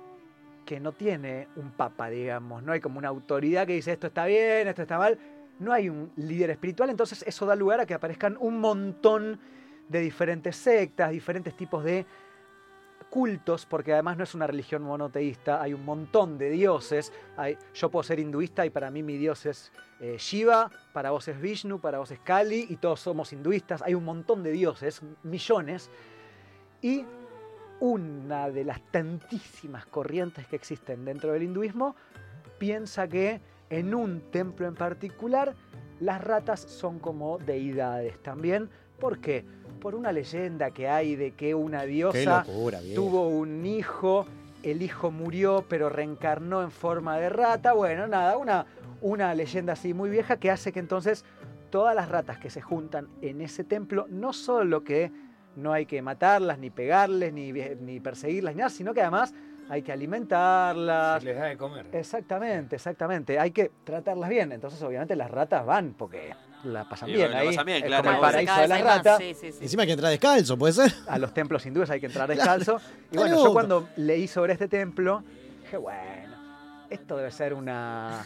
[0.65, 4.25] que no tiene un papa, digamos, no hay como una autoridad que dice esto está
[4.25, 5.19] bien, esto está mal,
[5.59, 9.39] no hay un líder espiritual, entonces eso da lugar a que aparezcan un montón
[9.87, 12.05] de diferentes sectas, diferentes tipos de
[13.09, 17.13] cultos, porque además no es una religión monoteísta, hay un montón de dioses,
[17.73, 19.71] yo puedo ser hinduista y para mí mi dios es
[20.01, 23.93] eh, Shiva, para vos es Vishnu, para vos es Kali, y todos somos hinduistas, hay
[23.93, 25.89] un montón de dioses, millones,
[26.81, 27.05] y
[27.79, 31.95] una de las tantísimas corrientes que existen dentro del hinduismo
[32.57, 33.39] piensa que
[33.69, 35.55] en un templo en particular
[35.99, 38.69] las ratas son como deidades también.
[38.99, 39.45] ¿Por qué?
[39.79, 42.79] Por una leyenda que hay de que una ¡Qué diosa locura!
[42.93, 44.25] tuvo un hijo,
[44.63, 47.73] el hijo murió pero reencarnó en forma de rata.
[47.73, 48.65] Bueno, nada, una,
[49.01, 51.23] una leyenda así muy vieja que hace que entonces
[51.69, 55.11] todas las ratas que se juntan en ese templo, no solo que
[55.55, 59.33] no hay que matarlas, ni pegarles, ni, ni perseguirlas, ni nada, sino que además
[59.69, 61.21] hay que alimentarlas.
[61.21, 61.85] Se les da de comer.
[61.91, 63.39] Exactamente, exactamente.
[63.39, 64.51] Hay que tratarlas bien.
[64.51, 66.33] Entonces, obviamente, las ratas van porque
[66.63, 67.47] la pasan Y bien la ahí.
[67.47, 68.03] pasan bien, es claro.
[68.03, 69.17] como el paraíso de las ratas.
[69.17, 69.59] Sí, sí, sí.
[69.63, 70.93] Encima hay que entrar descalzo, ¿puede ser?
[71.07, 72.79] A los templos hindúes hay que entrar descalzo.
[73.11, 75.23] Y bueno, yo cuando leí sobre este templo,
[75.61, 76.35] dije, bueno,
[76.89, 78.23] esto debe ser una,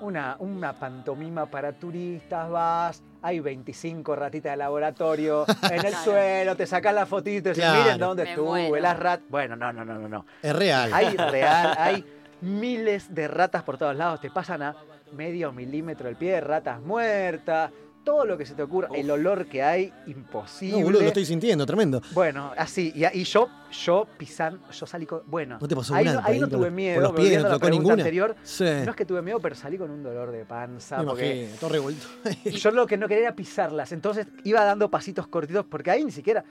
[0.00, 5.96] una, una pantomima para turistas, vas, hay 25 ratitas de laboratorio en el Claro.
[6.04, 7.82] suelo, te sacas la fotito y dices, Claro.
[7.82, 8.82] miren dónde Me estuve, muero.
[8.82, 9.26] las ratas.
[9.28, 10.26] Bueno, no, no, no, no, no.
[10.42, 10.92] Es real.
[10.92, 12.04] Hay real, hay
[12.40, 14.76] miles de ratas por todos lados, te pasan a
[15.12, 17.70] medio milímetro del pie, ratas muertas,
[18.06, 20.78] todo lo que se te ocurra, el olor que hay, imposible.
[20.78, 22.00] No, boludo, lo estoy sintiendo, tremendo.
[22.12, 25.22] Bueno, así, y, y yo, yo pisando, yo salí con.
[25.26, 27.68] Bueno, ¿No te pasó ahí, una no, ahí no tuve miedo, los pies, no tocó
[27.68, 27.94] ninguna?
[27.94, 28.36] anterior.
[28.44, 28.64] Sí.
[28.84, 30.98] No es que tuve miedo, pero salí con un dolor de panza.
[30.98, 32.06] Me porque imagino, todo revuelto.
[32.44, 33.90] yo lo que no quería era pisarlas.
[33.90, 36.44] Entonces iba dando pasitos cortitos, porque ahí ni siquiera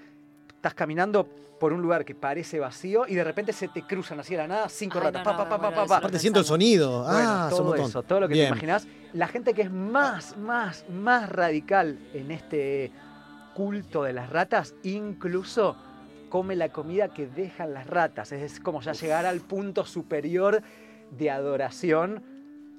[0.65, 1.27] estás caminando
[1.59, 4.47] por un lugar que parece vacío y de repente se te cruzan así de la
[4.47, 5.23] nada cinco Ay, ratas.
[5.23, 5.97] no, pa, no, pa, pa, pa.
[5.97, 7.03] Aparte siento el sonido.
[7.03, 8.47] Bueno, ah, todo eso, todo lo que Bien.
[8.47, 8.87] te imaginas.
[9.13, 12.91] La gente que es más, más, más radical en este
[13.53, 15.77] culto de las ratas, incluso
[16.29, 18.31] come la comida que dejan las ratas.
[18.31, 20.63] Es como ya llegar al punto superior
[21.11, 22.23] de adoración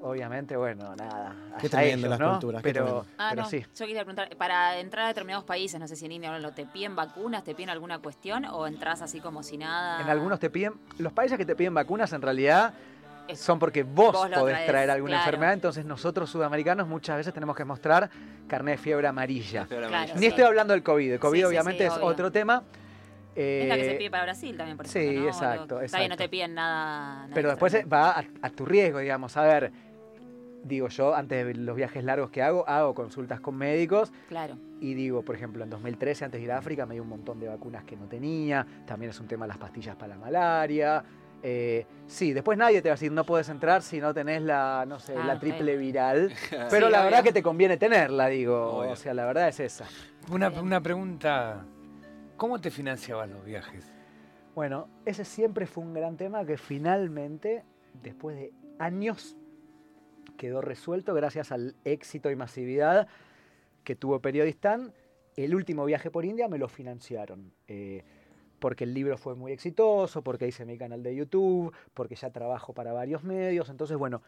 [0.00, 1.34] obviamente, bueno, nada.
[1.60, 2.30] Qué tremendo ellos, las ¿no?
[2.32, 3.06] culturas, Pero.
[3.18, 3.48] Ah, pero no.
[3.48, 3.64] sí.
[3.74, 6.52] Yo quería preguntar, para entrar a determinados países, no sé si en India o no,
[6.52, 7.44] ¿te piden vacunas?
[7.44, 8.44] ¿Te piden alguna cuestión?
[8.46, 10.00] ¿O entras así como si nada?
[10.00, 12.74] En algunos te piden, los países que te piden vacunas en realidad
[13.28, 15.24] Es- son porque vos, podés traes, traer alguna claro.
[15.24, 18.08] enfermedad, entonces nosotros sudamericanos muchas veces tenemos que mostrar
[18.46, 19.66] carnet de fiebre amarilla.
[19.66, 19.94] Fiebre Claro.
[19.96, 20.14] amarilla.
[20.14, 20.26] Ni Sí.
[20.26, 22.06] estoy hablando del COVID, el COVID Sí, sí, obviamente sí, es obvio.
[22.06, 22.62] otro tema.
[23.34, 25.28] Es la que se eh, pide para Brasil también, por sí, ejemplo, ¿no?
[25.28, 27.16] exacto, Está bien, no te piden nada.
[27.24, 29.36] nada Pero después va a, a tu riesgo, digamos.
[29.36, 29.70] A ver,
[30.66, 34.56] digo yo, antes de los viajes largos que hago, hago consultas con médicos Claro.
[34.80, 37.38] y digo, por ejemplo, en 2013, antes de ir a África, me dio un montón
[37.40, 38.66] de vacunas que no tenía.
[38.86, 41.04] También es un tema las pastillas para la malaria.
[41.42, 44.84] Eh, sí, después nadie te va a decir, no puedes entrar si no tenés la,
[44.88, 45.40] no sé, Ah, la ok.
[45.40, 46.32] triple viral.
[46.50, 47.10] Sí, Pero la obvio.
[47.10, 48.78] verdad que te conviene tenerla, digo.
[48.78, 48.90] Obvio.
[48.92, 49.86] O sea, la verdad es esa.
[50.30, 51.64] Una, una pregunta.
[52.36, 53.92] ¿Cómo te financiabas los viajes?
[54.54, 57.62] Bueno, ese siempre fue un gran tema que finalmente,
[58.02, 59.36] después de años,
[60.36, 63.08] quedó resuelto gracias al éxito y masividad
[63.84, 64.92] que tuvo Periodistán.
[65.36, 67.52] El último viaje por India me lo financiaron.
[67.68, 68.04] eh,
[68.58, 72.72] porque el libro fue muy exitoso, porque hice mi canal de YouTube, porque ya trabajo
[72.72, 73.68] para varios medios.
[73.68, 74.22] Entonces, bueno,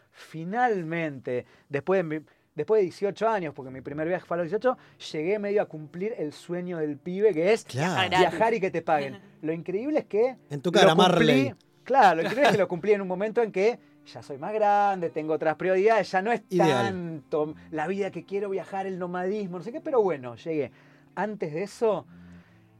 [0.53, 2.25] finalmente, después de, mi-
[2.55, 4.77] después de 18 años, porque mi primer viaje fue a los 18,
[5.13, 8.09] llegué medio a cumplir el sueño del pibe, que es Claro.
[8.09, 9.19] Viajar y que te paguen.
[9.41, 10.37] Lo increíble es que.
[10.51, 11.53] En tu lo cara, cumplí- Marley.
[11.83, 13.79] Claro, lo increíble es que lo cumplí en un momento en que
[14.13, 16.85] ya soy más grande, tengo otras prioridades, ya no es Ideal.
[16.87, 20.71] tanto la vida que quiero viajar, el nomadismo, no sé qué, pero bueno, llegué.
[21.15, 22.05] Antes de eso,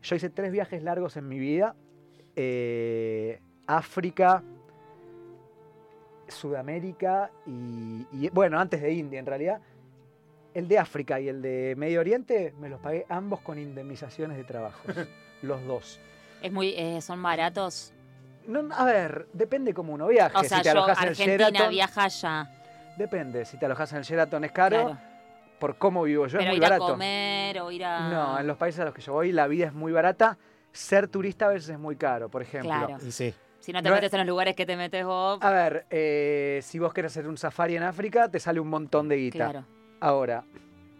[0.01, 1.75] yo hice tres viajes largos en mi vida.
[2.35, 4.43] eh, África,
[6.27, 9.61] Sudamérica y, y, bueno, antes de India en realidad.
[10.53, 14.43] El de África y el de Medio Oriente me los pagué ambos con indemnizaciones de
[14.43, 14.81] trabajo.
[15.43, 15.99] los dos.
[16.41, 17.93] Es muy, eh, son baratos.
[18.49, 20.35] No, a ver, depende cómo uno viaje.
[20.37, 22.49] O sea, si te yo, alojas en el Argentina, Sheraton, viaja allá.
[22.97, 23.45] depende.
[23.45, 24.97] Si te alojas en el Sheraton es caro, Claro.
[25.59, 26.87] por cómo vivo yo Pero es muy ir a barato.
[26.91, 28.09] comer o ir a.
[28.09, 30.37] No, en los países a los que yo voy la vida es muy barata.
[30.71, 32.69] Ser turista a veces es muy caro, por ejemplo.
[32.71, 32.97] Claro.
[33.05, 33.33] Y sí.
[33.59, 35.37] Si no te No metes en los lugares que te metes vos.
[35.41, 39.09] A ver, eh, si vos querés hacer un safari en África, te sale un montón
[39.09, 39.37] de guita.
[39.49, 39.65] Claro.
[39.99, 40.43] Ahora,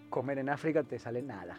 [0.10, 1.58] comer en África te sale nada.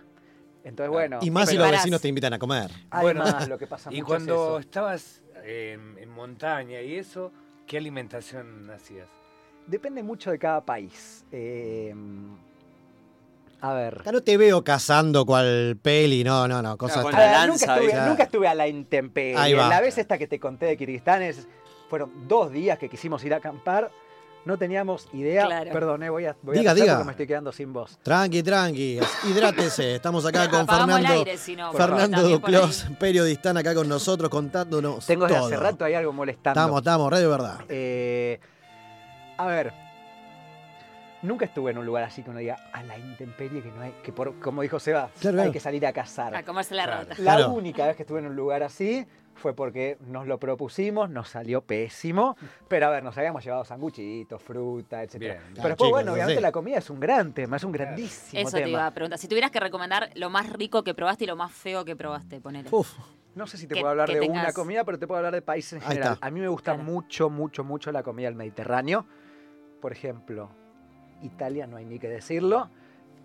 [0.63, 2.71] Entonces, bueno, Y más si los vecinos te invitan a comer.
[2.91, 4.59] además lo que pasa Y mucho cuando es eso.
[4.59, 7.33] estabas en, en montaña y eso,
[7.67, 9.09] ¿qué alimentación hacías?
[9.67, 11.25] Depende mucho de cada país.
[11.33, 11.95] Eh,
[13.61, 13.99] a ver.
[14.01, 17.05] Acá no te veo cazando cual peli, no, no, no, cosas...
[17.05, 18.09] lanza, nunca, estuve, ¿viste?
[18.09, 19.37] nunca estuve a la intemperie.
[19.37, 19.69] Ahí va.
[19.69, 21.47] La vez esta que te conté de Kirguistán es-
[21.91, 23.91] fueron dos días que quisimos ir a acampar.
[24.45, 25.45] No teníamos idea.
[25.47, 25.71] Claro.
[25.73, 26.95] Perdón, eh, voy a, voy Diga, diga.
[26.95, 27.99] porque me estoy quedando sin voz.
[28.03, 28.99] Tranqui, tranqui,
[29.29, 29.97] hidrátese.
[29.97, 31.37] Estamos acá con Apagamos Fernando, aire,
[31.77, 35.47] Fernando Duclos, periodista acá con nosotros contándonos Tengo desde todo.
[35.47, 36.59] hace rato hay algo molestando.
[36.59, 37.61] Estamos, estamos, radio verdad.
[37.69, 38.41] Eh,
[39.37, 39.73] a ver.
[41.23, 43.93] Nunca estuve en un lugar así que uno diga a la intemperie que no hay,
[44.03, 45.53] que por, como dijo Seba, Claro, hay claro.
[45.53, 46.35] que salir a cazar.
[46.35, 47.01] A comerse la Claro.
[47.03, 47.15] rata.
[47.19, 47.51] La Claro.
[47.53, 51.63] única vez que estuve en un lugar así fue porque nos lo propusimos, nos salió
[51.63, 52.37] pésimo,
[52.69, 55.15] pero a ver, nos habíamos llevado sanguchitos, fruta, etc.
[55.19, 55.33] Bien.
[55.39, 56.43] Pero Ah, después, chicos, bueno, obviamente sí.
[56.43, 58.69] la comida es un gran tema, es un grandísimo Eso te tema.
[58.69, 59.19] iba a preguntar.
[59.19, 62.41] Si tuvieras que recomendar lo más rico que probaste y lo más feo que probaste,
[62.41, 62.69] ponele.
[62.73, 62.93] Uf,
[63.33, 65.33] No sé si te Que- puedo hablar de tengas- una comida, pero te puedo hablar
[65.33, 66.19] de países en general.
[66.21, 66.83] A mí me gusta Claro.
[66.91, 69.07] mucho, mucho, mucho la comida del Mediterráneo.
[69.81, 70.51] Por ejemplo,
[71.23, 72.71] Italia, no hay ni que decirlo.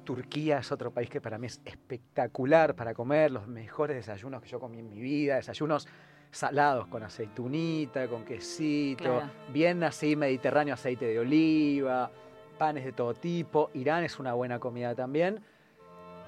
[0.06, 4.48] Turquía es otro país que para mí es espectacular para comer, los mejores desayunos que
[4.48, 5.88] yo comí en mi vida, desayunos
[6.32, 9.30] salados con aceitunita, con quesito, Claro.
[9.52, 12.12] bien así mediterráneo, aceite de oliva,
[12.58, 13.70] panes de todo tipo.
[13.74, 15.42] Irán es una buena comida también.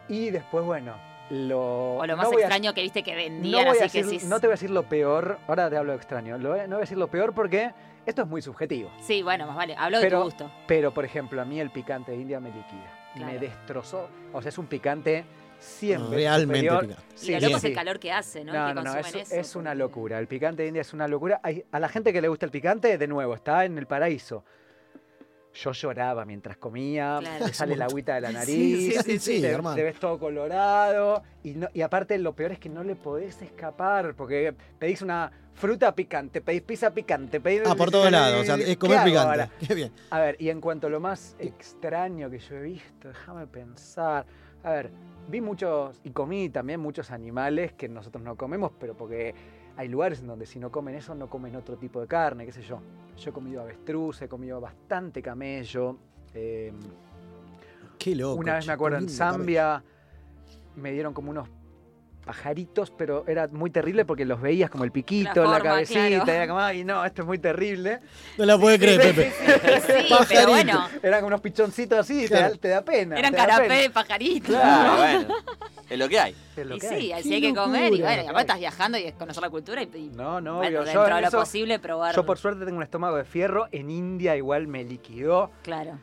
[0.10, 0.94] Y después, bueno,
[1.30, 1.98] lo...
[1.98, 4.28] O lo no más a- extraño que viste que no, vendían, a así que sí.
[4.28, 6.76] no te voy a decir lo peor, ahora te hablo de extraño, lo- no voy
[6.78, 7.72] a decir lo peor porque
[8.06, 8.90] esto es muy subjetivo.
[9.02, 9.76] Sí, bueno, más vale.
[9.78, 10.52] Hablo de Pero- tu gusto.
[10.68, 14.10] Pero, por ejemplo, a mí el picante de India me liquida, me destrozó.
[14.34, 15.26] O sea, es un picante
[15.60, 16.82] 100 veces realmente superior.
[16.88, 17.16] picante.
[17.16, 18.54] Y Sí, lo sí, loco es el calor que hace, ¿no?
[18.54, 20.20] No, no, no, es, eso, es una locura.
[20.20, 21.40] El picante de India es una locura.
[21.44, 24.44] Hay- a la gente que le gusta el picante, de nuevo, está en el paraíso.
[25.64, 27.46] Yo lloraba mientras comía, Claro.
[27.46, 31.24] te sale la agüita de la Sí, nariz, sí, sí, sí, te, ves todo colorado.
[31.44, 35.32] Y, no- y aparte, lo peor es que no le podés escapar, porque pedís una
[35.54, 37.62] fruta picante, pedís pizza picante, pedís.
[37.66, 39.20] ah, por todos lados, o sea, es ¿Qué comer picante.
[39.20, 39.50] ahora?
[39.68, 39.92] Qué bien.
[40.12, 44.26] A ver, y en cuanto a lo más extraño que yo he visto, déjame pensar.
[44.64, 44.92] A ver,
[45.28, 49.34] vi muchos y comí también muchos animales que nosotros no comemos, pero porque
[49.78, 52.52] hay lugares en donde si no comen eso, no comen otro tipo de carne, qué
[52.52, 52.82] sé yo.
[53.18, 55.98] Yo he comido avestruz, he comido bastante camello.
[56.34, 56.74] eh,
[57.98, 58.40] Qué loco.
[58.40, 59.10] una vez me acuerdo en.
[59.10, 59.84] Zambia
[60.76, 61.48] me dieron como unos
[62.28, 66.08] pajaritos, pero era muy terrible porque los veías como el piquito, La la, forma, cabecita,
[66.24, 66.32] claro.
[66.34, 68.00] era como, ay no, esto es muy terrible.
[68.38, 69.32] No la puede creer, Pepe.
[69.88, 72.50] Sí, pero bueno, Eran como unos pichoncitos así, te, Claro.
[72.54, 73.18] da, te da pena.
[73.18, 74.50] eran carapé pajaritos.
[74.50, 75.36] Claro, bueno.
[75.90, 76.36] Es lo que hay.
[76.56, 77.12] Es lo Y que sí, hay.
[77.14, 77.94] así Qué hay que comer.
[77.94, 80.58] Y bueno, y aparte estás viajando y es conocer la cultura y, y, No, no,
[80.58, 80.84] bueno, obvio.
[80.84, 82.14] dentro Yo, de lo eso- posible probar.
[82.14, 83.68] yo por suerte tengo un estómago de fierro.
[83.72, 85.98] En India igual me liquidó Claro.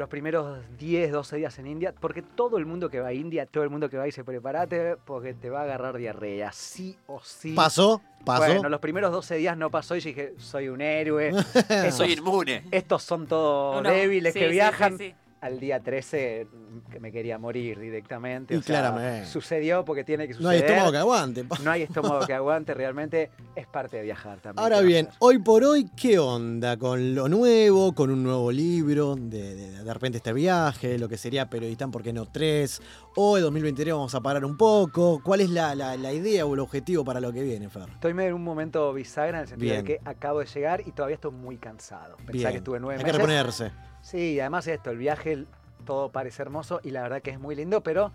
[0.00, 3.46] Los primeros 10, 12 días en India, porque todo el mundo que va a India,
[3.46, 7.20] todo el mundo que va dice, prepárate porque te va a agarrar diarrea, sí o
[7.22, 7.52] sí.
[7.54, 8.02] ¿Pasó?
[8.24, 8.46] ¿Pasó?
[8.46, 11.28] Bueno, los primeros 12 días no pasó y yo dije, soy un héroe.
[11.28, 12.64] estos, Soy inmune.
[12.70, 14.98] estos son todos Uno- débiles sí, que sí, viajan.
[14.98, 15.14] sí, sí.
[15.40, 16.46] Al día 13
[16.92, 18.52] que me quería morir directamente.
[18.54, 19.26] Y o sea, claramente.
[19.26, 20.64] sucedió porque tiene que no suceder.
[20.64, 21.44] hay estómago que aguante.
[21.64, 24.62] No hay estómago que aguante, realmente es parte de viajar también.
[24.62, 28.22] Ahora ¿qué va a bien, hoy por hoy, ¿qué onda con lo nuevo, con un
[28.22, 32.26] nuevo libro, de, de, de repente este viaje, lo que sería Periodistán, ¿por qué no
[32.26, 32.82] tres?
[33.16, 35.22] Hoy, 2023, vamos a parar un poco.
[35.24, 37.88] ¿Cuál es la, la- la idea o el objetivo para lo que viene, Fer?
[37.94, 39.84] Estoy medio en un momento bisagra en el sentido Bien.
[39.86, 42.16] de que acabo de llegar y todavía estoy muy cansado.
[42.18, 42.50] Pensá Bien.
[42.50, 43.16] que estuve nueve Hay que meses.
[43.26, 43.72] reponerse.
[44.02, 45.46] Sí, y además esto, el viaje,
[45.84, 48.12] todo parece hermoso y la verdad que es muy lindo, pero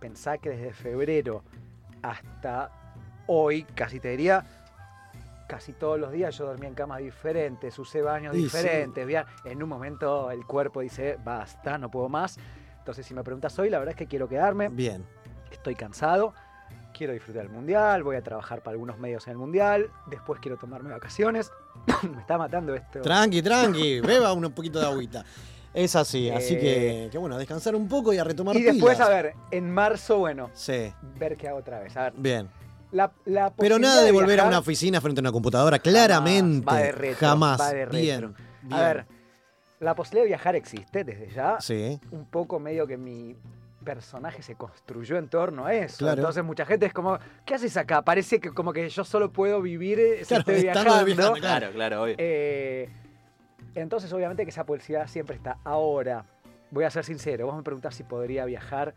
[0.00, 1.42] pensá que desde febrero
[2.02, 2.70] hasta
[3.26, 4.44] hoy, casi te diría,
[5.48, 8.42] casi todos los días yo dormía en camas diferentes, usé baños sí.
[8.42, 9.06] diferentes,
[9.44, 12.38] en un momento el cuerpo dice, basta, no puedo más.
[12.78, 15.04] Entonces si me preguntas hoy, la verdad es que quiero quedarme, Bien.
[15.50, 16.34] estoy cansado,
[16.98, 20.56] quiero disfrutar del mundial, voy a trabajar para algunos medios en el mundial, después quiero
[20.58, 21.52] tomarme vacaciones.
[22.12, 23.00] me está matando esto.
[23.00, 24.00] Tranqui, tranqui.
[24.02, 25.24] Beba un poquito de agüita.
[25.72, 28.62] Es así, así Eh, que, que bueno, a descansar un poco y a retomar y
[28.62, 29.08] después, pilas.
[29.08, 31.96] a ver, en marzo, bueno, Sí, ver qué hago otra vez.
[31.96, 32.48] A ver, bien.
[32.90, 36.66] la, la Pero nada de volver a una oficina frente a una computadora, claramente.
[36.66, 37.60] va de retro, jamás.
[37.60, 38.00] va de retro.
[38.00, 38.72] Bien, bien.
[38.80, 39.06] A ver,
[39.80, 41.58] la posibilidad de viajar existe desde ya.
[41.60, 43.36] Sí, Un poco medio que mi
[43.84, 45.98] personaje se construyó en torno a eso.
[45.98, 46.20] Claro.
[46.20, 48.02] Entonces mucha gente es como, ¿qué haces acá?
[48.02, 51.04] Parece que como que yo solo puedo vivir eh, si Claro, estoy viajando.
[51.04, 52.14] viajando, Claro, claro, obvio.
[52.18, 52.88] Eh,
[53.74, 55.58] entonces, obviamente que esa posibilidad siempre está.
[55.64, 56.24] Ahora,
[56.70, 58.94] voy a ser sincero, vos me preguntás si podría viajar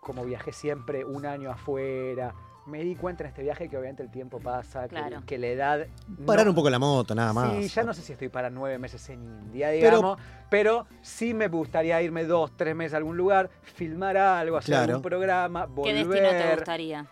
[0.00, 2.32] como viajé siempre un año afuera.
[2.66, 5.22] Me di cuenta en este viaje que obviamente el tiempo pasa, que- Claro.
[5.24, 5.86] que, la edad...
[6.26, 7.54] Parar no- un poco la moto, nada más.
[7.56, 10.18] Sí, ya no sé si estoy para nueve meses en India, digamos,
[10.50, 14.84] pero, sí me gustaría irme dos, tres meses a algún lugar, filmar algo, hacer Claro.
[14.94, 15.94] algún programa, ¿Qué volver.
[16.08, 17.06] destino te gustaría?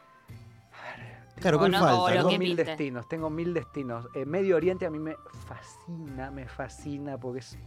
[1.41, 2.13] Claro, ¿cuál no, falta?
[2.13, 2.65] Tengo mil pinte.
[2.65, 4.07] destinos, tengo mil destinos.
[4.15, 5.17] Eh, Medio Oriente a mí me
[5.47, 7.59] fascina, me fascina porque es,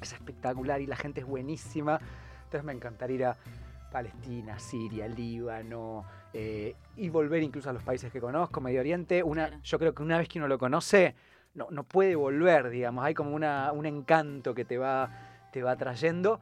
[0.00, 1.98] es espectacular y la gente es buenísima.
[2.44, 3.36] Entonces me encantaría ir a
[3.94, 8.60] Palestina, Siria, Líbano eh, y volver incluso a los países que conozco.
[8.60, 9.62] Medio Oriente, una, Claro.
[9.62, 11.14] yo creo que una vez que uno lo conoce,
[11.54, 13.04] no, no puede volver, digamos.
[13.04, 15.08] Hay como una, un encanto que te va,
[15.52, 16.40] te va trayendo.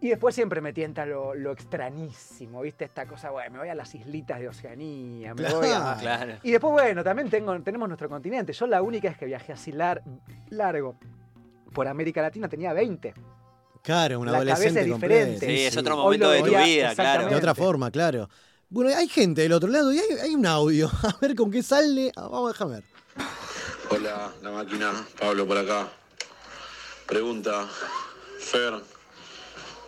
[0.00, 2.84] Y después siempre me tienta lo, lo extrañísimo, ¿viste?
[2.84, 5.96] Esta cosa, bueno, me voy a las islitas de Oceanía, me voy a...
[6.00, 6.34] Claro.
[6.42, 8.52] Y después, bueno, también tengo, tenemos nuestro continente.
[8.52, 10.02] Yo la única es que viajé así lar-
[10.50, 10.96] largo
[11.72, 13.14] por América Latina tenía 20.
[13.88, 15.46] Claro, un La cabeza adolescente es completo, diferente.
[15.46, 17.26] Sí, es otro momento lo de tu vida, claro.
[17.26, 18.28] De otra forma, claro.
[18.68, 20.90] Bueno, hay gente del otro lado y hay, hay un audio.
[21.04, 22.12] A ver con qué sale.
[22.14, 22.84] Ah, Vamos a dejar ver.
[23.88, 25.88] Hola, la máquina, Pablo por acá.
[27.06, 27.66] Pregunta,
[28.38, 28.74] Fer,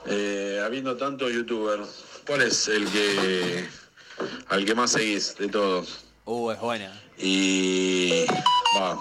[0.06, 3.68] eh, habiendo tantos youtubers, ¿cuál es el que
[4.48, 6.06] al que más seguís de todos?
[6.24, 6.98] Uh, es buena.
[7.18, 8.24] Y
[8.78, 8.98] va,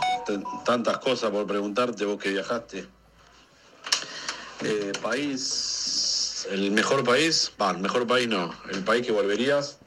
[0.66, 2.99] tantas cosas por preguntarte, vos que viajaste.
[4.64, 9.80] Eh, país, el mejor país, va, el mejor país no, el país que volverías,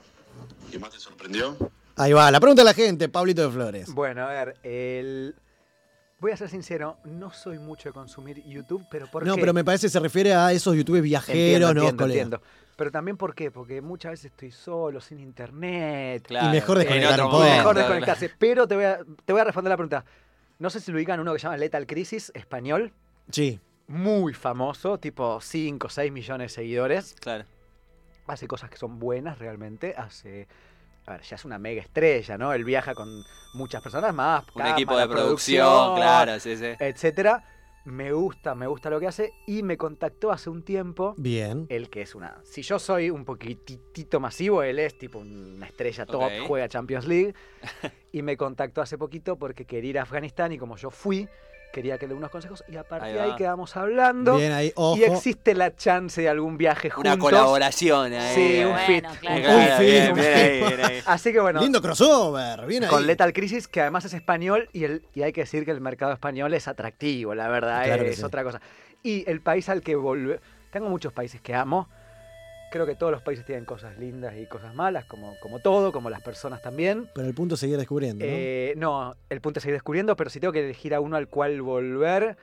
[0.71, 1.57] que más te sorprendió.
[1.97, 3.93] Ahí va, la pregunta de la gente, Pablito de Flores.
[3.93, 5.35] Bueno, a ver, el...
[6.19, 9.41] voy a ser sincero, no soy mucho de consumir YouTube, pero ¿por No, qué?
[9.43, 12.43] pero me parece que se refiere a esos youtubers viajeros, Entiendo, ¿no, entiendo, entiendo.
[12.75, 13.51] Pero también ¿por qué?
[13.51, 16.25] Porque muchas veces estoy solo, sin internet.
[16.27, 16.51] Claro.
[16.51, 17.45] mejor En desconectar un poco.
[17.45, 18.31] Mejor desconectarse.
[18.39, 20.05] Pero te voy, a, te voy a responder la pregunta.
[20.59, 22.93] No sé si lo ubican uno que se llama Lethal Crisis, español.
[23.31, 23.61] Sí.
[23.93, 27.15] Muy famoso, tipo 5 o 6 millones de seguidores.
[27.21, 27.45] Claro.
[28.27, 29.95] Hace cosas que son buenas realmente.
[29.95, 30.49] Hace.
[31.05, 32.55] A ver, ya es una mega estrella, ¿no?
[32.55, 34.45] Él viaja con muchas personas más.
[34.55, 36.69] Un equipo de cámara, producción, claro, sí, sí.
[36.79, 37.45] Etcétera.
[37.85, 39.35] Me gusta, me gusta lo que hace.
[39.47, 41.15] Y me contactó hace un tiempo.
[41.19, 41.67] Bien.
[41.69, 42.39] Él que es una.
[42.45, 46.47] Si yo soy un poquitito masivo, él es tipo una estrella top, Ok.
[46.47, 47.35] juega Champions League.
[48.13, 51.29] y me contactó hace poquito porque quería ir a Afganistán y como yo fui,
[51.73, 52.63] quería que le dé unos consejos.
[52.69, 54.37] Y a partir Ahí de ahí quedamos hablando.
[54.37, 54.97] Bien ahí, ojo.
[54.97, 57.13] Y existe la chance de algún viaje juntos.
[57.15, 58.35] Una colaboración ahí.
[58.35, 59.05] Sí, un Bueno, fit.
[59.21, 59.37] claro.
[59.37, 60.37] un Claro, fit, bien, un bien fit.
[60.37, 61.01] ahí, bien ahí.
[61.07, 62.91] Así que bueno, Lindo crossover, bien ahí.
[62.91, 65.81] con Lethal Crisis, que además es español, y, el, y hay que decir que el
[65.81, 68.23] mercado español es atractivo, la verdad, Claro que es sí.
[68.25, 68.61] otra cosa.
[69.03, 70.41] Y el país al que volver.
[70.71, 71.89] Tengo muchos países que amo.
[72.73, 76.09] Creo que todos los países tienen cosas lindas y cosas malas, como, como todo, como
[76.09, 77.07] las personas también.
[77.15, 78.31] Pero el punto es seguir descubriendo, ¿no?
[78.33, 81.29] Eh, no, el punto es seguir descubriendo, pero si tengo que elegir a uno al
[81.29, 82.39] cual volver,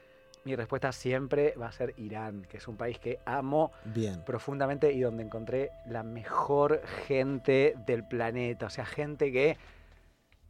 [0.46, 4.24] mi respuesta siempre va a ser Irán, que es un país que amo Bien.
[4.24, 8.68] profundamente y donde encontré la mejor gente del planeta.
[8.68, 9.58] O sea, gente que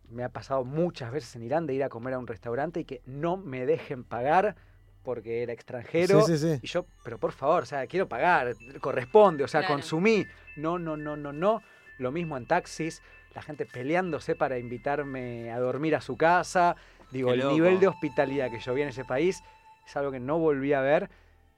[0.10, 2.84] me ha pasado muchas veces en Irán de ir a comer a un restaurante y
[2.84, 4.58] que no me dejen pagar
[5.04, 6.22] porque era extranjero.
[6.24, 6.60] Sí, sí, sí.
[6.62, 9.76] Y yo, pero por favor, o sea, quiero pagar, corresponde, o sea, Claro.
[9.76, 10.26] consumí.
[10.58, 11.62] No, no, no, no, no.
[11.98, 13.02] Lo mismo en taxis,
[13.36, 16.76] la gente peleándose para invitarme a dormir a su casa.
[17.12, 19.42] Digo, el nivel de hospitalidad que yo vi en ese país
[19.86, 21.10] es algo que no volví a ver.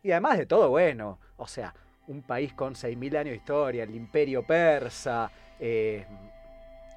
[0.03, 1.73] Y además de todo, bueno, o sea,
[2.07, 5.31] un país con 6.000 años de historia, el imperio persa.
[5.59, 6.05] eh,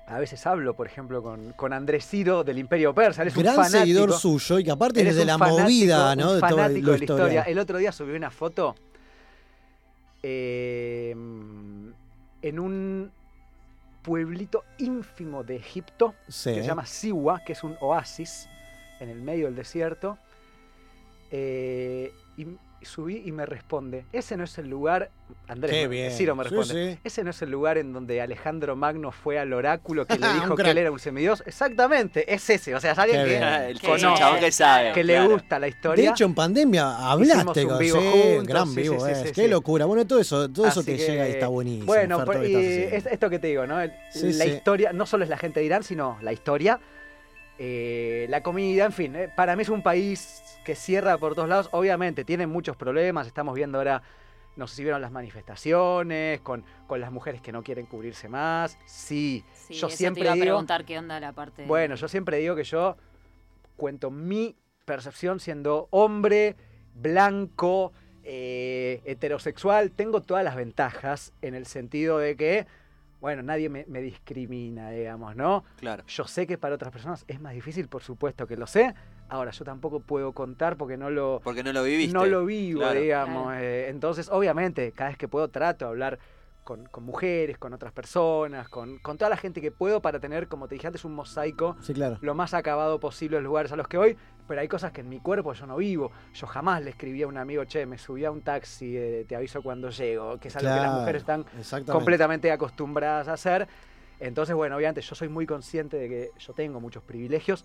[0.06, 3.22] a veces hablo, por ejemplo, con, con Andrés Ciro del imperio persa.
[3.22, 3.78] Él es Gran un fanático.
[3.80, 6.28] seguidor suyo y que aparte es de la fanático- movida, ¿no?
[6.28, 7.24] un De todo fanático de la historia.
[7.24, 7.42] historia.
[7.42, 8.74] El otro día subí una foto
[10.22, 13.10] eh, en un
[14.02, 16.50] pueblito ínfimo de Egipto Sí.
[16.54, 18.48] que se llama Siwa, que es un oasis
[19.00, 20.18] en el medio del desierto.
[21.30, 22.46] Eh, y
[22.84, 25.10] subí y me responde, ese no es el lugar,
[25.48, 26.10] Andrés, bien.
[26.12, 27.00] Ciro me Sí, responde, sí.
[27.04, 30.56] ese no es el lugar en donde Alejandro Magno fue al oráculo que le dijo
[30.56, 31.42] que él era un semidios.
[31.46, 33.42] Exactamente, es ese, o sea, es alguien Qué que, bien.
[33.44, 34.92] El chabón que sabe.
[34.92, 36.04] que le gusta la historia.
[36.04, 39.18] De hecho, en pandemia hablaste un vivo sí, juntos, gran sí, vivo, sí, sí, es.
[39.28, 39.48] sí, Qué sí.
[39.48, 39.84] locura.
[39.86, 41.86] Bueno, todo eso, todo eso Así que, llega y está buenísimo.
[41.86, 43.80] Bueno, estás y es- esto que te digo, ¿no?
[43.80, 44.50] El- Sí, la sí.
[44.50, 46.78] historia, no solo es la gente de Irán, sino la historia,
[47.58, 49.16] eh, la comida, en fin.
[49.16, 51.68] eh, para mí es un país que cierra por todos lados.
[51.72, 53.26] Obviamente, tiene muchos problemas.
[53.26, 54.02] Estamos viendo ahora,
[54.56, 58.78] no sé si vieron las manifestaciones, con, con las mujeres que no quieren cubrirse más.
[58.86, 61.64] Sí, Sí, yo siempre te iba a preguntar qué onda la parte.
[61.66, 62.96] Bueno, yo siempre digo que yo
[63.76, 66.56] cuento mi percepción siendo hombre,
[66.94, 69.90] blanco, eh, heterosexual.
[69.90, 72.66] Tengo todas las ventajas en el sentido de que,
[73.24, 75.64] bueno, nadie me, me discrimina, digamos, ¿no?
[75.78, 76.04] Claro.
[76.06, 78.94] Yo sé que para otras personas es más difícil, por supuesto que lo sé.
[79.30, 82.12] Ahora, yo tampoco puedo contar porque no lo, Porque no lo viviste.
[82.12, 83.00] no lo vivo, Claro.
[83.00, 83.44] digamos.
[83.44, 83.60] Claro.
[83.64, 86.18] eh, entonces, obviamente, cada vez que puedo trato de hablar
[86.64, 90.46] con, con mujeres, con otras personas, con, con toda la gente que puedo para tener,
[90.48, 92.18] como te dije antes, un mosaico Sí, claro.
[92.20, 95.00] lo más acabado posible en los lugares a los que voy, pero hay cosas que
[95.00, 96.10] en mi cuerpo yo no vivo.
[96.34, 99.36] Yo jamás le escribí a un amigo, che, me subí a un taxi, eh, te
[99.36, 101.44] aviso cuando llego, que es algo que las mujeres están
[101.86, 103.68] completamente acostumbradas a hacer.
[104.20, 107.64] Entonces, bueno, obviamente yo soy muy consciente de que yo tengo muchos privilegios,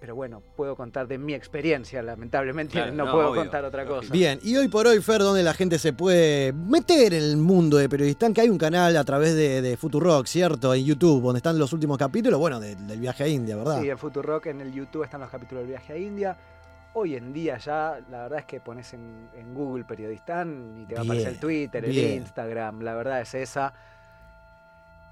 [0.00, 3.84] pero bueno, puedo contar de mi experiencia, lamentablemente Claro, no, no, puedo obvio, contar otra
[3.84, 4.10] cosa.
[4.12, 7.76] Bien, y hoy por hoy, Fer, donde la gente se puede meter en el mundo
[7.76, 10.72] de Periodistán, que hay un canal a través de, de Futurock, ¿cierto?
[10.74, 13.80] En YouTube, donde están los últimos capítulos, bueno, de- del viaje a India, ¿verdad?
[13.82, 16.36] Sí, en Futurock, en el YouTube están los capítulos del viaje a India.
[16.94, 20.94] Hoy en día ya, la verdad es que pones en, en Google Periodistán y te
[20.94, 21.96] va a aparecer el Bien, Twitter, el.
[22.16, 23.72] Instagram, la verdad es esa.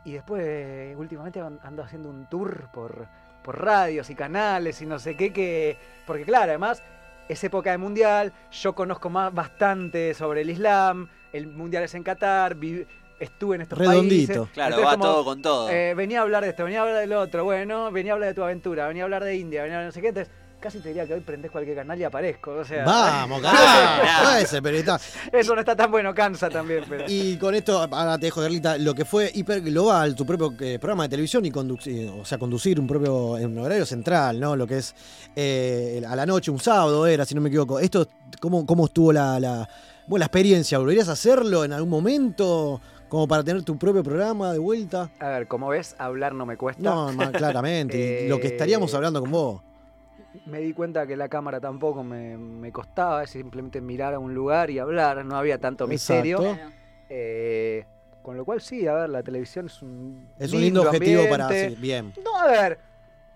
[0.05, 3.06] Y después, últimamente an- ando haciendo un tour por,
[3.48, 5.78] por radios y canales y no sé qué, que...
[6.04, 6.82] Porque claro, además,
[7.28, 12.02] es época de mundial, yo conozco más, bastante sobre el Islam, el mundial es en
[12.02, 12.84] Qatar, vi-
[13.18, 14.32] estuve en estos Redondito.
[14.32, 14.52] países.
[14.52, 15.70] Claro, Entonces, va como, todo con todo.
[15.70, 18.28] eh, venía a hablar de esto, venía a hablar del otro, bueno, venía a hablar
[18.28, 20.08] de tu aventura, venía a hablar de India, venía a hablar de no sé qué,
[20.08, 22.85] entonces casi te diría que hoy prendés cualquier canal y aparezco, o sea...
[22.85, 24.60] Vamos, carajo, ese.
[25.32, 27.05] Eso no está tan bueno, cansa también, pero...
[27.09, 30.78] Y con esto, ahora te dejo, Carlita, lo que fue hiper global, tu propio eh,
[30.78, 34.56] programa de televisión y conducir, o sea, conducir un propio en un horario central, ¿no?
[34.56, 34.94] Lo que es
[35.36, 37.78] eh, a la noche, un sábado era, si no me equivoco.
[37.78, 38.09] Esto,
[38.40, 39.68] ¿cómo, cómo estuvo la, la,
[40.06, 40.78] bueno, la experiencia?
[40.78, 42.80] ¿Volverías a hacerlo en algún momento?
[43.09, 45.10] Como para tener tu propio programa de vuelta.
[45.18, 46.82] A ver, como ves, hablar no me cuesta.
[46.82, 48.26] No, claramente.
[48.28, 49.62] lo que estaríamos Eh, hablando con vos.
[50.47, 54.35] Me di cuenta que la cámara tampoco me, me costaba, es simplemente mirar a un
[54.35, 56.59] lugar y hablar, no había tanto misterio.
[57.09, 57.85] Eh,
[58.23, 61.48] con lo cual sí, a ver, la televisión es un Es un lindo objetivo para.
[61.48, 62.12] sí, bien.
[62.23, 62.78] No, a ver,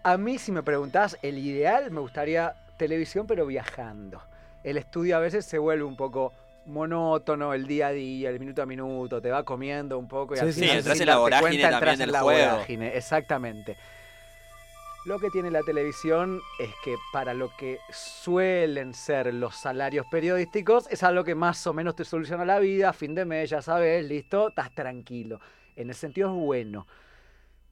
[0.03, 4.20] a mí si me preguntás, el ideal me gustaría televisión pero viajando.
[4.62, 6.33] El estudio a veces se vuelve un poco
[6.66, 10.39] monótono, el día a día, el minuto a minuto, te va comiendo un poco y
[10.39, 12.51] Sí, al sí, final sí, entras en la vorágine cuenta, también en del la juego.
[12.53, 13.77] vorágine, exactamente.
[15.05, 20.87] Lo que tiene la televisión es que para lo que suelen ser los salarios periodísticos,
[20.93, 23.61] es algo que más o menos te soluciona la vida, a fin de mes, ya
[23.62, 25.41] sabes, listo, estás tranquilo.
[25.74, 26.87] En el sentido es bueno.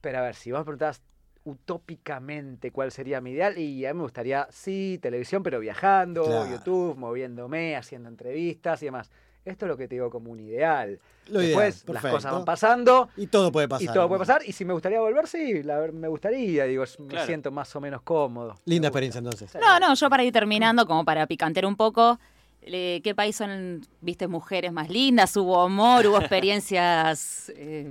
[0.01, 1.03] Pero a ver, si vos me preguntás
[1.45, 6.51] utópicamente cuál sería mi ideal, y a mí me gustaría, sí, televisión, pero viajando, Claro.
[6.51, 9.09] YouTube, moviéndome, haciendo entrevistas y demás.
[9.45, 10.99] Esto es lo que te digo como un ideal.
[11.29, 13.89] Lo ideal, Después las cosas van pasando Y todo puede pasar.
[13.89, 14.43] y todo puede pasar.
[14.45, 17.27] Y si me gustaría volver, sí, la ver- me gustaría, digo, me Claro.
[17.27, 18.57] siento más o menos cómodo.
[18.67, 19.51] Linda experiencia entonces.
[19.61, 22.19] No, no, yo para ir terminando, como para picantear un poco,
[22.63, 25.35] eh, ¿qué país son, viste, mujeres más lindas?
[25.37, 26.07] ¿Hubo amor?
[26.07, 27.91] ¿Hubo experiencias eh,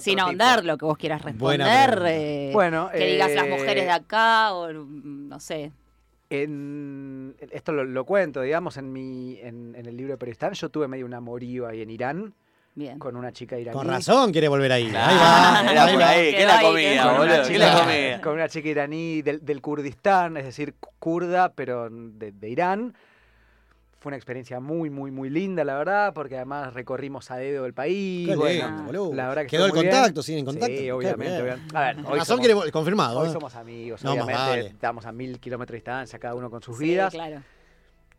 [0.00, 0.22] sin tipo.
[0.22, 2.02] ahondar lo que vos quieras responder?
[2.06, 5.72] eh, Bueno, que digas las eh, mujeres de acá o no sé.
[6.28, 10.68] En, esto lo, lo cuento, digamos, en mi en, en el libro de Peristán, yo
[10.68, 12.34] tuve medio un amorío ahí en Irán
[12.74, 12.98] Bien.
[12.98, 13.76] con una chica iraní.
[13.76, 14.90] Con razón quiere volver ahí.
[14.90, 15.72] Claro, ahí va.
[15.72, 16.08] era ahí por va.
[16.10, 16.34] ahí.
[16.34, 16.68] ¿Qué la quedó.
[16.68, 17.48] Con una, boludo?
[17.48, 18.20] ¿Qué la chica, comía?
[18.20, 22.94] con una chica iraní del, del Kurdistán, es decir, kurda, pero de, de Irán.
[24.06, 27.74] Fue una experiencia muy, muy, muy linda, la verdad, porque además recorrimos a dedo el
[27.74, 28.28] país.
[28.28, 29.14] Qué bueno, lindo, boludo.
[29.14, 30.76] la verdad que Quedó el contacto, siguen en contacto.
[30.76, 31.56] Sí, obviamente.
[31.74, 33.18] A ver, hoy razón somos- confirmado.
[33.18, 33.32] Hoy ¿eh?
[33.32, 34.48] somos amigos, No, más obviamente.
[34.50, 34.66] vale.
[34.68, 37.12] Estamos a mil kilómetros de distancia, cada uno con sus Sí, vidas.
[37.12, 37.42] claro.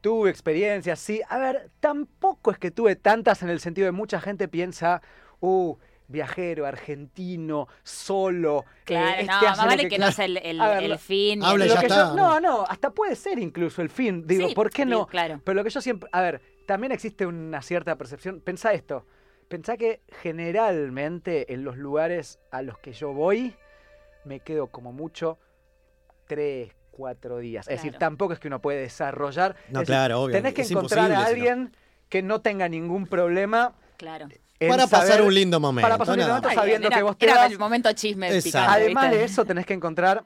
[0.02, 1.22] Tuve experiencias, sí.
[1.30, 5.02] A ver, tampoco es que tuve tantas en el sentido de mucha gente piensa,
[5.40, 5.74] uh,
[6.08, 8.66] viajero, argentino, solo.
[8.68, 10.12] eh, Claro, este no, más vale que que no quiera".
[10.12, 11.44] sea el, el- ver, el fin.
[11.44, 12.40] Habla y Lo ya que está, yo- ¿no?
[12.40, 14.26] no, no, hasta puede ser incluso el fin.
[14.26, 15.08] Digo, Sí, ¿por qué digo, no?
[15.08, 15.42] Claro.
[15.44, 16.10] Pero lo que yo siempre.
[16.14, 18.42] A ver, también existe una cierta percepción.
[18.42, 19.06] Pensá esto.
[19.50, 23.54] Pensá que generalmente en los lugares a los que yo voy,
[24.26, 25.38] me quedo como mucho
[26.28, 27.68] tres, cuatro días.
[27.68, 29.56] Es decir, tampoco es que uno puede desarrollar.
[29.70, 30.36] No, es decir, claro, obvio.
[30.36, 31.76] Tenés que es encontrar a alguien
[32.10, 33.74] que no tenga ningún problema.
[33.98, 34.28] Claro.
[34.60, 35.86] En Para pasar saber- un lindo momento.
[35.86, 37.52] Para pasar un lindo momento sabiendo era, que vos te era vas.
[37.52, 39.18] el momento chisme picante, Además ¿viste?
[39.18, 40.24] de eso, tenés que encontrar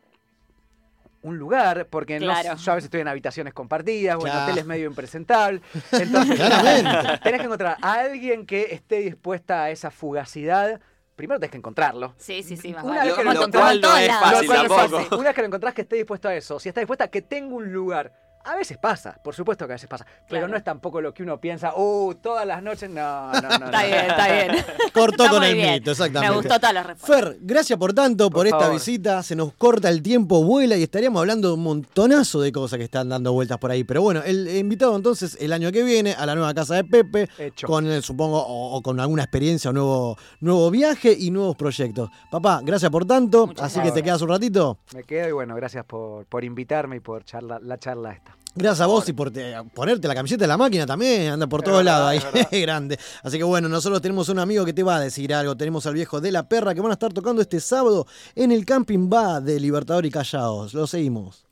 [1.24, 2.56] un lugar, porque no- Claro.
[2.58, 4.44] yo a veces estoy en habitaciones compartidas o en Claro.
[4.45, 5.62] hoteles medio impresentables.
[5.91, 6.40] Entonces,
[7.24, 10.80] tenés que encontrar a alguien que esté dispuesta a esa fugacidad.
[11.16, 12.16] Primero tenés que encontrarlo.
[12.18, 13.10] Sí, sí, sí, más Una vale.
[13.10, 14.24] vez que lo encontrás, como en todos no es lados.
[14.32, 14.98] fácil Lo cual no es tampoco.
[15.03, 15.14] fácil.
[15.20, 17.22] Una vez que lo encontrás que esté dispuesto a eso, si está dispuesta a que
[17.22, 18.14] tenga un lugar.
[18.43, 21.23] A veces pasa, por supuesto que a veces pasa, pero no es tampoco lo que
[21.23, 23.49] uno piensa, uh, todas las noches, no, no, no.
[23.59, 23.65] no.
[23.65, 24.65] Está bien, está bien.
[24.93, 25.73] Cortó Está con el bien.
[25.76, 26.30] mito, exactamente.
[26.30, 27.30] Me gustó todas las respuestas.
[27.30, 28.73] Fer, gracias por tanto, por, Por esta favor.
[28.73, 29.23] visita.
[29.23, 32.85] Se nos corta el tiempo, vuela y estaríamos hablando de un montonazo de cosas que
[32.85, 33.84] están dando vueltas por ahí.
[33.84, 37.30] Pero bueno, el invitado entonces el año que viene a la nueva casa de Pepe,
[37.38, 37.68] Hecho.
[37.68, 42.09] con el, supongo, o, o con alguna experiencia, o nuevo, nuevo viaje y nuevos proyectos.
[42.31, 43.47] Papá, gracias por tanto.
[43.47, 44.80] Muchas así que te quedas un ratito.
[44.95, 48.31] Me quedo y bueno, gracias por, por invitarme y por charla, la charla esta.
[48.53, 51.64] Gracias a vos y por te- ponerte la camiseta de la máquina también, anda por
[51.64, 52.19] todos lados ahí,
[52.52, 52.99] es grande.
[53.23, 55.94] Así que bueno, nosotros tenemos un amigo que te va a decir algo, tenemos al
[55.94, 58.06] viejo de la perra que van a estar tocando este sábado
[58.36, 60.73] en el Camping Va de Libertador y Callados.
[60.73, 61.45] Lo seguimos.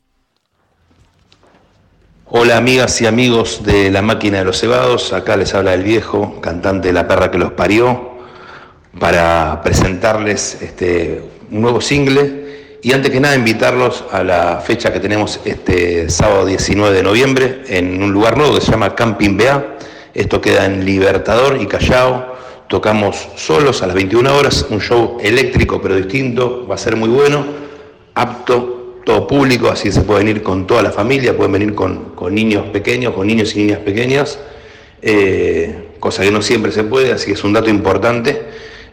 [2.26, 6.40] Hola amigas y amigos de la máquina de los cebados, acá les habla el viejo,
[6.40, 8.10] cantante de La perra que los parió,
[9.00, 12.39] para presentarles este, un nuevo single
[12.82, 17.62] y antes que nada invitarlos a la fecha que tenemos este sábado 19 de noviembre
[17.68, 19.76] en un lugar nuevo que se llama Camping BA,
[20.14, 22.36] esto queda en Libertador y Callao,
[22.68, 27.10] tocamos solos a las 21 horas, un show eléctrico pero distinto, va a ser muy
[27.10, 27.44] bueno,
[28.14, 32.34] apto todo público, así se pueden ir con toda la familia, pueden venir con, con
[32.34, 34.38] niños pequeños, con niños y niñas pequeñas,
[35.02, 38.42] eh, cosa que no siempre se puede, así que es un dato importante.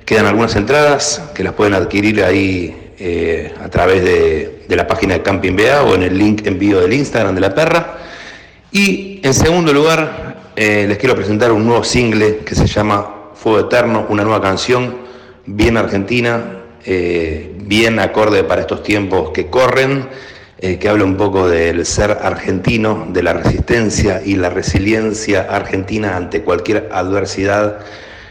[0.05, 5.21] Quedan algunas entradas que las pueden adquirir ahí eh, a través de, la página de
[5.21, 7.99] Camping BA o en el link envío del Instagram de la perra.
[8.71, 13.59] Y en segundo lugar, eh, les quiero presentar un nuevo single que se llama Fuego
[13.59, 14.97] Eterno, una nueva canción
[15.45, 20.09] bien argentina, eh, bien acorde para estos tiempos que corren,
[20.59, 26.41] que habla un poco del ser argentino, de la resistencia y la resiliencia argentina ante
[26.41, 27.81] cualquier adversidad.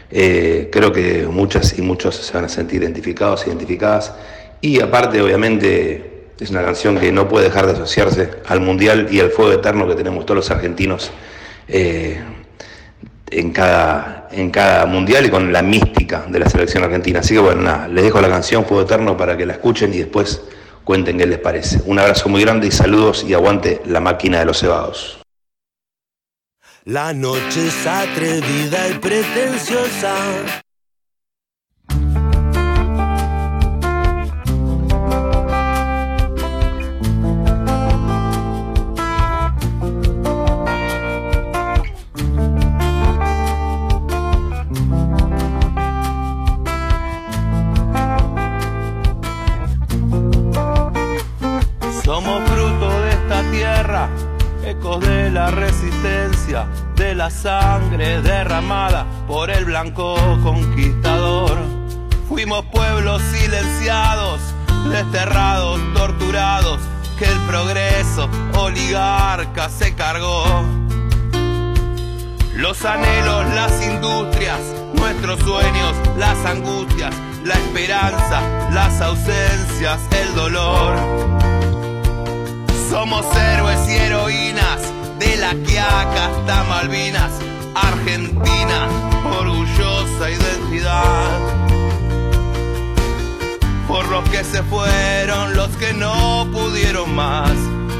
[0.09, 4.13] Creo que muchas y muchos se van a sentir identificados, identificadas.
[4.61, 9.19] Y aparte, obviamente, es una canción que no puede dejar de asociarse al Mundial y
[9.19, 11.11] al fuego eterno que tenemos todos los argentinos
[11.67, 12.21] eh,
[13.29, 17.19] en, cada, en cada Mundial y con la mística de la selección argentina.
[17.19, 19.97] Así que bueno, nada, les dejo la canción Fuego Eterno para que la escuchen y
[19.97, 20.41] después
[20.83, 21.81] cuenten qué les parece.
[21.85, 25.19] Un abrazo muy grande y saludos y aguante la máquina de los cebados.
[26.85, 30.63] La noche es atrevida y pretenciosa.
[52.07, 54.09] Somos fruto de esta tierra,
[54.63, 56.65] ecos de la resistencia,
[56.95, 61.57] de la sangre derramada por el blanco conquistador.
[62.29, 64.39] Fuimos pueblos silenciados,
[64.89, 66.79] desterrados, torturados,
[67.19, 70.63] que el progreso oligarca se cargó.
[72.55, 74.61] Los anhelos, las industrias,
[74.93, 77.13] nuestros sueños, las angustias,
[77.43, 81.56] la esperanza, las ausencias, el dolor.
[82.89, 84.81] Somos héroes y heroínas
[85.19, 87.31] de la Quiaca hasta Malvinas,
[87.75, 88.87] Argentina,
[89.39, 91.39] orgullosa identidad.
[93.87, 97.51] Por los que se fueron, los que no pudieron más.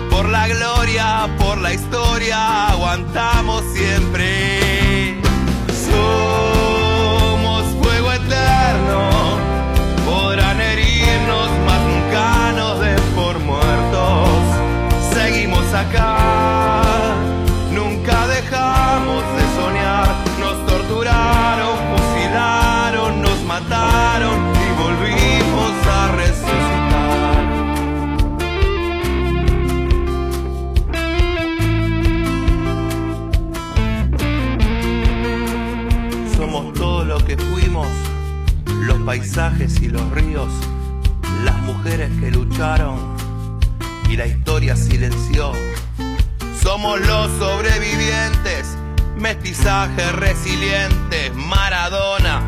[0.10, 4.67] Por la gloria, por la historia, aguantamos siempre.
[15.80, 17.16] Acá,
[17.72, 20.08] nunca dejamos de soñar.
[20.40, 27.38] Nos torturaron, fusilaron, nos mataron y volvimos a resucitar.
[36.36, 37.88] Somos todo lo que fuimos,
[38.66, 40.52] los paisajes y los ríos,
[41.44, 43.07] las mujeres que lucharon
[44.10, 45.52] y la historia silenció.
[46.62, 48.78] Somos los sobrevivientes,
[49.18, 52.42] mestizaje resilientes, Maradona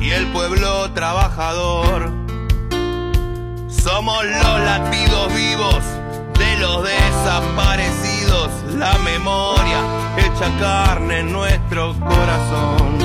[0.00, 2.10] y el pueblo trabajador.
[3.68, 5.84] Somos los latidos vivos
[6.38, 9.80] de los desaparecidos, la memoria
[10.16, 12.96] hecha carne en nuestro corazón.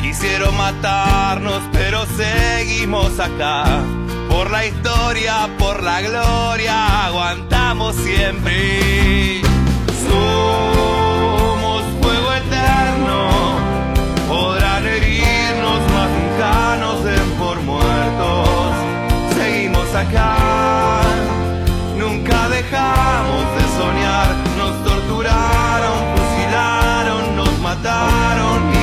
[0.00, 3.82] Quisieron matarnos, pero seguimos acá.
[4.36, 9.40] Por la historia, por la gloria, aguantamos siempre.
[10.06, 13.30] Somos fuego eterno,
[14.28, 18.74] podrán herirnos, mas nunca nos den por muertos.
[19.38, 20.36] Seguimos acá,
[21.96, 24.36] nunca dejamos de soñar.
[24.58, 28.75] Nos torturaron, fusilaron, nos mataron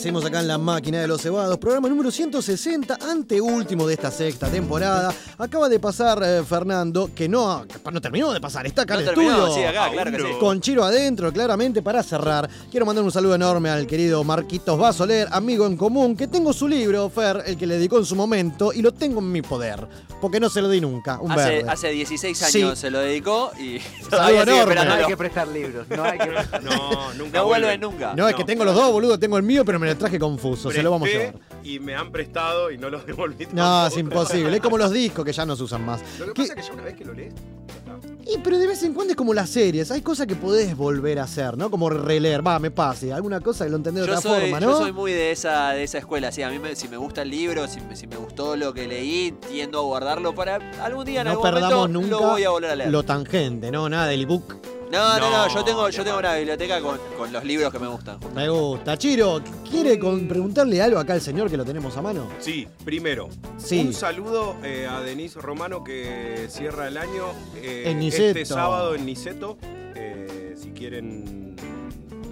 [0.00, 4.48] Seguimos acá en la máquina de los cebados, programa número 160, anteúltimo de esta sexta
[4.48, 5.12] temporada.
[5.40, 9.06] Acaba de pasar eh, Fernando, que no, no terminó de pasar, está acá No en
[9.08, 9.50] el estudio.
[9.54, 10.24] sí, acá, claro que sí.
[10.38, 12.48] Con Chiro adentro, claramente, para cerrar.
[12.70, 16.68] Quiero mandar un saludo enorme al querido Marquitos Basoler, amigo en común, que tengo su
[16.68, 19.86] libro, Fer, el que le dedicó en su momento, y lo tengo en mi poder,
[20.20, 21.70] porque no se lo di nunca, un Hace, verde.
[21.70, 22.62] hace 16 Sí.
[22.62, 24.74] años se lo dedicó y Saludo todavía sigue.
[24.84, 26.62] No hay que prestar libros, no hay que prestar.
[26.62, 27.80] No, nunca No vuelve vuelven.
[27.80, 28.12] nunca.
[28.14, 30.70] No, es que tengo los dos, boludo, tengo el mío, pero me lo traje confuso,
[30.70, 31.34] se lo vamos a llevar.
[31.64, 33.46] Y me han prestado y no los devolví.
[33.52, 33.86] No, tampoco.
[33.86, 34.56] es imposible.
[34.56, 36.00] Es como los discos que ya no se usan más.
[36.18, 38.30] Lo que ¿Qué- pasa es que ya una vez que lo lees, ya está.
[38.30, 39.90] Y pero de vez en cuando es como las series.
[39.90, 41.70] Hay cosas que podés volver a hacer, ¿no?
[41.70, 42.46] Como releer.
[42.46, 43.12] Va, me pase.
[43.12, 44.78] Alguna cosa que lo entendés de Yo otra soy, forma, yo ¿no?
[44.78, 46.30] soy muy de esa, de esa escuela.
[46.30, 48.72] Sí, a mí me- si me gusta el libro, si me, si me gustó lo
[48.72, 52.30] que leí, tiendo a guardarlo para algún día en no algún perdamos momento nunca lo
[52.32, 52.90] voy a volver a leer.
[52.90, 53.88] lo tangente, ¿no?
[53.88, 54.54] Nada del ebook.
[54.90, 57.86] No, no, no, yo tengo, yo tengo una biblioteca con, con los libros que me
[57.86, 58.18] gustan.
[58.34, 58.98] Me gusta.
[58.98, 59.40] Chiro,
[59.70, 62.26] ¿quiere con- preguntarle algo acá al señor que lo tenemos a mano?
[62.40, 63.78] Sí, primero, Sí.
[63.80, 67.26] un saludo eh, a Denise Romano que cierra el año
[67.56, 68.38] eh, En Niceto.
[68.40, 69.58] este sábado en Niceto.
[69.94, 71.49] Eh, si quieren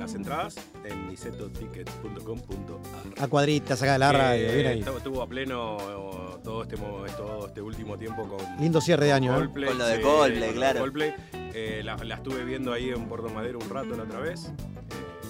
[0.09, 3.23] las entradas, en nicetotickets.com.ar.
[3.23, 4.53] A cuadritas acá de la radio.
[4.53, 4.81] Bien ahí.
[4.81, 6.77] estuvo- a pleno eh, todo este,
[7.17, 9.37] todo este último tiempo con Lindo cierre de año, ¿eh?
[9.37, 9.69] Coldplay.
[9.69, 10.81] Con lo de Coldplay, claro.
[10.81, 11.15] Coldplay.
[11.33, 14.51] Eh, la, la estuve viendo ahí en Puerto Madero un rato la otra vez.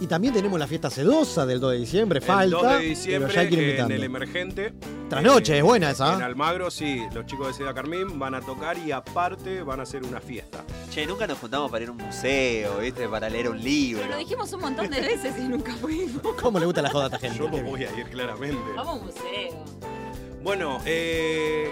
[0.01, 2.19] Y también tenemos la fiesta sedosa del 2 de diciembre.
[2.21, 2.57] el Falta.
[2.57, 3.95] 2 de diciembre pero ya hay que ir en invitando.
[3.95, 4.75] el Emergente.
[5.09, 6.15] Trasnoche, Eh, es buena esa.
[6.15, 9.83] En Almagro, sí, los chicos de Seda Carmín van a tocar y aparte van a
[9.83, 10.65] hacer una fiesta.
[10.91, 13.09] Che, nunca nos juntamos para ir a un museo, ¿viste?
[13.09, 14.07] Para leer un libro.
[14.07, 16.23] Lo dijimos un montón de veces y nunca fuimos.
[16.41, 17.39] ¿Cómo le gusta la joda a esta gente?
[17.39, 17.67] Yo bien.
[17.67, 18.59] voy a ir claramente.
[18.77, 19.65] Vamos a un museo.
[20.45, 21.71] Bueno, eh,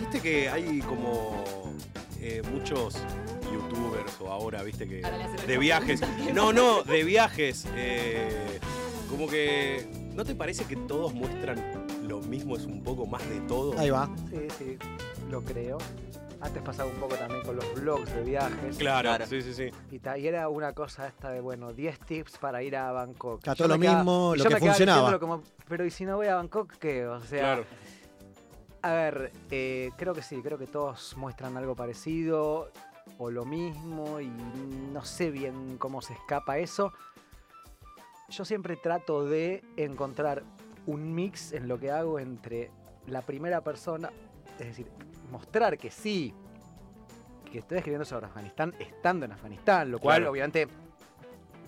[0.00, 1.44] viste que hay como
[2.20, 2.96] eh, muchos
[3.56, 5.02] youtubers o ahora, viste que
[5.46, 6.00] de viajes.
[6.34, 7.66] No, no, de viajes.
[7.74, 8.58] eh,
[9.10, 11.58] como que ¿no te parece que todos muestran
[12.06, 12.56] lo mismo?
[12.56, 13.78] Es un poco más de todo.
[13.78, 14.08] Ahí va.
[14.30, 14.78] Sí, sí,
[15.30, 15.78] lo creo.
[16.40, 18.76] Antes pasaba un poco también con los blogs de viajes.
[18.76, 19.26] Claro, Claro.
[19.26, 19.70] sí, sí, sí.
[19.90, 23.42] Y, ta- y era una cosa esta de, bueno, 10 tips para ir a Bangkok.
[23.42, 24.98] Yo todo me lo quedaba- mismo, y lo yo que me quedaba funcionaba.
[25.10, 27.06] diciéndolo como, pero ¿y si no voy a Bangkok qué?
[27.06, 27.64] O sea, Claro.
[28.82, 32.70] a ver, eh, creo que sí, creo que todos muestran algo parecido
[33.18, 34.28] o lo mismo y
[34.92, 36.92] no sé bien cómo se escapa eso.
[38.28, 40.42] Yo siempre trato de encontrar
[40.86, 42.70] un mix en lo que hago entre
[43.06, 44.10] la primera persona,
[44.58, 44.86] es decir,
[45.30, 46.34] mostrar que sí,
[47.50, 50.32] que estoy escribiendo sobre Afganistán estando en Afganistán, lo cual Claro.
[50.32, 50.66] obviamente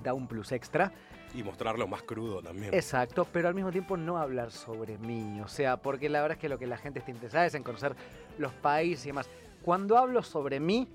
[0.03, 0.93] da un plus extra.
[1.35, 2.73] Y mostrarlo más crudo también.
[2.75, 5.41] Exacto, pero al mismo tiempo no hablar sobre mí.
[5.43, 7.63] O sea, porque la verdad es que lo que la gente está interesada es en
[7.63, 7.95] conocer
[8.39, 9.29] los países y demás.
[9.63, 10.89] Cuando hablo sobre mí,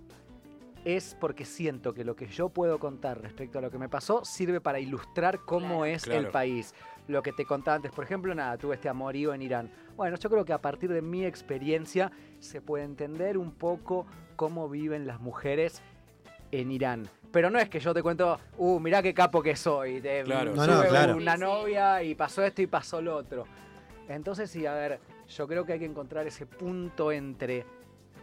[0.85, 4.26] es porque siento que lo que yo puedo contar respecto a lo que me pasó
[4.26, 5.85] sirve para ilustrar cómo Claro.
[5.85, 6.73] es el país.
[7.07, 9.72] Lo que te contaba antes, por ejemplo, nada, tuve este amorío en Irán.
[9.95, 14.05] Bueno, yo creo que a partir de mi experiencia se puede entender un poco
[14.35, 15.81] cómo viven las mujeres
[16.51, 17.10] en Irán.
[17.31, 19.99] Pero no es que yo te cuento, uh, mirá qué capo que soy.
[20.01, 20.53] Te, Claro.
[20.55, 21.18] No, no, tuve claro.
[21.18, 23.45] una novia y pasó esto y pasó lo otro.
[24.07, 27.65] Entonces, sí, a ver, yo creo que hay que encontrar ese punto entre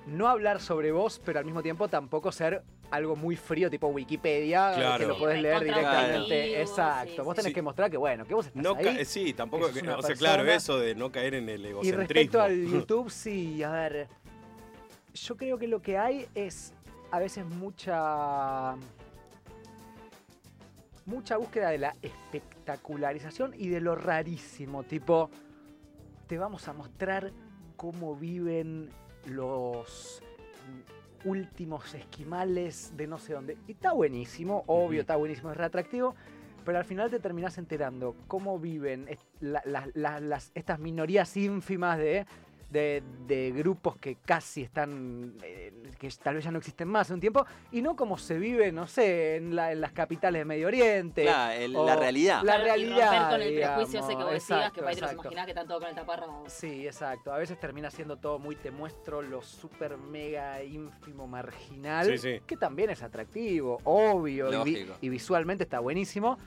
[0.06, 4.72] no hablar sobre vos, pero al mismo tiempo tampoco ser algo muy frío, tipo Wikipedia,
[4.74, 4.98] Claro.
[4.98, 6.60] que lo podés Sí, leer directamente.
[6.60, 7.12] Exacto.
[7.16, 7.54] sí, vos tenés Sí.
[7.54, 9.04] que mostrar que, bueno, que vos estás No ahí.
[9.04, 9.70] sí, tampoco.
[9.72, 11.98] que o sea, claro, eso de no caer en el Y egocentrismo.
[12.00, 14.08] respecto al YouTube, sí, a ver.
[15.14, 16.72] Yo creo que lo que hay es
[17.12, 18.74] a veces mucha.
[21.06, 24.84] mucha búsqueda de la espectacularización y de lo rarísimo.
[24.84, 25.30] Tipo,
[26.28, 27.32] te vamos a mostrar
[27.76, 28.90] cómo viven
[29.26, 30.22] los
[31.24, 33.56] últimos esquimales de no sé dónde.
[33.66, 36.14] Y está buenísimo, obvio, está buenísimo, es reatractivo.
[36.64, 41.34] Pero al final te terminás enterando cómo viven est- la- la- la- las, estas minorías
[41.36, 42.26] ínfimas de,
[42.70, 47.14] de, de grupos que casi están, eh, que tal vez ya no existen más en
[47.14, 50.44] un tiempo, y no como se vive, no sé, en, la- en las capitales de
[50.44, 51.22] Medio Oriente.
[51.22, 52.42] Claro, el- o la realidad.
[52.44, 53.10] La y realidad.
[53.12, 53.74] romper con el digamos.
[53.76, 55.88] prejuicio ese que vos decías, que para ahí te los imaginás que están todos con
[55.90, 56.44] el taparrabo.
[56.46, 57.32] Sí, exacto.
[57.32, 62.40] A veces termina siendo todo muy te muestro lo super mega ínfimo marginal, Sí, sí.
[62.46, 64.98] que también es atractivo, obvio, y, vi- Lógico.
[65.00, 66.38] y visualmente está buenísimo.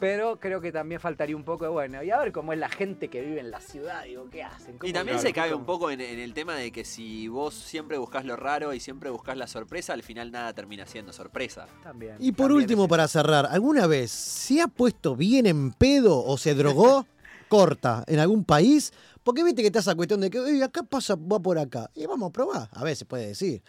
[0.00, 2.68] Pero creo que también faltaría un poco de bueno, y a ver cómo es la
[2.68, 4.76] gente que vive en la ciudad, digo, ¿qué hacen?
[4.76, 7.26] Y ¿Cómo también se cae ¿Cómo- un poco en, en el tema de que si
[7.28, 11.12] vos siempre buscas lo raro y siempre buscas la sorpresa, al final nada termina siendo
[11.12, 11.66] sorpresa.
[11.82, 12.14] También.
[12.20, 16.24] Y por también último, es- para cerrar, ¿alguna vez se ha puesto bien en pedo
[16.24, 17.06] o se drogó
[17.48, 18.92] corta en algún país?
[19.24, 21.90] Porque viste que está esa cuestión de que "Ey, acá pasa, va por acá.
[21.94, 22.68] Y vamos a probar.
[22.72, 23.62] A ver, se puede decir.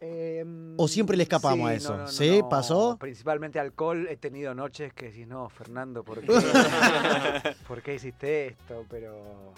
[0.00, 1.90] Em, ¿O siempre le escapamos a eso?
[1.90, 2.38] no, no, no, ¿Sí?
[2.40, 2.48] no.
[2.48, 2.96] ¿Pasó?
[3.00, 4.06] Principalmente alcohol.
[4.08, 6.26] He tenido noches que decís, no, Fernando, ¿por qué,
[7.66, 8.86] ¿por qué hiciste esto?
[8.88, 9.54] Pero,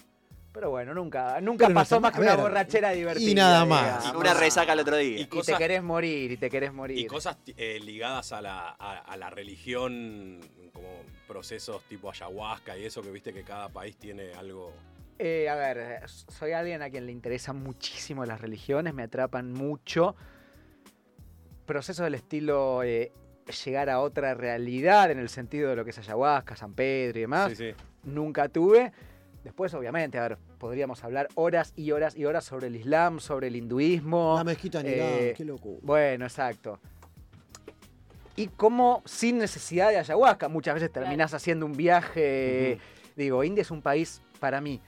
[0.53, 3.31] pero bueno, nunca, nunca Pero pasó más que una borrachera divertida.
[3.31, 3.99] y nada más.
[4.03, 4.21] digamos.
[4.21, 5.21] Una resaca el otro Y día.
[5.31, 6.99] Y te querés morir, y te querés morir.
[6.99, 10.41] y cosas eh, ligadas a la, a, a la religión,
[10.73, 10.89] como
[11.29, 14.73] procesos tipo ayahuasca y eso, que viste que cada país tiene algo.
[15.23, 19.53] Eh, a ver, eh, soy alguien a quien le interesan muchísimo las religiones, me atrapan
[19.53, 20.17] mucho.
[21.67, 23.13] Procesos del estilo eh,
[23.67, 27.21] llegar a otra realidad en el sentido de lo que es ayahuasca, San Pedro y
[27.21, 27.51] demás.
[27.51, 27.75] Sí, sí.
[28.05, 28.93] Nunca tuve.
[29.45, 33.49] Después, obviamente, a ver, podríamos hablar horas y horas y horas sobre el Islam, sobre
[33.49, 34.37] el hinduismo.
[34.39, 35.81] La mezquita en Irán, eh, qué locura.
[35.83, 36.79] Bueno, exacto.
[38.37, 42.79] Y como sin necesidad de ayahuasca, muchas veces terminás haciendo un viaje.
[43.17, 44.81] Digo, India es un país para mí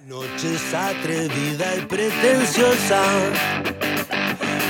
[0.00, 3.00] La noche es atrevida y pretenciosa.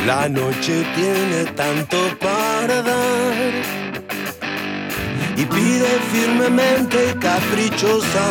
[0.06, 3.34] La noche tiene tanto para dar.
[5.36, 8.26] Y pide firmemente y caprichosa.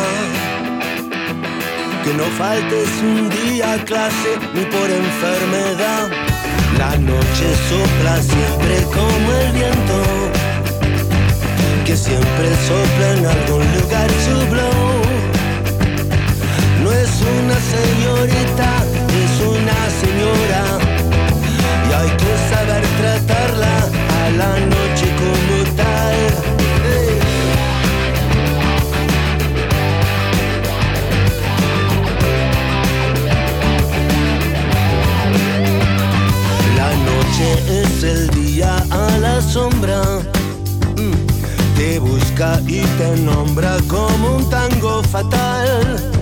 [2.04, 6.23] Que no faltes un día a clase ni por enfermedad.
[6.78, 9.98] La noche sopla siempre como el viento,
[11.84, 15.02] que siempre sopla en algún lugar su blow.
[16.82, 18.70] No es una señorita,
[19.22, 20.62] es una señora,
[21.88, 23.76] y hay que saber tratarla
[24.22, 26.63] a la noche como tal.
[37.14, 40.02] Noche es el día a la sombra.
[40.96, 41.76] Mm.
[41.76, 46.12] Te busca y te nombra como un tango fatal.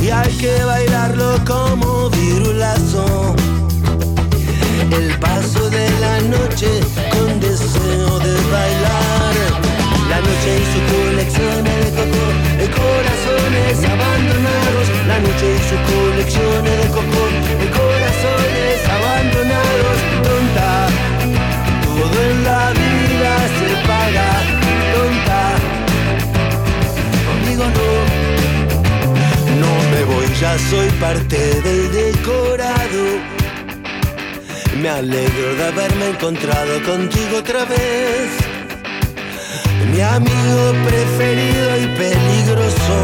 [0.00, 3.34] Y hay que bailarlo como virulazo.
[4.90, 6.80] El paso de la noche
[7.12, 9.67] con deseo de bailar.
[10.08, 12.24] La noche y su colección de coco,
[12.58, 14.86] de corazones abandonados.
[15.06, 17.22] La noche y su colección de coco,
[17.60, 19.96] de corazones abandonados.
[20.24, 20.70] Tonta,
[21.84, 24.28] todo en la vida se paga.
[24.94, 25.40] Tonta,
[27.28, 27.90] conmigo no.
[29.60, 33.04] No me voy, ya soy parte del decorado.
[34.80, 38.47] Me alegro de haberme encontrado contigo otra vez
[39.90, 42.98] mi amigo preferido y peligroso,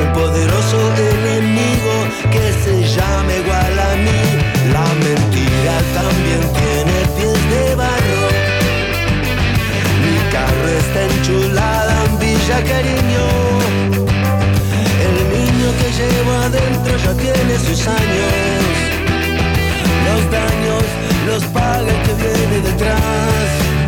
[0.00, 1.94] el poderoso enemigo
[2.30, 4.22] que se llama igual a mí.
[4.72, 8.24] La mentira también tiene pies de barro.
[10.04, 13.26] Mi carro está enchulada en Villa Cariño.
[15.06, 18.70] El niño que llevo adentro ya tiene sus años.
[20.06, 20.84] Los daños
[21.26, 23.79] los paga el que viene detrás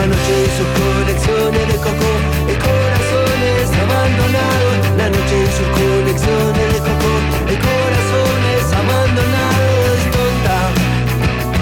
[0.00, 2.10] la noche y sus colecciones de coco,
[2.48, 4.74] de corazones abandonados.
[5.00, 7.12] La noche y sus colecciones de coco,
[7.50, 9.96] de corazones abandonados.
[9.96, 10.58] Es tonta,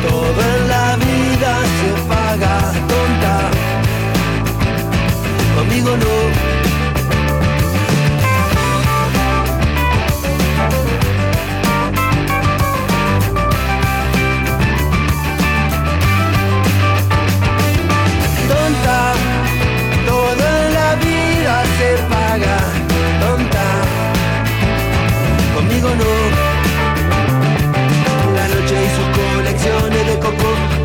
[0.06, 2.54] todo en la vida se paga,
[2.90, 3.34] tonta.
[5.56, 6.63] Conmigo no.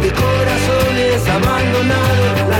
[0.01, 2.58] de corazones abandonados.